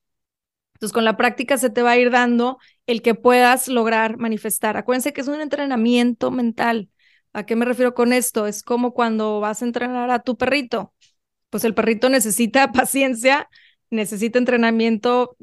Entonces, 0.74 0.92
con 0.94 1.04
la 1.04 1.16
práctica 1.16 1.58
se 1.58 1.70
te 1.70 1.82
va 1.82 1.92
a 1.92 1.98
ir 1.98 2.10
dando 2.10 2.58
el 2.86 3.02
que 3.02 3.14
puedas 3.14 3.68
lograr 3.68 4.16
manifestar. 4.16 4.76
Acuérdense 4.76 5.12
que 5.12 5.20
es 5.20 5.28
un 5.28 5.40
entrenamiento 5.40 6.30
mental 6.30 6.88
¿A 7.38 7.46
qué 7.46 7.54
me 7.54 7.64
refiero 7.64 7.94
con 7.94 8.12
esto? 8.12 8.48
Es 8.48 8.64
como 8.64 8.92
cuando 8.92 9.38
vas 9.38 9.62
a 9.62 9.64
entrenar 9.64 10.10
a 10.10 10.18
tu 10.18 10.36
perrito. 10.36 10.92
Pues 11.50 11.62
el 11.62 11.72
perrito 11.72 12.08
necesita 12.08 12.72
paciencia, 12.72 13.48
necesita 13.90 14.40
entrenamiento 14.40 15.36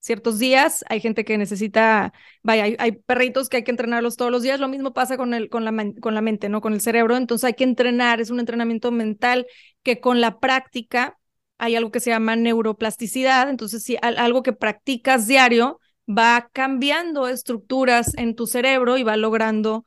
ciertos 0.00 0.38
días. 0.38 0.82
Hay 0.88 1.00
gente 1.00 1.26
que 1.26 1.36
necesita, 1.36 2.14
vaya, 2.42 2.64
hay, 2.78 2.92
perritos 2.92 3.50
que 3.50 3.58
hay 3.58 3.64
que 3.64 3.70
entrenarlos 3.70 4.16
todos 4.16 4.30
los 4.30 4.40
días. 4.42 4.60
Lo 4.60 4.68
mismo 4.68 4.94
pasa 4.94 5.18
con, 5.18 5.34
el, 5.34 5.50
con, 5.50 5.66
la, 5.66 5.72
con 6.00 6.14
la 6.14 6.22
mente, 6.22 6.48
¿no? 6.48 6.62
Con 6.62 6.72
el 6.72 6.80
cerebro. 6.80 7.18
Entonces 7.18 7.44
hay 7.44 7.54
que 7.54 7.64
entrenar, 7.64 8.22
es 8.22 8.30
un 8.30 8.40
entrenamiento 8.40 8.90
mental 8.90 9.46
que 9.82 10.00
con 10.00 10.22
la 10.22 10.40
práctica 10.40 11.18
hay 11.58 11.76
algo 11.76 11.90
que 11.90 12.00
se 12.00 12.10
llama 12.10 12.34
neuroplasticidad. 12.34 13.50
Entonces, 13.50 13.84
si 13.84 13.98
algo 14.00 14.42
que 14.42 14.54
practicas 14.54 15.26
diario 15.26 15.80
va 16.08 16.48
cambiando 16.50 17.28
estructuras 17.28 18.16
en 18.16 18.34
tu 18.36 18.46
cerebro 18.46 18.96
y 18.96 19.02
va 19.02 19.18
logrando 19.18 19.84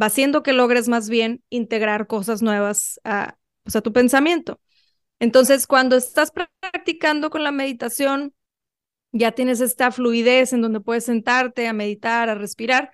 va 0.00 0.06
haciendo 0.06 0.42
que 0.42 0.52
logres 0.52 0.88
más 0.88 1.08
bien 1.08 1.42
integrar 1.50 2.06
cosas 2.06 2.42
nuevas 2.42 3.00
a, 3.04 3.36
pues, 3.64 3.76
a 3.76 3.82
tu 3.82 3.92
pensamiento. 3.92 4.60
Entonces, 5.20 5.66
cuando 5.66 5.96
estás 5.96 6.32
practicando 6.32 7.30
con 7.30 7.42
la 7.44 7.52
meditación, 7.52 8.34
ya 9.12 9.32
tienes 9.32 9.60
esta 9.60 9.90
fluidez 9.90 10.52
en 10.52 10.62
donde 10.62 10.80
puedes 10.80 11.04
sentarte 11.04 11.66
a 11.66 11.72
meditar, 11.72 12.28
a 12.28 12.34
respirar, 12.34 12.92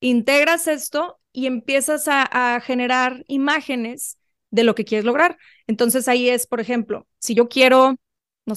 integras 0.00 0.66
esto 0.68 1.20
y 1.32 1.46
empiezas 1.46 2.08
a, 2.08 2.56
a 2.56 2.60
generar 2.60 3.24
imágenes 3.28 4.18
de 4.50 4.64
lo 4.64 4.74
que 4.74 4.84
quieres 4.84 5.04
lograr. 5.04 5.38
Entonces 5.66 6.08
ahí 6.08 6.28
es, 6.28 6.46
por 6.46 6.60
ejemplo, 6.60 7.06
si 7.18 7.34
yo 7.34 7.48
quiero, 7.48 7.96
no 8.46 8.54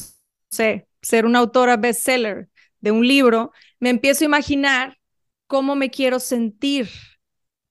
sé, 0.49 0.87
ser 1.01 1.25
una 1.25 1.39
autora 1.39 1.77
bestseller 1.77 2.49
de 2.79 2.91
un 2.91 3.07
libro, 3.07 3.51
me 3.79 3.89
empiezo 3.89 4.23
a 4.23 4.27
imaginar 4.27 4.97
cómo 5.47 5.75
me 5.75 5.89
quiero 5.89 6.19
sentir 6.19 6.89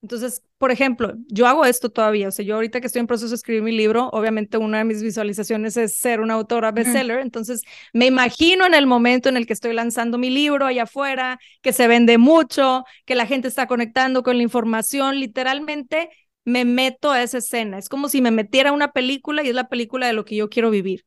entonces, 0.01 0.43
por 0.57 0.71
ejemplo, 0.71 1.13
yo 1.27 1.47
hago 1.47 1.65
esto 1.65 1.89
todavía, 1.89 2.27
o 2.27 2.31
sea, 2.31 2.45
yo 2.45 2.55
ahorita 2.55 2.79
que 2.79 2.87
estoy 2.87 2.99
en 2.99 3.07
proceso 3.07 3.29
de 3.29 3.35
escribir 3.35 3.63
mi 3.63 3.71
libro, 3.71 4.09
obviamente 4.13 4.57
una 4.57 4.77
de 4.77 4.83
mis 4.85 5.01
visualizaciones 5.01 5.75
es 5.75 5.97
ser 5.97 6.21
una 6.21 6.35
autora 6.35 6.71
bestseller, 6.71 7.19
entonces 7.19 7.63
me 7.93 8.05
imagino 8.05 8.65
en 8.65 8.75
el 8.75 8.85
momento 8.85 9.27
en 9.27 9.37
el 9.37 9.47
que 9.47 9.53
estoy 9.53 9.73
lanzando 9.73 10.17
mi 10.17 10.29
libro 10.29 10.65
allá 10.67 10.83
afuera, 10.83 11.39
que 11.61 11.73
se 11.73 11.87
vende 11.87 12.17
mucho, 12.19 12.83
que 13.05 13.15
la 13.15 13.25
gente 13.25 13.47
está 13.47 13.65
conectando 13.67 14.21
con 14.23 14.37
la 14.37 14.43
información, 14.43 15.19
literalmente 15.19 16.09
me 16.45 16.63
meto 16.63 17.11
a 17.11 17.23
esa 17.23 17.39
escena, 17.39 17.77
es 17.79 17.89
como 17.89 18.07
si 18.07 18.21
me 18.21 18.31
metiera 18.31 18.69
a 18.69 18.73
una 18.73 18.91
película 18.91 19.43
y 19.43 19.49
es 19.49 19.55
la 19.55 19.67
película 19.67 20.07
de 20.07 20.13
lo 20.13 20.25
que 20.25 20.35
yo 20.35 20.49
quiero 20.49 20.69
vivir. 20.69 21.05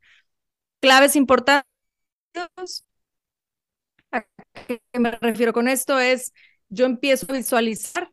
Claves 0.80 1.16
importantes. 1.16 1.66
¿A 4.12 4.24
qué 4.66 4.80
me 4.98 5.10
refiero 5.12 5.52
con 5.52 5.68
esto? 5.68 5.98
Es, 5.98 6.32
yo 6.68 6.86
empiezo 6.86 7.26
a 7.30 7.36
visualizar 7.36 8.10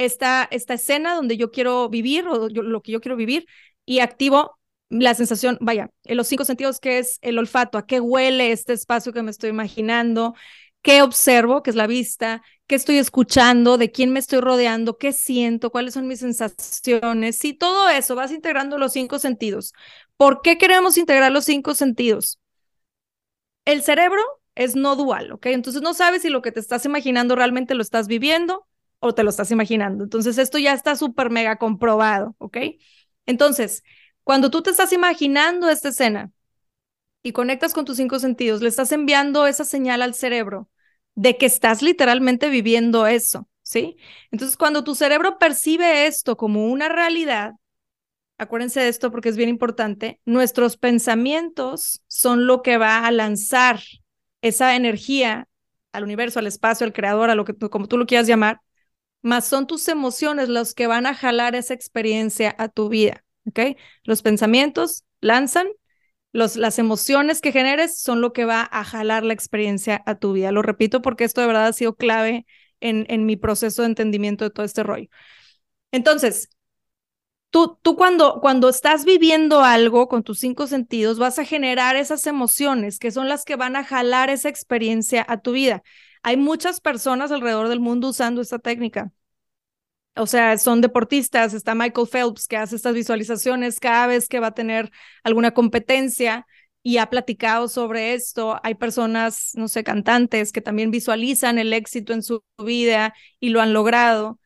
esta, 0.00 0.48
esta 0.50 0.74
escena 0.74 1.14
donde 1.14 1.36
yo 1.36 1.50
quiero 1.50 1.88
vivir 1.90 2.26
o 2.26 2.48
lo 2.48 2.80
que 2.82 2.92
yo 2.92 3.00
quiero 3.00 3.16
vivir 3.16 3.46
y 3.84 4.00
activo 4.00 4.58
la 4.88 5.14
sensación, 5.14 5.58
vaya, 5.60 5.90
en 6.04 6.16
los 6.16 6.26
cinco 6.26 6.44
sentidos 6.44 6.80
que 6.80 6.98
es 6.98 7.18
el 7.20 7.38
olfato, 7.38 7.76
a 7.78 7.86
qué 7.86 8.00
huele 8.00 8.50
este 8.50 8.72
espacio 8.72 9.12
que 9.12 9.22
me 9.22 9.30
estoy 9.30 9.50
imaginando, 9.50 10.34
qué 10.82 11.02
observo, 11.02 11.62
que 11.62 11.70
es 11.70 11.76
la 11.76 11.86
vista, 11.86 12.42
qué 12.66 12.74
estoy 12.76 12.96
escuchando, 12.96 13.76
de 13.78 13.92
quién 13.92 14.10
me 14.12 14.18
estoy 14.18 14.40
rodeando, 14.40 14.96
qué 14.96 15.12
siento, 15.12 15.70
cuáles 15.70 15.94
son 15.94 16.08
mis 16.08 16.20
sensaciones. 16.20 17.44
Y 17.44 17.52
todo 17.54 17.88
eso, 17.90 18.14
vas 18.16 18.32
integrando 18.32 18.78
los 18.78 18.92
cinco 18.94 19.18
sentidos. 19.18 19.74
¿Por 20.16 20.40
qué 20.42 20.56
queremos 20.58 20.96
integrar 20.96 21.30
los 21.30 21.44
cinco 21.44 21.74
sentidos? 21.74 22.40
El 23.64 23.82
cerebro 23.82 24.22
es 24.54 24.74
no 24.76 24.96
dual, 24.96 25.32
¿ok? 25.32 25.46
Entonces 25.46 25.82
no 25.82 25.94
sabes 25.94 26.22
si 26.22 26.30
lo 26.30 26.42
que 26.42 26.52
te 26.52 26.60
estás 26.60 26.84
imaginando 26.84 27.36
realmente 27.36 27.74
lo 27.74 27.82
estás 27.82 28.08
viviendo 28.08 28.66
o 29.00 29.14
te 29.14 29.24
lo 29.24 29.30
estás 29.30 29.50
imaginando. 29.50 30.04
Entonces, 30.04 30.38
esto 30.38 30.58
ya 30.58 30.72
está 30.72 30.94
súper 30.96 31.30
mega 31.30 31.56
comprobado, 31.56 32.36
¿ok? 32.38 32.58
Entonces, 33.26 33.82
cuando 34.24 34.50
tú 34.50 34.62
te 34.62 34.70
estás 34.70 34.92
imaginando 34.92 35.68
esta 35.68 35.88
escena 35.88 36.30
y 37.22 37.32
conectas 37.32 37.74
con 37.74 37.84
tus 37.84 37.96
cinco 37.96 38.18
sentidos, 38.18 38.62
le 38.62 38.68
estás 38.68 38.92
enviando 38.92 39.46
esa 39.46 39.64
señal 39.64 40.02
al 40.02 40.14
cerebro 40.14 40.68
de 41.14 41.36
que 41.36 41.46
estás 41.46 41.82
literalmente 41.82 42.48
viviendo 42.48 43.06
eso, 43.06 43.48
¿sí? 43.62 43.96
Entonces, 44.30 44.56
cuando 44.56 44.84
tu 44.84 44.94
cerebro 44.94 45.38
percibe 45.38 46.06
esto 46.06 46.36
como 46.36 46.66
una 46.66 46.88
realidad, 46.88 47.54
acuérdense 48.38 48.80
de 48.80 48.88
esto 48.88 49.10
porque 49.10 49.28
es 49.28 49.36
bien 49.36 49.48
importante, 49.48 50.20
nuestros 50.24 50.76
pensamientos 50.76 52.02
son 52.06 52.46
lo 52.46 52.62
que 52.62 52.78
va 52.78 53.06
a 53.06 53.10
lanzar 53.10 53.80
esa 54.42 54.76
energía 54.76 55.48
al 55.92 56.04
universo, 56.04 56.38
al 56.38 56.46
espacio, 56.46 56.86
al 56.86 56.92
creador, 56.92 57.30
a 57.30 57.34
lo 57.34 57.44
que 57.44 57.54
como 57.54 57.86
tú 57.86 57.98
lo 57.98 58.06
quieras 58.06 58.26
llamar, 58.26 58.60
más 59.22 59.46
son 59.46 59.66
tus 59.66 59.88
emociones 59.88 60.48
los 60.48 60.74
que 60.74 60.86
van 60.86 61.06
a 61.06 61.14
jalar 61.14 61.54
esa 61.54 61.74
experiencia 61.74 62.54
a 62.58 62.68
tu 62.68 62.88
vida, 62.88 63.24
¿ok? 63.46 63.76
Los 64.04 64.22
pensamientos 64.22 65.04
lanzan, 65.20 65.68
los, 66.32 66.56
las 66.56 66.78
emociones 66.78 67.40
que 67.40 67.52
generes 67.52 67.98
son 67.98 68.20
lo 68.20 68.32
que 68.32 68.44
va 68.44 68.68
a 68.70 68.84
jalar 68.84 69.24
la 69.24 69.34
experiencia 69.34 70.02
a 70.06 70.16
tu 70.16 70.32
vida. 70.32 70.52
Lo 70.52 70.62
repito 70.62 71.02
porque 71.02 71.24
esto 71.24 71.40
de 71.40 71.48
verdad 71.48 71.66
ha 71.66 71.72
sido 71.72 71.96
clave 71.96 72.46
en, 72.80 73.06
en 73.08 73.26
mi 73.26 73.36
proceso 73.36 73.82
de 73.82 73.88
entendimiento 73.88 74.44
de 74.44 74.50
todo 74.50 74.64
este 74.64 74.82
rollo. 74.82 75.08
Entonces, 75.92 76.48
tú, 77.50 77.78
tú 77.82 77.96
cuando, 77.96 78.40
cuando 78.40 78.68
estás 78.68 79.04
viviendo 79.04 79.62
algo 79.62 80.08
con 80.08 80.22
tus 80.22 80.38
cinco 80.38 80.66
sentidos, 80.66 81.18
vas 81.18 81.38
a 81.38 81.44
generar 81.44 81.96
esas 81.96 82.26
emociones 82.26 82.98
que 82.98 83.10
son 83.10 83.28
las 83.28 83.44
que 83.44 83.56
van 83.56 83.76
a 83.76 83.84
jalar 83.84 84.30
esa 84.30 84.48
experiencia 84.48 85.24
a 85.28 85.40
tu 85.40 85.52
vida. 85.52 85.82
Hay 86.22 86.36
muchas 86.36 86.80
personas 86.80 87.30
alrededor 87.32 87.68
del 87.68 87.80
mundo 87.80 88.08
usando 88.08 88.40
esta 88.40 88.58
técnica. 88.58 89.12
O 90.16 90.26
sea, 90.26 90.58
son 90.58 90.80
deportistas, 90.80 91.54
está 91.54 91.74
Michael 91.74 92.06
Phelps 92.08 92.46
que 92.48 92.56
hace 92.56 92.76
estas 92.76 92.94
visualizaciones 92.94 93.80
cada 93.80 94.06
vez 94.06 94.28
que 94.28 94.40
va 94.40 94.48
a 94.48 94.54
tener 94.54 94.90
alguna 95.24 95.52
competencia 95.52 96.46
y 96.82 96.98
ha 96.98 97.08
platicado 97.08 97.68
sobre 97.68 98.14
esto. 98.14 98.58
Hay 98.62 98.74
personas, 98.74 99.52
no 99.54 99.68
sé, 99.68 99.84
cantantes 99.84 100.52
que 100.52 100.60
también 100.60 100.90
visualizan 100.90 101.58
el 101.58 101.72
éxito 101.72 102.12
en 102.12 102.22
su 102.22 102.44
vida 102.62 103.14
y 103.38 103.50
lo 103.50 103.60
han 103.60 103.72
logrado. 103.72 104.38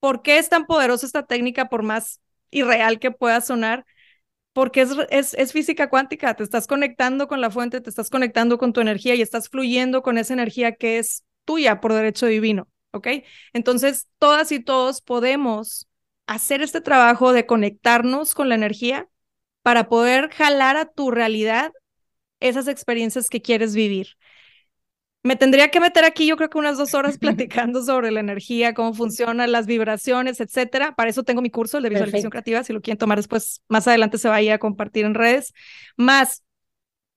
¿Por 0.00 0.22
qué 0.22 0.38
es 0.38 0.48
tan 0.48 0.66
poderosa 0.66 1.06
esta 1.06 1.24
técnica 1.26 1.68
por 1.68 1.82
más 1.82 2.20
irreal 2.50 2.98
que 2.98 3.10
pueda 3.10 3.40
sonar? 3.40 3.86
Porque 4.52 4.82
es, 4.82 4.90
es, 5.10 5.34
es, 5.34 5.52
física 5.52 5.88
cuántica, 5.88 6.34
te 6.34 6.42
estás 6.42 6.66
conectando 6.66 7.26
con 7.26 7.40
la 7.40 7.50
fuente, 7.50 7.80
te 7.80 7.88
estás 7.88 8.10
conectando 8.10 8.58
con 8.58 8.72
tu 8.72 8.80
energía 8.80 9.14
y 9.14 9.22
estás 9.22 9.48
fluyendo 9.48 10.02
con 10.02 10.18
esa 10.18 10.34
energía 10.34 10.72
que 10.72 10.98
es 10.98 11.24
tuya 11.44 11.80
por 11.80 11.94
derecho 11.94 12.26
divino, 12.26 12.68
¿ok? 12.90 13.08
Entonces, 13.52 14.08
todas 14.18 14.52
y 14.52 14.60
todos 14.60 15.00
podemos 15.00 15.88
hacer 16.26 16.62
este 16.62 16.80
trabajo 16.80 17.32
de 17.32 17.46
conectarnos 17.46 18.34
con 18.34 18.48
la 18.48 18.54
energía 18.54 19.08
para 19.62 19.88
poder 19.88 20.30
jalar 20.30 20.76
a 20.76 20.86
tu 20.86 21.10
realidad 21.10 21.72
esas 22.40 22.68
experiencias 22.68 23.28
que 23.30 23.40
quieres 23.40 23.74
vivir. 23.74 24.16
Me 25.24 25.36
tendría 25.36 25.70
que 25.70 25.78
meter 25.78 26.04
aquí, 26.04 26.26
yo 26.26 26.36
creo 26.36 26.50
que 26.50 26.58
unas 26.58 26.76
dos 26.76 26.94
horas 26.94 27.18
platicando 27.18 27.82
sobre 27.82 28.10
la 28.10 28.20
energía, 28.20 28.74
cómo 28.74 28.92
funcionan 28.92 29.52
las 29.52 29.66
vibraciones, 29.66 30.40
etcétera. 30.40 30.94
Para 30.94 31.10
eso 31.10 31.22
tengo 31.22 31.42
mi 31.42 31.50
curso, 31.50 31.76
el 31.76 31.84
de 31.84 31.90
visualización 31.90 32.30
creativa. 32.30 32.64
Si 32.64 32.72
lo 32.72 32.80
quieren 32.80 32.98
tomar 32.98 33.18
después, 33.18 33.62
más 33.68 33.86
adelante 33.86 34.18
se 34.18 34.28
va 34.28 34.36
a, 34.36 34.54
a 34.54 34.58
compartir 34.58 35.04
en 35.04 35.14
redes. 35.14 35.52
Más, 35.96 36.42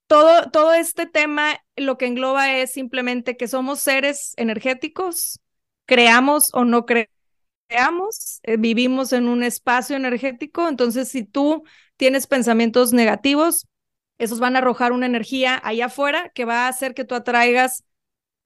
todo, 0.07 0.51
todo 0.51 0.73
este 0.73 1.07
tema 1.07 1.57
lo 1.75 1.97
que 1.97 2.05
engloba 2.05 2.53
es 2.53 2.71
simplemente 2.71 3.37
que 3.37 3.47
somos 3.47 3.79
seres 3.79 4.33
energéticos, 4.37 5.39
creamos 5.85 6.49
o 6.53 6.63
no 6.63 6.85
creamos, 6.85 8.39
eh, 8.43 8.57
vivimos 8.57 9.13
en 9.13 9.27
un 9.27 9.41
espacio 9.41 9.95
energético. 9.95 10.67
Entonces, 10.67 11.09
si 11.09 11.23
tú 11.23 11.63
tienes 11.97 12.27
pensamientos 12.27 12.93
negativos, 12.93 13.67
esos 14.19 14.39
van 14.39 14.55
a 14.55 14.59
arrojar 14.59 14.91
una 14.91 15.07
energía 15.07 15.59
allá 15.63 15.87
afuera 15.87 16.29
que 16.35 16.45
va 16.45 16.65
a 16.65 16.67
hacer 16.67 16.93
que 16.93 17.03
tú 17.03 17.15
atraigas 17.15 17.83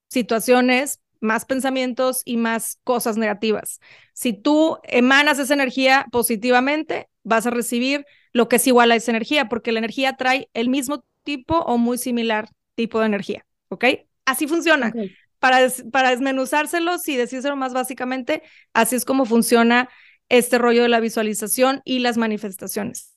situaciones, 0.10 1.00
más 1.22 1.46
pensamientos 1.46 2.22
y 2.26 2.38
más 2.38 2.80
cosas 2.84 3.18
negativas. 3.18 3.80
Si 4.14 4.34
tú 4.34 4.78
emanas 4.84 5.40
esa 5.40 5.54
energía 5.54 6.06
positivamente, 6.12 7.10
vas 7.24 7.46
a 7.46 7.52
recibir 7.52 8.06
lo 8.34 8.48
que 8.48 8.58
es 8.58 8.68
igual 8.68 8.92
a 8.92 8.96
esa 8.96 9.12
energía, 9.12 9.50
porque 9.50 9.72
la 9.72 9.80
energía 9.80 10.16
trae 10.18 10.50
el 10.54 10.70
mismo 10.70 11.04
tipo 11.24 11.60
o 11.60 11.78
muy 11.78 11.98
similar 11.98 12.50
tipo 12.76 13.00
de 13.00 13.08
energía, 13.08 13.46
¿ok? 13.70 13.86
Así 14.26 14.48
funciona. 14.48 14.94
Para, 15.40 15.68
para 15.92 16.10
desmenuzárselos 16.10 17.08
y 17.08 17.16
decírselo 17.16 17.56
más 17.56 17.74
básicamente, 17.74 18.44
así 18.74 18.96
es 18.96 19.06
como 19.06 19.26
funciona 19.26 19.90
este 20.28 20.58
rollo 20.58 20.84
de 20.84 20.90
la 20.90 21.00
visualización 21.00 21.82
y 21.86 22.00
las 22.00 22.18
manifestaciones. 22.18 23.09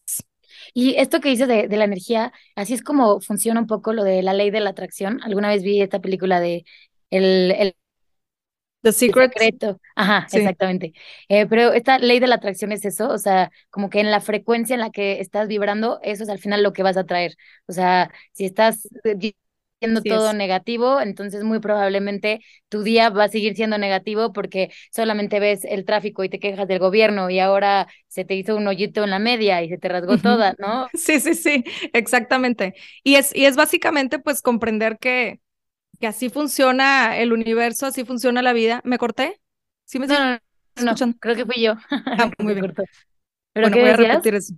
Y 0.75 0.97
esto 0.97 1.21
que 1.21 1.29
dices 1.29 1.49
de, 1.49 1.69
la 1.69 1.85
energía, 1.85 2.33
así 2.57 2.75
es 2.75 2.83
como 2.83 3.21
funciona 3.21 3.61
un 3.61 3.67
poco 3.67 3.93
lo 3.93 4.05
de 4.05 4.23
la 4.23 4.33
ley 4.33 4.51
de 4.51 4.61
la 4.61 4.71
atracción. 4.71 5.21
Alguna 5.23 5.49
vez 5.49 5.63
vi 5.63 5.81
esta 5.81 6.01
película 6.01 6.41
de 6.41 6.65
el, 7.11 7.53
el 7.59 7.77
The 8.83 8.93
Secret. 8.93 9.33
secreto. 9.33 9.81
Ajá, 9.95 10.27
exactamente. 10.33 10.93
Eh, 11.29 11.47
pero 11.47 11.73
esta 11.73 11.99
ley 11.99 12.19
de 12.19 12.27
la 12.27 12.37
atracción 12.37 12.73
es 12.73 12.85
eso, 12.85 13.09
o 13.09 13.19
sea, 13.19 13.51
como 13.71 13.91
que 13.91 14.01
en 14.01 14.11
la 14.11 14.21
frecuencia 14.21 14.75
en 14.75 14.81
la 14.81 14.91
que 14.91 15.21
estás 15.21 15.47
vibrando, 15.47 16.01
eso 16.03 16.25
es 16.25 16.29
al 16.29 16.39
final 16.39 16.63
lo 16.63 16.73
que 16.73 16.83
vas 16.83 16.97
a 16.97 17.05
traer. 17.05 17.37
O 17.67 17.73
sea, 17.73 18.11
si 18.33 18.45
estás 18.45 18.89
siendo 19.83 20.05
todo 20.05 20.33
negativo, 20.33 21.01
entonces 21.01 21.43
muy 21.43 21.59
probablemente 21.59 22.41
tu 22.69 22.83
día 22.83 23.11
va 23.11 23.25
a 23.25 23.29
seguir 23.29 23.57
siendo 23.57 23.79
negativo 23.79 24.33
porque 24.33 24.73
solamente 24.93 25.41
ves 25.41 25.65
el 25.65 25.85
tráfico 25.85 26.23
y 26.23 26.29
te 26.29 26.39
quejas 26.39 26.69
del 26.69 26.79
gobierno 26.79 27.31
y 27.31 27.41
ahora 27.41 27.89
se 28.07 28.25
te 28.25 28.35
hizo 28.37 28.57
un 28.57 28.67
hoyito 28.69 29.03
en 29.03 29.11
la 29.11 29.19
media 29.19 29.61
y 29.63 29.69
se 29.69 29.79
te 29.79 29.89
rasgó 29.89 30.19
toda, 30.19 30.55
¿no? 30.59 30.89
Sí, 30.95 31.19
sí, 31.19 31.35
sí, 31.35 31.65
exactamente. 31.93 32.75
Y 33.03 33.17
es, 33.17 33.35
y 33.35 33.47
es 33.47 33.57
básicamente 33.57 34.21
pues 34.21 34.41
comprender 34.41 34.99
que, 34.99 35.41
que 36.01 36.07
así 36.07 36.31
funciona 36.31 37.19
el 37.19 37.33
universo, 37.33 37.87
así 37.87 38.05
funciona 38.05 38.43
la 38.43 38.53
vida. 38.53 38.81
¿Me 38.85 38.99
corté? 38.99 39.41
¿Sí 39.85 39.99
me 39.99 40.07
no, 40.07 40.39
no, 40.77 40.95
creo 41.21 41.37
que 41.37 41.45
fui 41.47 41.63
yo. 41.63 41.75
Ah, 42.07 42.31
muy 42.39 42.55
bien. 42.55 42.73
Pero 43.53 43.69
bueno, 43.69 43.77
voy 43.83 43.91
a 43.91 43.97
repetir 43.97 44.35
eso. 44.37 44.55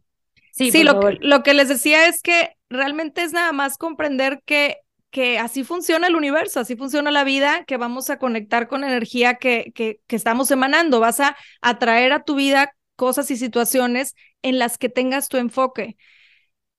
Sí, 0.53 0.71
sí 0.71 0.85
lo, 0.85 1.01
lo 1.21 1.43
que 1.43 1.55
les 1.55 1.69
decía 1.69 2.07
es 2.07 2.23
que 2.23 2.57
realmente 2.69 3.23
es 3.23 3.33
nada 3.33 3.53
más 3.53 3.77
comprender 3.77 4.41
que 4.45 4.79
que 5.15 5.39
así 5.39 5.63
funciona 5.63 6.09
el 6.09 6.17
universo, 6.17 6.59
así 6.59 6.75
funciona 6.75 7.13
la 7.13 7.23
vida, 7.23 7.63
que 7.67 7.77
vamos 7.77 8.11
a 8.11 8.19
conectar 8.19 8.67
con 8.67 8.83
energía 8.83 9.37
que, 9.37 9.71
que, 9.73 10.01
estamos 10.09 10.51
emanando. 10.51 10.99
Vas 10.99 11.21
a 11.21 11.37
atraer 11.63 12.13
a 12.13 12.25
tu 12.25 12.35
vida 12.35 12.75
cosas 12.97 13.31
y 13.31 13.37
situaciones 13.37 14.17
en 14.43 14.59
las 14.59 14.77
que 14.77 14.89
tengas 14.89 15.29
tu 15.29 15.37
enfoque. 15.37 15.97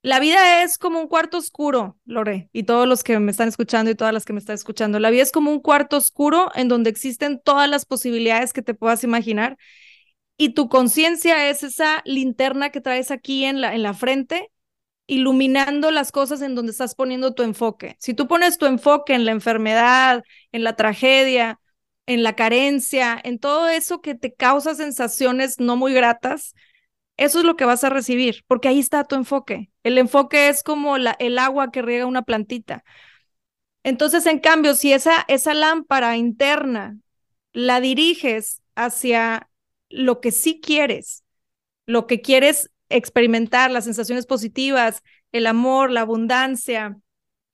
La 0.02 0.20
vida 0.20 0.64
es 0.64 0.78
como 0.78 1.00
un 1.00 1.08
cuarto 1.08 1.38
oscuro, 1.38 1.98
Lore, 2.04 2.50
y 2.52 2.64
todos 2.64 2.90
los 2.90 3.04
que 3.06 3.18
me 3.20 3.32
están 3.32 3.48
escuchando 3.48 3.90
y 3.90 3.96
todas 3.96 4.14
las 4.14 4.26
que 4.26 4.34
me 4.34 4.40
están 4.40 4.56
escuchando. 4.56 5.00
La 5.00 5.12
vida 5.12 5.24
es 5.24 5.32
como 5.32 5.50
un 5.50 5.62
cuarto 5.62 5.96
oscuro 5.96 6.52
en 6.56 6.68
donde 6.68 6.90
existen 6.90 7.40
todas 7.42 7.70
las 7.70 7.86
posibilidades 7.86 8.52
que 8.52 8.62
te 8.62 8.74
puedas 8.74 9.06
imaginar. 9.06 9.58
Y 10.36 10.50
tu 10.50 10.68
conciencia 10.68 11.50
es 11.50 11.64
esa 11.64 12.02
linterna 12.04 12.70
que 12.70 12.82
traes 12.82 13.12
aquí 13.12 13.46
en 13.46 13.62
la, 13.62 13.76
en 13.76 13.82
la 13.82 13.94
frente 13.94 14.52
iluminando 15.08 15.92
las 15.92 16.12
cosas 16.12 16.42
en 16.42 16.56
donde 16.56 16.72
estás 16.72 16.96
poniendo 16.96 17.34
tu 17.34 17.44
enfoque. 17.44 17.96
Si 18.00 18.14
tú 18.14 18.28
pones 18.28 18.58
tu 18.58 18.66
enfoque 18.66 19.14
en 19.14 19.26
la 19.26 19.32
enfermedad, 19.32 20.24
en 20.52 20.64
la 20.64 20.76
tragedia, 20.76 21.60
en 22.08 22.24
la 22.24 22.36
carencia, 22.36 23.20
en 23.24 23.40
todo 23.40 23.68
eso 23.68 24.02
que 24.02 24.16
te 24.16 24.34
causa 24.34 24.76
sensaciones 24.76 25.60
no 25.60 25.76
muy 25.76 25.94
gratas, 25.94 26.54
eso 27.18 27.40
es 27.40 27.46
lo 27.46 27.56
que 27.56 27.66
vas 27.66 27.84
a 27.84 27.90
recibir, 27.90 28.44
porque 28.48 28.68
ahí 28.68 28.80
está 28.80 29.04
tu 29.06 29.16
enfoque. 29.16 29.72
El 29.84 29.98
enfoque 29.98 30.50
es 30.50 30.64
como 30.64 30.98
el 30.98 31.38
agua 31.38 31.72
que 31.72 31.82
riega 31.82 32.06
una 32.06 32.24
plantita. 32.24 32.84
Entonces, 33.84 34.26
en 34.26 34.40
cambio, 34.40 34.76
si 34.76 34.92
esa 34.92 35.54
lámpara 35.54 36.18
interna 36.18 36.98
la 37.54 37.80
diriges 37.80 38.62
hacia 38.76 39.50
lo 39.90 40.20
que 40.20 40.32
sí 40.32 40.60
quieres, 40.60 41.24
lo 41.86 42.08
que 42.08 42.22
quieres 42.22 42.72
experimentar 42.90 43.72
las 43.72 43.86
sensaciones 43.86 44.26
positivas, 44.26 45.02
el 45.32 45.48
amor, 45.48 45.92
la 45.92 46.02
abundancia, 46.02 46.98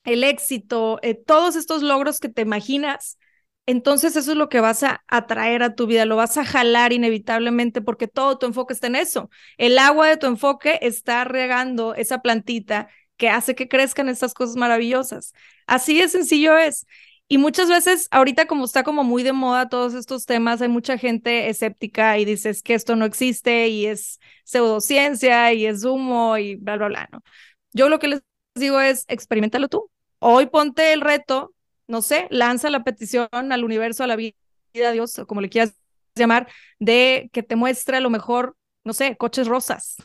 el 0.03 0.23
éxito, 0.23 0.99
eh, 1.03 1.15
todos 1.15 1.55
estos 1.55 1.83
logros 1.83 2.19
que 2.19 2.29
te 2.29 2.41
imaginas, 2.41 3.17
entonces 3.65 4.15
eso 4.15 4.31
es 4.31 4.37
lo 4.37 4.49
que 4.49 4.59
vas 4.59 4.83
a 4.83 5.03
atraer 5.07 5.63
a 5.63 5.75
tu 5.75 5.87
vida, 5.87 6.05
lo 6.05 6.15
vas 6.15 6.37
a 6.37 6.45
jalar 6.45 6.93
inevitablemente 6.93 7.81
porque 7.81 8.07
todo 8.07 8.37
tu 8.37 8.47
enfoque 8.47 8.73
está 8.73 8.87
en 8.87 8.95
eso. 8.95 9.29
El 9.57 9.77
agua 9.77 10.07
de 10.07 10.17
tu 10.17 10.27
enfoque 10.27 10.79
está 10.81 11.23
regando 11.23 11.93
esa 11.95 12.21
plantita 12.21 12.89
que 13.17 13.29
hace 13.29 13.53
que 13.55 13.67
crezcan 13.67 14.09
estas 14.09 14.33
cosas 14.33 14.55
maravillosas. 14.55 15.33
Así 15.67 15.99
de 15.99 16.09
sencillo 16.09 16.57
es. 16.57 16.85
Y 17.31 17.37
muchas 17.37 17.69
veces, 17.69 18.09
ahorita 18.11 18.45
como 18.45 18.65
está 18.65 18.83
como 18.83 19.05
muy 19.05 19.23
de 19.23 19.31
moda 19.31 19.69
todos 19.69 19.93
estos 19.93 20.25
temas, 20.25 20.61
hay 20.61 20.67
mucha 20.67 20.97
gente 20.97 21.47
escéptica 21.47 22.17
y 22.17 22.25
dices 22.25 22.61
que 22.61 22.73
esto 22.73 22.97
no 22.97 23.05
existe 23.05 23.69
y 23.69 23.85
es 23.85 24.19
pseudociencia 24.43 25.53
y 25.53 25.65
es 25.65 25.85
humo 25.85 26.37
y 26.37 26.57
bla, 26.57 26.75
bla, 26.75 26.89
bla, 26.89 27.09
¿no? 27.09 27.23
Yo 27.71 27.87
lo 27.87 27.99
que 27.99 28.09
les 28.09 28.21
digo 28.53 28.81
es, 28.81 29.05
experimentalo 29.07 29.69
tú. 29.69 29.89
Hoy 30.19 30.47
ponte 30.47 30.91
el 30.91 30.99
reto, 30.99 31.53
no 31.87 32.01
sé, 32.01 32.27
lanza 32.31 32.69
la 32.69 32.83
petición 32.83 33.29
al 33.31 33.63
universo, 33.63 34.03
a 34.03 34.07
la 34.07 34.17
vida, 34.17 34.35
a 34.83 34.91
Dios, 34.91 35.21
como 35.25 35.39
le 35.39 35.47
quieras 35.47 35.73
llamar, 36.15 36.49
de 36.79 37.29
que 37.31 37.43
te 37.43 37.55
muestre 37.55 37.95
a 37.95 38.01
lo 38.01 38.09
mejor, 38.09 38.57
no 38.83 38.91
sé, 38.91 39.15
coches 39.15 39.47
rosas. 39.47 39.95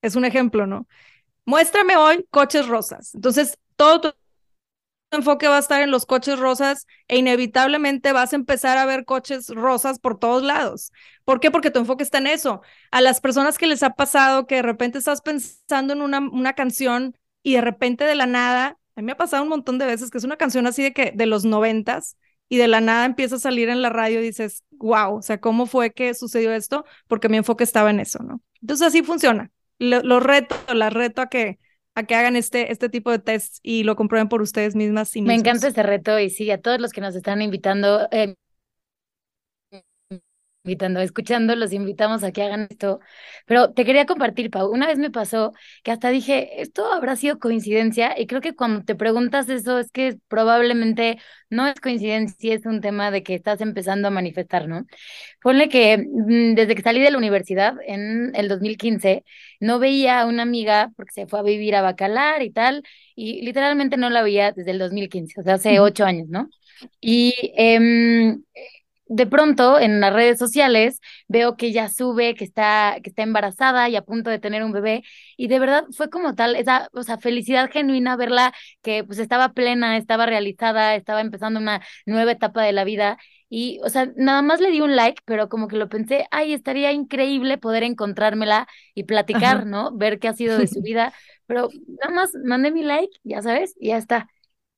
Es 0.00 0.16
un 0.16 0.24
ejemplo, 0.24 0.66
¿no? 0.66 0.88
Muéstrame 1.44 1.96
hoy 1.96 2.26
coches 2.30 2.66
rosas. 2.66 3.14
Entonces, 3.14 3.56
todo 3.76 4.00
tu 4.00 4.14
enfoque 5.16 5.48
va 5.48 5.56
a 5.56 5.60
estar 5.60 5.82
en 5.82 5.90
los 5.90 6.06
coches 6.06 6.38
rosas 6.38 6.86
e 7.08 7.18
inevitablemente 7.18 8.12
vas 8.12 8.32
a 8.32 8.36
empezar 8.36 8.78
a 8.78 8.86
ver 8.86 9.04
coches 9.04 9.48
rosas 9.48 9.98
por 9.98 10.18
todos 10.18 10.42
lados. 10.42 10.92
¿Por 11.24 11.40
qué? 11.40 11.50
Porque 11.50 11.70
tu 11.70 11.78
enfoque 11.78 12.02
está 12.02 12.18
en 12.18 12.26
eso. 12.26 12.62
A 12.90 13.00
las 13.00 13.20
personas 13.20 13.58
que 13.58 13.66
les 13.66 13.82
ha 13.82 13.90
pasado 13.90 14.46
que 14.46 14.56
de 14.56 14.62
repente 14.62 14.98
estás 14.98 15.20
pensando 15.20 15.92
en 15.92 16.02
una, 16.02 16.20
una 16.20 16.54
canción 16.54 17.16
y 17.42 17.54
de 17.54 17.60
repente 17.60 18.04
de 18.04 18.14
la 18.14 18.26
nada, 18.26 18.78
a 18.96 19.00
mí 19.00 19.06
me 19.06 19.12
ha 19.12 19.16
pasado 19.16 19.42
un 19.42 19.48
montón 19.48 19.78
de 19.78 19.86
veces 19.86 20.10
que 20.10 20.18
es 20.18 20.24
una 20.24 20.36
canción 20.36 20.66
así 20.66 20.82
de 20.82 20.92
que 20.92 21.12
de 21.14 21.26
los 21.26 21.44
noventas 21.44 22.16
y 22.48 22.58
de 22.58 22.68
la 22.68 22.80
nada 22.80 23.06
empieza 23.06 23.36
a 23.36 23.38
salir 23.38 23.70
en 23.70 23.80
la 23.80 23.88
radio 23.88 24.20
y 24.20 24.24
dices, 24.24 24.64
wow, 24.72 25.16
o 25.16 25.22
sea, 25.22 25.40
¿cómo 25.40 25.64
fue 25.64 25.92
que 25.92 26.12
sucedió 26.12 26.52
esto? 26.52 26.84
Porque 27.08 27.30
mi 27.30 27.38
enfoque 27.38 27.64
estaba 27.64 27.88
en 27.90 27.98
eso, 27.98 28.22
¿no? 28.22 28.42
Entonces 28.60 28.88
así 28.88 29.02
funciona. 29.02 29.50
Lo, 29.78 30.20
reto, 30.20 30.54
la 30.72 30.90
reto 30.90 31.22
a 31.22 31.28
que 31.28 31.58
a 31.94 32.04
que 32.04 32.14
hagan 32.14 32.36
este, 32.36 32.72
este 32.72 32.88
tipo 32.88 33.10
de 33.10 33.18
tests 33.18 33.60
y 33.62 33.84
lo 33.84 33.96
comprueben 33.96 34.28
por 34.28 34.42
ustedes 34.42 34.74
mismas. 34.74 35.14
Me 35.16 35.34
encanta 35.34 35.68
este 35.68 35.82
reto 35.82 36.18
y 36.18 36.30
sí, 36.30 36.50
a 36.50 36.60
todos 36.60 36.80
los 36.80 36.92
que 36.92 37.00
nos 37.00 37.14
están 37.14 37.42
invitando, 37.42 38.08
eh, 38.10 38.36
invitando, 40.64 41.00
escuchando, 41.00 41.56
los 41.56 41.72
invitamos 41.72 42.22
a 42.22 42.30
que 42.32 42.42
hagan 42.42 42.68
esto. 42.70 43.00
Pero 43.46 43.72
te 43.72 43.84
quería 43.84 44.06
compartir, 44.06 44.50
Pau. 44.50 44.70
Una 44.70 44.86
vez 44.86 44.98
me 44.98 45.10
pasó 45.10 45.52
que 45.82 45.90
hasta 45.90 46.10
dije, 46.10 46.62
esto 46.62 46.92
habrá 46.92 47.16
sido 47.16 47.38
coincidencia. 47.40 48.14
Y 48.18 48.26
creo 48.26 48.40
que 48.40 48.54
cuando 48.54 48.84
te 48.84 48.94
preguntas 48.94 49.48
eso, 49.48 49.78
es 49.78 49.90
que 49.90 50.18
probablemente 50.28 51.18
no 51.50 51.66
es 51.66 51.80
coincidencia, 51.80 52.54
es 52.54 52.64
un 52.64 52.80
tema 52.80 53.10
de 53.10 53.22
que 53.24 53.34
estás 53.34 53.60
empezando 53.60 54.08
a 54.08 54.10
manifestar, 54.12 54.68
¿no? 54.68 54.86
Ponle 55.42 55.68
que 55.68 55.98
mm, 55.98 56.54
desde 56.54 56.74
que 56.74 56.82
salí 56.82 57.00
de 57.00 57.10
la 57.10 57.18
universidad 57.18 57.74
en 57.86 58.32
el 58.36 58.48
2015, 58.48 59.24
no 59.60 59.78
veía 59.78 60.20
a 60.20 60.26
una 60.26 60.42
amiga 60.42 60.90
porque 60.96 61.12
se 61.12 61.26
fue 61.26 61.40
a 61.40 61.42
vivir 61.42 61.74
a 61.76 61.82
Bacalar 61.82 62.42
y 62.42 62.50
tal. 62.50 62.82
Y 63.16 63.42
literalmente 63.42 63.96
no 63.96 64.10
la 64.10 64.22
veía 64.22 64.52
desde 64.52 64.70
el 64.72 64.78
2015, 64.78 65.40
o 65.40 65.42
sea, 65.44 65.54
hace 65.54 65.80
ocho 65.80 66.04
años, 66.04 66.28
¿no? 66.28 66.48
Y 67.00 67.34
eh, 67.56 68.36
de 69.06 69.26
pronto 69.26 69.78
en 69.78 70.00
las 70.00 70.12
redes 70.12 70.38
sociales 70.38 71.00
veo 71.28 71.56
que 71.56 71.66
ella 71.66 71.88
sube, 71.88 72.34
que 72.34 72.44
está, 72.44 72.96
que 73.02 73.10
está 73.10 73.22
embarazada 73.22 73.88
y 73.88 73.96
a 73.96 74.02
punto 74.02 74.30
de 74.30 74.38
tener 74.38 74.64
un 74.64 74.72
bebé. 74.72 75.02
Y 75.36 75.48
de 75.48 75.58
verdad 75.58 75.84
fue 75.96 76.08
como 76.10 76.34
tal, 76.34 76.56
esa, 76.56 76.88
o 76.92 77.02
sea, 77.02 77.18
felicidad 77.18 77.70
genuina 77.70 78.16
verla 78.16 78.52
que 78.82 79.04
pues 79.04 79.18
estaba 79.18 79.50
plena, 79.52 79.96
estaba 79.96 80.26
realizada, 80.26 80.94
estaba 80.94 81.20
empezando 81.20 81.60
una 81.60 81.82
nueva 82.06 82.32
etapa 82.32 82.62
de 82.62 82.72
la 82.72 82.84
vida. 82.84 83.18
Y, 83.48 83.80
o 83.84 83.90
sea, 83.90 84.10
nada 84.16 84.40
más 84.40 84.60
le 84.60 84.70
di 84.70 84.80
un 84.80 84.96
like, 84.96 85.20
pero 85.26 85.48
como 85.50 85.68
que 85.68 85.76
lo 85.76 85.88
pensé, 85.90 86.26
ay, 86.30 86.54
estaría 86.54 86.90
increíble 86.92 87.58
poder 87.58 87.82
encontrármela 87.82 88.66
y 88.94 89.04
platicar, 89.04 89.66
¿no? 89.66 89.92
Ver 89.94 90.18
qué 90.18 90.28
ha 90.28 90.32
sido 90.34 90.58
de 90.58 90.66
su 90.68 90.80
vida. 90.82 91.12
Pero 91.46 91.68
nada 92.00 92.14
más 92.14 92.30
mandé 92.44 92.70
mi 92.70 92.82
like, 92.82 93.12
ya 93.24 93.42
sabes, 93.42 93.74
y 93.78 93.88
ya 93.88 93.98
está. 93.98 94.28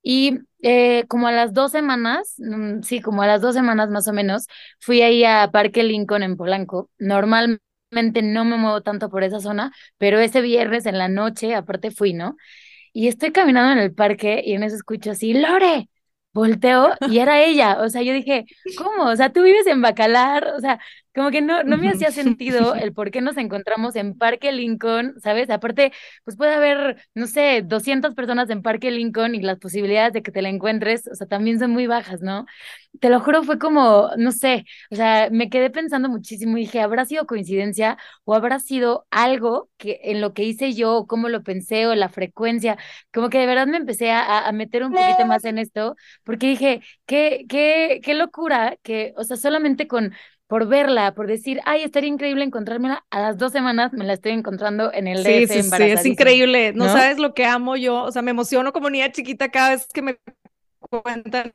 Y 0.04 0.40
eh, 0.62 1.06
como 1.08 1.28
a 1.28 1.32
las 1.32 1.54
dos 1.54 1.72
semanas, 1.72 2.36
mm, 2.38 2.82
sí, 2.82 3.00
como 3.02 3.22
a 3.22 3.28
las 3.28 3.42
dos 3.42 3.54
semanas 3.56 3.90
más 3.90 4.08
o 4.08 4.14
menos, 4.14 4.46
fui 4.80 5.02
ahí 5.02 5.24
a 5.24 5.50
Parque 5.52 5.82
Lincoln 5.84 6.22
en 6.24 6.36
Polanco. 6.36 6.90
Normalmente 6.98 8.22
no 8.22 8.44
me 8.44 8.58
muevo 8.58 8.82
tanto 8.82 9.10
por 9.10 9.24
esa 9.24 9.40
zona, 9.40 9.72
pero 9.98 10.20
ese 10.20 10.42
viernes 10.42 10.86
en 10.86 10.98
la 10.98 11.08
noche, 11.08 11.54
aparte 11.56 11.90
fui, 11.90 12.14
¿no? 12.14 12.36
Y 12.92 13.08
estoy 13.08 13.32
caminando 13.32 13.72
en 13.72 13.78
el 13.78 13.94
parque 13.94 14.42
y 14.44 14.54
en 14.54 14.62
eso 14.62 14.76
escucho 14.76 15.10
así, 15.12 15.34
Lore, 15.34 15.88
volteo 16.32 16.92
y 17.10 17.18
era 17.18 17.42
ella. 17.44 17.78
O 17.82 17.88
sea, 17.90 18.02
yo 18.02 18.12
dije, 18.12 18.44
¿cómo? 18.78 19.04
O 19.10 19.16
sea, 19.16 19.32
tú 19.32 19.42
vives 19.42 19.66
en 19.66 19.82
Bacalar, 19.82 20.48
o 20.56 20.60
sea, 20.60 20.80
como 21.14 21.30
que 21.30 21.40
no, 21.42 21.62
no 21.64 21.76
me 21.78 21.88
hacía 21.90 22.10
sentido 22.12 22.74
el 22.74 22.92
por 22.92 23.10
qué 23.10 23.20
nos 23.20 23.36
encontramos 23.36 23.96
en 23.96 24.16
Parque 24.18 24.52
Lincoln, 24.52 25.14
¿sabes? 25.22 25.50
Aparte, 25.50 25.92
pues 26.24 26.36
puede 26.36 26.54
haber, 26.54 26.96
no 27.14 27.26
sé, 27.26 27.62
200 27.64 28.14
personas 28.14 28.50
en 28.50 28.62
Parque 28.62 28.90
Lincoln 28.90 29.34
y 29.34 29.40
las 29.42 29.58
posibilidades 29.58 30.12
de 30.12 30.22
que 30.22 30.32
te 30.32 30.42
la 30.42 30.48
encuentres, 30.48 31.06
o 31.08 31.14
sea, 31.14 31.26
también 31.26 31.58
son 31.58 31.70
muy 31.70 31.86
bajas, 31.86 32.20
¿no? 32.22 32.46
Te 33.00 33.08
lo 33.10 33.20
juro, 33.20 33.42
fue 33.42 33.58
como, 33.58 34.10
no 34.16 34.30
sé, 34.32 34.64
o 34.90 34.94
sea, 34.96 35.28
me 35.30 35.50
quedé 35.50 35.68
pensando 35.70 36.08
muchísimo 36.08 36.56
y 36.56 36.60
dije, 36.62 36.80
¿habrá 36.80 37.04
sido 37.04 37.26
coincidencia 37.26 37.98
o 38.24 38.34
habrá 38.34 38.60
sido 38.60 39.06
algo 39.10 39.68
que 39.78 40.00
en 40.04 40.20
lo 40.20 40.32
que 40.32 40.44
hice 40.44 40.72
yo, 40.74 40.96
o 40.98 41.06
cómo 41.06 41.28
lo 41.28 41.42
pensé 41.42 41.86
o 41.86 41.94
la 41.96 42.08
frecuencia? 42.08 42.78
Como 43.12 43.30
que 43.30 43.38
de 43.38 43.46
verdad 43.46 43.66
me 43.66 43.78
empecé 43.78 44.12
a, 44.12 44.46
a 44.48 44.52
meter 44.52 44.84
un 44.84 44.94
poquito 44.94 45.26
más 45.26 45.44
en 45.44 45.58
esto, 45.58 45.96
porque 46.24 46.46
dije, 46.48 46.82
qué, 47.06 47.44
qué, 47.48 48.00
qué 48.02 48.14
locura 48.14 48.76
que, 48.82 49.12
o 49.16 49.24
sea, 49.24 49.36
solamente 49.36 49.88
con 49.88 50.12
por 50.46 50.68
verla, 50.68 51.14
por 51.14 51.26
decir, 51.26 51.60
ay, 51.64 51.82
estaría 51.82 52.10
increíble 52.10 52.44
encontrármela, 52.44 53.04
a 53.10 53.20
las 53.20 53.38
dos 53.38 53.52
semanas 53.52 53.92
me 53.92 54.04
la 54.04 54.12
estoy 54.12 54.32
encontrando 54.32 54.92
en 54.92 55.08
el 55.08 55.24
Sí, 55.24 55.46
sí, 55.46 55.62
sí, 55.62 55.82
es 55.82 56.04
increíble. 56.04 56.72
¿no? 56.74 56.86
sabes 56.86 57.18
lo 57.18 57.34
que 57.34 57.46
amo 57.46 57.76
yo, 57.76 58.02
o 58.02 58.12
sea, 58.12 58.22
me 58.22 58.30
emociono 58.30 58.72
como 58.72 58.90
niña 58.90 59.10
chiquita 59.10 59.50
cada 59.50 59.70
vez 59.70 59.86
que 59.92 60.02
me 60.02 60.18
cuentan 60.80 61.54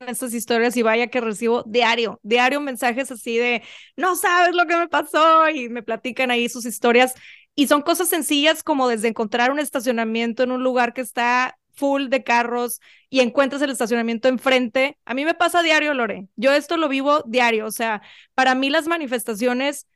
estas 0.00 0.34
historias 0.34 0.76
y 0.76 0.82
vaya 0.82 1.06
que 1.06 1.20
recibo 1.20 1.62
diario, 1.66 2.20
diario 2.22 2.60
mensajes 2.60 3.10
así 3.10 3.38
de, 3.38 3.62
no 3.96 4.16
sabes 4.16 4.54
lo 4.54 4.66
que 4.66 4.76
me 4.76 4.88
pasó 4.88 5.48
y 5.48 5.68
me 5.68 5.82
platican 5.82 6.30
ahí 6.30 6.48
sus 6.48 6.66
historias. 6.66 7.14
Y 7.54 7.66
son 7.66 7.82
cosas 7.82 8.08
sencillas 8.08 8.62
como 8.62 8.88
desde 8.88 9.08
encontrar 9.08 9.50
un 9.50 9.58
estacionamiento 9.58 10.42
en 10.42 10.52
un 10.52 10.62
lugar 10.62 10.92
que 10.92 11.00
está 11.00 11.58
full 11.78 12.08
de 12.08 12.24
carros 12.24 12.80
y 13.10 13.20
encuentras 13.20 13.62
el 13.62 13.70
estacionamiento 13.70 14.28
enfrente. 14.28 14.98
A 15.04 15.14
mí 15.14 15.24
me 15.24 15.34
pasa 15.34 15.62
diario, 15.62 15.94
Lore. 15.94 16.28
Yo 16.36 16.52
esto 16.52 16.76
lo 16.76 16.88
vivo 16.88 17.22
diario. 17.26 17.66
O 17.66 17.70
sea, 17.70 18.02
para 18.34 18.54
mí 18.54 18.70
las 18.70 18.86
manifestaciones 18.88 19.86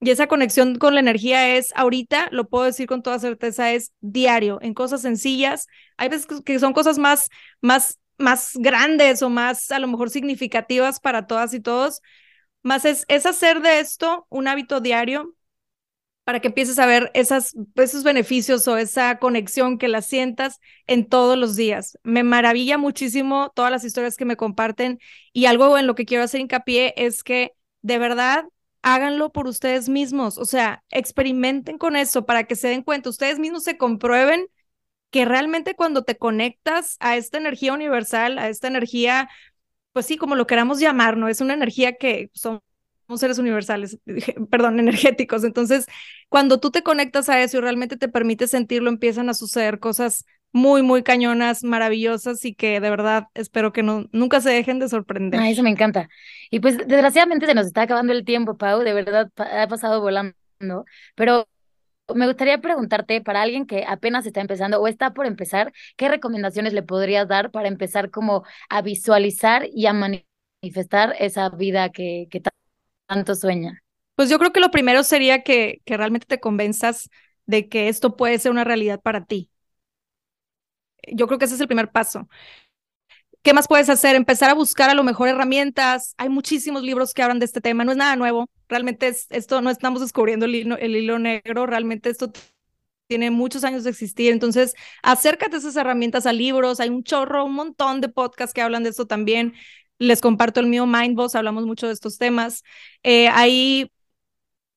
y 0.00 0.10
esa 0.10 0.26
conexión 0.26 0.76
con 0.78 0.94
la 0.94 1.00
energía 1.00 1.56
es 1.56 1.72
ahorita, 1.74 2.28
lo 2.30 2.48
puedo 2.48 2.64
decir 2.64 2.86
con 2.86 3.02
toda 3.02 3.18
certeza, 3.18 3.72
es 3.72 3.92
diario, 4.00 4.58
en 4.60 4.74
cosas 4.74 5.00
sencillas. 5.02 5.66
Hay 5.96 6.08
veces 6.10 6.26
que 6.44 6.58
son 6.58 6.74
cosas 6.74 6.98
más, 6.98 7.30
más, 7.62 7.98
más 8.18 8.52
grandes 8.54 9.22
o 9.22 9.30
más 9.30 9.70
a 9.70 9.78
lo 9.78 9.88
mejor 9.88 10.10
significativas 10.10 11.00
para 11.00 11.26
todas 11.26 11.54
y 11.54 11.60
todos. 11.60 12.02
Más 12.62 12.84
es, 12.84 13.04
es 13.08 13.26
hacer 13.26 13.60
de 13.62 13.80
esto 13.80 14.26
un 14.30 14.48
hábito 14.48 14.80
diario 14.80 15.34
para 16.24 16.40
que 16.40 16.48
empieces 16.48 16.78
a 16.78 16.86
ver 16.86 17.10
esas, 17.14 17.54
esos 17.76 18.02
beneficios 18.02 18.66
o 18.66 18.76
esa 18.78 19.18
conexión 19.18 19.78
que 19.78 19.88
la 19.88 20.02
sientas 20.02 20.58
en 20.86 21.06
todos 21.08 21.38
los 21.38 21.54
días. 21.56 21.98
Me 22.02 22.22
maravilla 22.22 22.78
muchísimo 22.78 23.52
todas 23.54 23.70
las 23.70 23.84
historias 23.84 24.16
que 24.16 24.24
me 24.24 24.36
comparten 24.36 24.98
y 25.32 25.46
algo 25.46 25.76
en 25.78 25.86
lo 25.86 25.94
que 25.94 26.06
quiero 26.06 26.24
hacer 26.24 26.40
hincapié 26.40 26.94
es 26.96 27.22
que 27.22 27.52
de 27.82 27.98
verdad 27.98 28.44
háganlo 28.82 29.32
por 29.32 29.46
ustedes 29.46 29.88
mismos, 29.88 30.36
o 30.38 30.44
sea, 30.44 30.84
experimenten 30.90 31.78
con 31.78 31.96
eso 31.96 32.26
para 32.26 32.44
que 32.44 32.54
se 32.56 32.68
den 32.68 32.82
cuenta, 32.82 33.08
ustedes 33.08 33.38
mismos 33.38 33.64
se 33.64 33.78
comprueben 33.78 34.46
que 35.10 35.24
realmente 35.24 35.74
cuando 35.76 36.02
te 36.04 36.16
conectas 36.16 36.96
a 37.00 37.16
esta 37.16 37.38
energía 37.38 37.72
universal, 37.72 38.38
a 38.38 38.48
esta 38.48 38.68
energía, 38.68 39.30
pues 39.92 40.06
sí, 40.06 40.16
como 40.18 40.36
lo 40.36 40.46
queramos 40.46 40.80
llamar, 40.80 41.16
¿no? 41.16 41.28
Es 41.28 41.40
una 41.40 41.54
energía 41.54 41.96
que 41.96 42.30
son 42.34 42.62
seres 43.16 43.38
universales, 43.38 43.98
perdón, 44.50 44.80
energéticos. 44.80 45.44
Entonces, 45.44 45.86
cuando 46.28 46.60
tú 46.60 46.70
te 46.70 46.82
conectas 46.82 47.28
a 47.28 47.42
eso 47.42 47.58
y 47.58 47.60
realmente 47.60 47.96
te 47.96 48.08
permite 48.08 48.46
sentirlo, 48.48 48.90
empiezan 48.90 49.28
a 49.28 49.34
suceder 49.34 49.78
cosas 49.78 50.24
muy, 50.52 50.82
muy 50.82 51.02
cañonas, 51.02 51.64
maravillosas 51.64 52.44
y 52.44 52.54
que 52.54 52.80
de 52.80 52.88
verdad 52.88 53.24
espero 53.34 53.72
que 53.72 53.82
no, 53.82 54.06
nunca 54.12 54.40
se 54.40 54.50
dejen 54.50 54.78
de 54.78 54.88
sorprender. 54.88 55.40
Eso 55.42 55.64
me 55.64 55.70
encanta. 55.70 56.08
Y 56.48 56.60
pues 56.60 56.78
desgraciadamente 56.78 57.46
se 57.46 57.54
nos 57.54 57.66
está 57.66 57.82
acabando 57.82 58.12
el 58.12 58.24
tiempo, 58.24 58.56
Pau, 58.56 58.80
de 58.80 58.94
verdad 58.94 59.30
ha 59.36 59.66
pasado 59.66 60.00
volando, 60.00 60.34
pero 61.16 61.48
me 62.14 62.26
gustaría 62.26 62.60
preguntarte 62.60 63.20
para 63.20 63.42
alguien 63.42 63.66
que 63.66 63.84
apenas 63.86 64.26
está 64.26 64.40
empezando 64.40 64.80
o 64.80 64.86
está 64.86 65.12
por 65.12 65.26
empezar, 65.26 65.72
¿qué 65.96 66.08
recomendaciones 66.08 66.72
le 66.72 66.82
podrías 66.84 67.26
dar 67.26 67.50
para 67.50 67.66
empezar 67.66 68.10
como 68.10 68.44
a 68.68 68.82
visualizar 68.82 69.66
y 69.72 69.86
a 69.86 69.92
manifestar 69.92 71.14
esa 71.18 71.48
vida 71.48 71.90
que, 71.90 72.28
que 72.30 72.40
sueña? 73.34 73.82
Pues 74.16 74.28
yo 74.30 74.38
creo 74.38 74.52
que 74.52 74.60
lo 74.60 74.70
primero 74.70 75.02
sería 75.02 75.42
que, 75.42 75.80
que 75.84 75.96
realmente 75.96 76.26
te 76.26 76.40
convenzas 76.40 77.10
de 77.46 77.68
que 77.68 77.88
esto 77.88 78.16
puede 78.16 78.38
ser 78.38 78.52
una 78.52 78.64
realidad 78.64 79.00
para 79.00 79.24
ti. 79.24 79.50
Yo 81.12 81.26
creo 81.26 81.38
que 81.38 81.44
ese 81.46 81.54
es 81.54 81.60
el 81.60 81.66
primer 81.68 81.90
paso. 81.90 82.28
¿Qué 83.42 83.52
más 83.52 83.68
puedes 83.68 83.90
hacer? 83.90 84.16
Empezar 84.16 84.48
a 84.50 84.54
buscar 84.54 84.88
a 84.88 84.94
lo 84.94 85.02
mejor 85.04 85.28
herramientas. 85.28 86.14
Hay 86.16 86.30
muchísimos 86.30 86.82
libros 86.82 87.12
que 87.12 87.22
hablan 87.22 87.38
de 87.38 87.44
este 87.44 87.60
tema. 87.60 87.84
No 87.84 87.90
es 87.92 87.98
nada 87.98 88.16
nuevo. 88.16 88.48
Realmente 88.68 89.08
es, 89.08 89.26
esto 89.30 89.60
no 89.60 89.68
estamos 89.70 90.00
descubriendo 90.00 90.46
el 90.46 90.54
hilo, 90.54 90.78
el 90.78 90.96
hilo 90.96 91.18
negro. 91.18 91.66
Realmente 91.66 92.08
esto 92.08 92.32
tiene 93.08 93.30
muchos 93.30 93.64
años 93.64 93.84
de 93.84 93.90
existir. 93.90 94.32
Entonces, 94.32 94.74
acércate 95.02 95.56
a 95.56 95.58
esas 95.60 95.76
herramientas, 95.76 96.26
a 96.26 96.32
libros. 96.32 96.80
Hay 96.80 96.90
un 96.90 97.04
chorro, 97.04 97.44
un 97.44 97.54
montón 97.54 98.00
de 98.00 98.08
podcasts 98.10 98.54
que 98.54 98.62
hablan 98.62 98.84
de 98.84 98.90
esto 98.90 99.06
también. 99.06 99.54
Les 99.98 100.20
comparto 100.20 100.60
el 100.60 100.66
mío 100.66 100.86
Mindboss, 100.86 101.34
hablamos 101.34 101.66
mucho 101.66 101.86
de 101.86 101.92
estos 101.92 102.18
temas. 102.18 102.62
Eh, 103.02 103.28
hay 103.28 103.90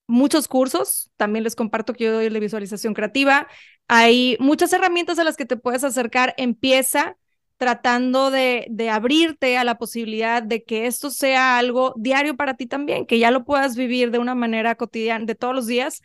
muchos 0.08 0.48
cursos, 0.48 1.12
también 1.18 1.44
les 1.44 1.56
comparto 1.56 1.94
que 1.94 2.06
yo 2.06 2.14
doy 2.14 2.30
la 2.30 2.40
visualización 2.40 2.94
creativa. 2.94 3.48
Hay 3.88 4.38
muchas 4.40 4.72
herramientas 4.74 5.20
a 5.20 5.24
las 5.24 5.38
que 5.38 5.46
te 5.46 5.58
puedes 5.58 5.84
acercar. 5.84 6.34
Empieza 6.38 7.18
tratando 7.58 8.30
de, 8.30 8.68
de, 8.70 8.90
abrirte 8.90 9.58
a 9.58 9.64
la 9.64 9.78
posibilidad 9.80 10.44
de 10.44 10.64
que 10.64 10.86
esto 10.86 11.10
sea 11.10 11.58
algo 11.58 11.94
diario 11.98 12.36
para 12.38 12.56
ti 12.56 12.68
también, 12.68 13.08
que 13.08 13.18
ya 13.20 13.32
lo 13.32 13.46
puedas 13.46 13.76
vivir 13.76 14.12
de 14.12 14.20
una 14.20 14.36
manera 14.36 14.76
cotidiana, 14.76 15.26
de 15.26 15.36
todos 15.36 15.56
los 15.56 15.68
días. 15.68 16.02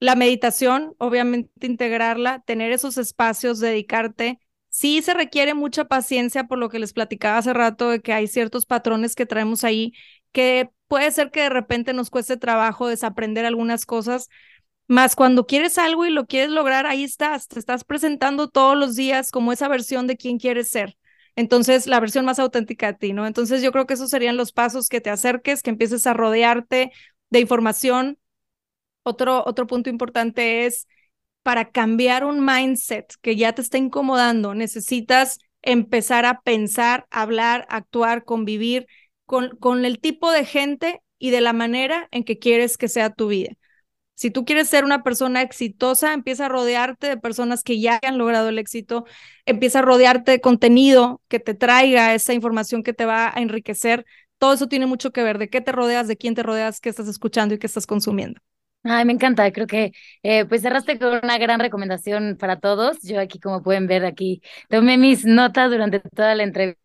La 0.00 0.14
meditación, 0.14 0.94
obviamente 0.98 1.66
integrarla, 1.66 2.40
tener 2.46 2.72
esos 2.72 2.96
espacios, 2.96 3.60
dedicarte 3.60 4.40
Sí 4.80 5.02
se 5.02 5.12
requiere 5.12 5.52
mucha 5.52 5.84
paciencia 5.84 6.44
por 6.44 6.56
lo 6.56 6.70
que 6.70 6.78
les 6.78 6.94
platicaba 6.94 7.36
hace 7.36 7.52
rato 7.52 7.90
de 7.90 8.00
que 8.00 8.14
hay 8.14 8.26
ciertos 8.26 8.64
patrones 8.64 9.14
que 9.14 9.26
traemos 9.26 9.62
ahí 9.62 9.92
que 10.32 10.70
puede 10.88 11.10
ser 11.10 11.30
que 11.30 11.42
de 11.42 11.50
repente 11.50 11.92
nos 11.92 12.08
cueste 12.08 12.38
trabajo 12.38 12.88
desaprender 12.88 13.44
algunas 13.44 13.84
cosas, 13.84 14.30
más 14.88 15.16
cuando 15.16 15.46
quieres 15.46 15.76
algo 15.76 16.06
y 16.06 16.10
lo 16.10 16.26
quieres 16.26 16.48
lograr, 16.48 16.86
ahí 16.86 17.04
estás, 17.04 17.46
te 17.46 17.58
estás 17.58 17.84
presentando 17.84 18.48
todos 18.48 18.74
los 18.74 18.96
días 18.96 19.30
como 19.30 19.52
esa 19.52 19.68
versión 19.68 20.06
de 20.06 20.16
quien 20.16 20.38
quieres 20.38 20.70
ser. 20.70 20.96
Entonces, 21.36 21.86
la 21.86 22.00
versión 22.00 22.24
más 22.24 22.38
auténtica 22.38 22.92
de 22.92 22.98
ti, 22.98 23.12
¿no? 23.12 23.26
Entonces, 23.26 23.60
yo 23.60 23.72
creo 23.72 23.86
que 23.86 23.94
esos 23.94 24.08
serían 24.08 24.38
los 24.38 24.52
pasos 24.52 24.88
que 24.88 25.02
te 25.02 25.10
acerques, 25.10 25.62
que 25.62 25.68
empieces 25.68 26.06
a 26.06 26.14
rodearte 26.14 26.90
de 27.28 27.40
información. 27.40 28.18
Otro, 29.02 29.44
otro 29.46 29.66
punto 29.66 29.90
importante 29.90 30.64
es 30.64 30.86
para 31.42 31.70
cambiar 31.70 32.24
un 32.24 32.44
mindset 32.44 33.14
que 33.22 33.36
ya 33.36 33.52
te 33.54 33.62
está 33.62 33.78
incomodando, 33.78 34.54
necesitas 34.54 35.38
empezar 35.62 36.24
a 36.26 36.40
pensar, 36.42 37.06
hablar, 37.10 37.66
actuar, 37.70 38.24
convivir 38.24 38.86
con, 39.26 39.50
con 39.58 39.84
el 39.84 40.00
tipo 40.00 40.30
de 40.32 40.44
gente 40.44 41.00
y 41.18 41.30
de 41.30 41.40
la 41.40 41.52
manera 41.52 42.08
en 42.12 42.24
que 42.24 42.38
quieres 42.38 42.76
que 42.78 42.88
sea 42.88 43.10
tu 43.10 43.28
vida. 43.28 43.50
Si 44.14 44.30
tú 44.30 44.44
quieres 44.44 44.68
ser 44.68 44.84
una 44.84 45.02
persona 45.02 45.40
exitosa, 45.42 46.12
empieza 46.12 46.46
a 46.46 46.48
rodearte 46.50 47.06
de 47.08 47.16
personas 47.16 47.62
que 47.62 47.80
ya 47.80 47.98
han 48.02 48.18
logrado 48.18 48.50
el 48.50 48.58
éxito, 48.58 49.04
empieza 49.46 49.78
a 49.78 49.82
rodearte 49.82 50.30
de 50.32 50.40
contenido 50.42 51.22
que 51.28 51.40
te 51.40 51.54
traiga 51.54 52.14
esa 52.14 52.34
información 52.34 52.82
que 52.82 52.92
te 52.92 53.06
va 53.06 53.28
a 53.34 53.40
enriquecer. 53.40 54.04
Todo 54.38 54.52
eso 54.52 54.68
tiene 54.68 54.84
mucho 54.86 55.10
que 55.12 55.22
ver 55.22 55.38
de 55.38 55.48
qué 55.48 55.62
te 55.62 55.72
rodeas, 55.72 56.06
de 56.06 56.18
quién 56.18 56.34
te 56.34 56.42
rodeas, 56.42 56.80
qué 56.80 56.90
estás 56.90 57.08
escuchando 57.08 57.54
y 57.54 57.58
qué 57.58 57.66
estás 57.66 57.86
consumiendo. 57.86 58.40
Ay, 58.82 59.04
me 59.04 59.12
encanta, 59.12 59.52
creo 59.52 59.66
que 59.66 59.92
eh, 60.22 60.46
pues 60.46 60.62
cerraste 60.62 60.98
con 60.98 61.20
una 61.22 61.36
gran 61.36 61.60
recomendación 61.60 62.36
para 62.38 62.58
todos. 62.60 62.98
Yo 63.02 63.20
aquí, 63.20 63.38
como 63.38 63.62
pueden 63.62 63.86
ver 63.86 64.06
aquí, 64.06 64.40
tomé 64.70 64.96
mis 64.96 65.26
notas 65.26 65.70
durante 65.70 66.00
toda 66.00 66.34
la 66.34 66.44
entrevista 66.44 66.80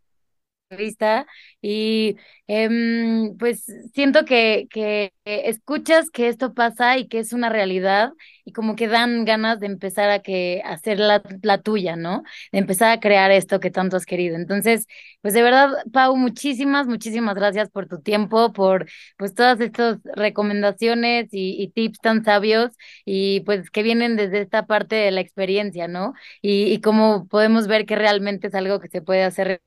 vista 0.69 1.27
y 1.61 2.17
em, 2.47 3.37
pues 3.37 3.65
siento 3.93 4.25
que, 4.25 4.67
que 4.71 5.13
escuchas 5.25 6.09
que 6.09 6.27
esto 6.27 6.53
pasa 6.53 6.97
y 6.97 7.07
que 7.07 7.19
es 7.19 7.33
una 7.33 7.49
realidad 7.49 8.11
y 8.43 8.51
como 8.51 8.75
que 8.75 8.87
dan 8.87 9.25
ganas 9.25 9.59
de 9.59 9.67
empezar 9.67 10.09
a 10.09 10.19
que 10.21 10.61
hacer 10.65 10.99
la, 10.99 11.21
la 11.43 11.61
tuya, 11.61 11.95
¿no? 11.95 12.23
De 12.51 12.59
empezar 12.59 12.91
a 12.91 12.99
crear 12.99 13.31
esto 13.31 13.59
que 13.59 13.71
tanto 13.71 13.95
has 13.97 14.05
querido. 14.05 14.35
Entonces, 14.35 14.87
pues 15.21 15.33
de 15.33 15.43
verdad, 15.43 15.69
Pau, 15.93 16.15
muchísimas, 16.17 16.87
muchísimas 16.87 17.35
gracias 17.35 17.69
por 17.69 17.87
tu 17.87 18.01
tiempo, 18.01 18.51
por 18.53 18.87
pues 19.17 19.33
todas 19.35 19.59
estas 19.61 19.99
recomendaciones 20.15 21.29
y, 21.31 21.61
y 21.61 21.69
tips 21.71 21.99
tan 21.99 22.23
sabios 22.23 22.71
y 23.05 23.41
pues 23.41 23.69
que 23.71 23.83
vienen 23.83 24.15
desde 24.15 24.41
esta 24.41 24.65
parte 24.67 24.95
de 24.95 25.11
la 25.11 25.21
experiencia, 25.21 25.87
¿no? 25.87 26.13
Y, 26.41 26.65
y 26.73 26.81
cómo 26.81 27.27
podemos 27.27 27.67
ver 27.67 27.85
que 27.85 27.95
realmente 27.95 28.47
es 28.47 28.55
algo 28.55 28.79
que 28.79 28.87
se 28.89 29.01
puede 29.01 29.23
hacer 29.23 29.61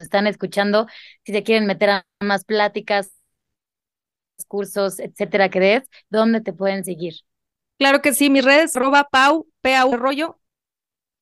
están 0.00 0.26
escuchando, 0.26 0.86
si 1.24 1.32
se 1.32 1.42
quieren 1.42 1.66
meter 1.66 1.90
a 1.90 2.06
más 2.20 2.44
pláticas, 2.44 3.10
cursos, 4.48 4.98
etcétera, 4.98 5.48
que 5.50 5.60
des, 5.60 5.82
¿dónde 6.10 6.40
te 6.40 6.52
pueden 6.52 6.84
seguir? 6.84 7.14
Claro 7.78 8.02
que 8.02 8.14
sí, 8.14 8.30
mis 8.30 8.44
redes, 8.44 8.76
arroba 8.76 9.08
pau, 9.10 9.46
pau 9.60 9.96
rollo, 9.96 10.40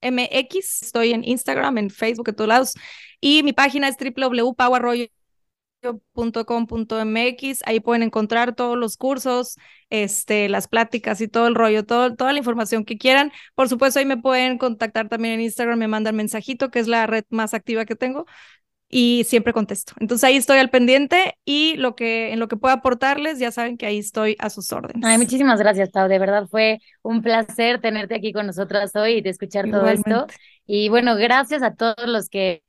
mx, 0.02 0.82
estoy 0.82 1.12
en 1.12 1.24
Instagram, 1.24 1.78
en 1.78 1.90
Facebook, 1.90 2.28
en 2.28 2.34
todos 2.36 2.48
lados, 2.48 2.74
y 3.20 3.42
mi 3.42 3.52
página 3.52 3.88
es 3.88 3.96
www.pauarroyo.com.mx, 5.82 7.60
ahí 7.64 7.80
pueden 7.80 8.02
encontrar 8.02 8.54
todos 8.54 8.76
los 8.76 8.96
cursos, 8.96 9.56
este, 9.88 10.48
las 10.48 10.68
pláticas 10.68 11.20
y 11.20 11.28
todo 11.28 11.46
el 11.46 11.54
rollo, 11.54 11.84
todo, 11.84 12.14
toda 12.14 12.32
la 12.32 12.38
información 12.38 12.84
que 12.84 12.98
quieran. 12.98 13.32
Por 13.54 13.68
supuesto, 13.68 13.98
ahí 13.98 14.06
me 14.06 14.16
pueden 14.16 14.58
contactar 14.58 15.08
también 15.08 15.34
en 15.34 15.40
Instagram, 15.40 15.78
me 15.78 15.88
mandan 15.88 16.16
mensajito, 16.16 16.70
que 16.70 16.80
es 16.80 16.88
la 16.88 17.06
red 17.06 17.24
más 17.30 17.54
activa 17.54 17.84
que 17.84 17.96
tengo 17.96 18.26
y 18.92 19.24
siempre 19.24 19.52
contesto. 19.52 19.92
Entonces 20.00 20.24
ahí 20.24 20.36
estoy 20.36 20.58
al 20.58 20.68
pendiente 20.68 21.38
y 21.44 21.76
lo 21.76 21.94
que 21.94 22.32
en 22.32 22.40
lo 22.40 22.48
que 22.48 22.56
pueda 22.56 22.74
aportarles, 22.74 23.38
ya 23.38 23.52
saben 23.52 23.76
que 23.76 23.86
ahí 23.86 23.98
estoy 23.98 24.36
a 24.40 24.50
sus 24.50 24.72
órdenes. 24.72 25.02
Ay, 25.04 25.16
muchísimas 25.16 25.60
gracias, 25.60 25.90
Pau. 25.90 26.08
De 26.08 26.18
verdad 26.18 26.48
fue 26.50 26.80
un 27.02 27.22
placer 27.22 27.80
tenerte 27.80 28.16
aquí 28.16 28.32
con 28.32 28.46
nosotras 28.46 28.94
hoy 28.96 29.18
y 29.18 29.20
de 29.20 29.30
escuchar 29.30 29.70
todo 29.70 29.86
esto. 29.88 30.26
Y 30.72 30.88
bueno, 30.88 31.16
gracias 31.16 31.64
a 31.64 31.74
todos 31.74 32.06
los 32.06 32.28
que 32.28 32.62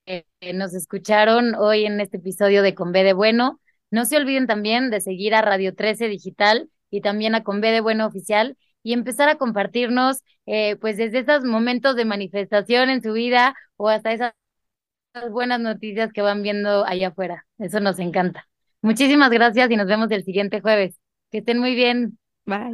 nos 0.56 0.74
escucharon 0.74 1.54
hoy 1.54 1.86
en 1.86 2.02
este 2.02 2.18
episodio 2.18 2.64
de 2.64 2.74
Con 2.74 2.92
B 2.92 3.04
de 3.04 3.14
Bueno. 3.14 3.60
No 3.92 4.06
se 4.06 4.18
olviden 4.18 4.48
también 4.48 4.90
de 4.90 5.02
seguir 5.02 5.36
a 5.36 5.44
Radio 5.44 5.76
13 5.76 6.08
Digital 6.08 6.72
y 6.90 7.02
también 7.02 7.36
a 7.36 7.44
Con 7.44 7.62
B 7.62 7.70
de 7.70 7.80
Bueno 7.80 8.08
Oficial 8.08 8.58
y 8.82 8.94
empezar 8.94 9.30
a 9.30 9.36
compartirnos, 9.36 10.24
eh, 10.48 10.78
pues 10.78 10.98
desde 10.98 11.20
esos 11.20 11.44
momentos 11.44 11.96
de 11.96 12.06
manifestación 12.06 12.90
en 12.90 13.04
su 13.04 13.14
vida 13.14 13.54
o 13.78 13.88
hasta 13.88 14.14
esas 14.14 14.34
buenas 15.30 15.60
noticias 15.60 16.12
que 16.12 16.24
van 16.24 16.42
viendo 16.42 16.84
allá 16.88 17.10
afuera. 17.10 17.46
Eso 17.60 17.82
nos 17.82 18.00
encanta. 18.00 18.48
Muchísimas 18.82 19.30
gracias 19.30 19.70
y 19.70 19.76
nos 19.76 19.86
vemos 19.86 20.10
el 20.10 20.24
siguiente 20.24 20.60
jueves. 20.60 20.96
Que 21.30 21.38
estén 21.38 21.60
muy 21.60 21.76
bien. 21.76 22.18
Bye. 22.48 22.74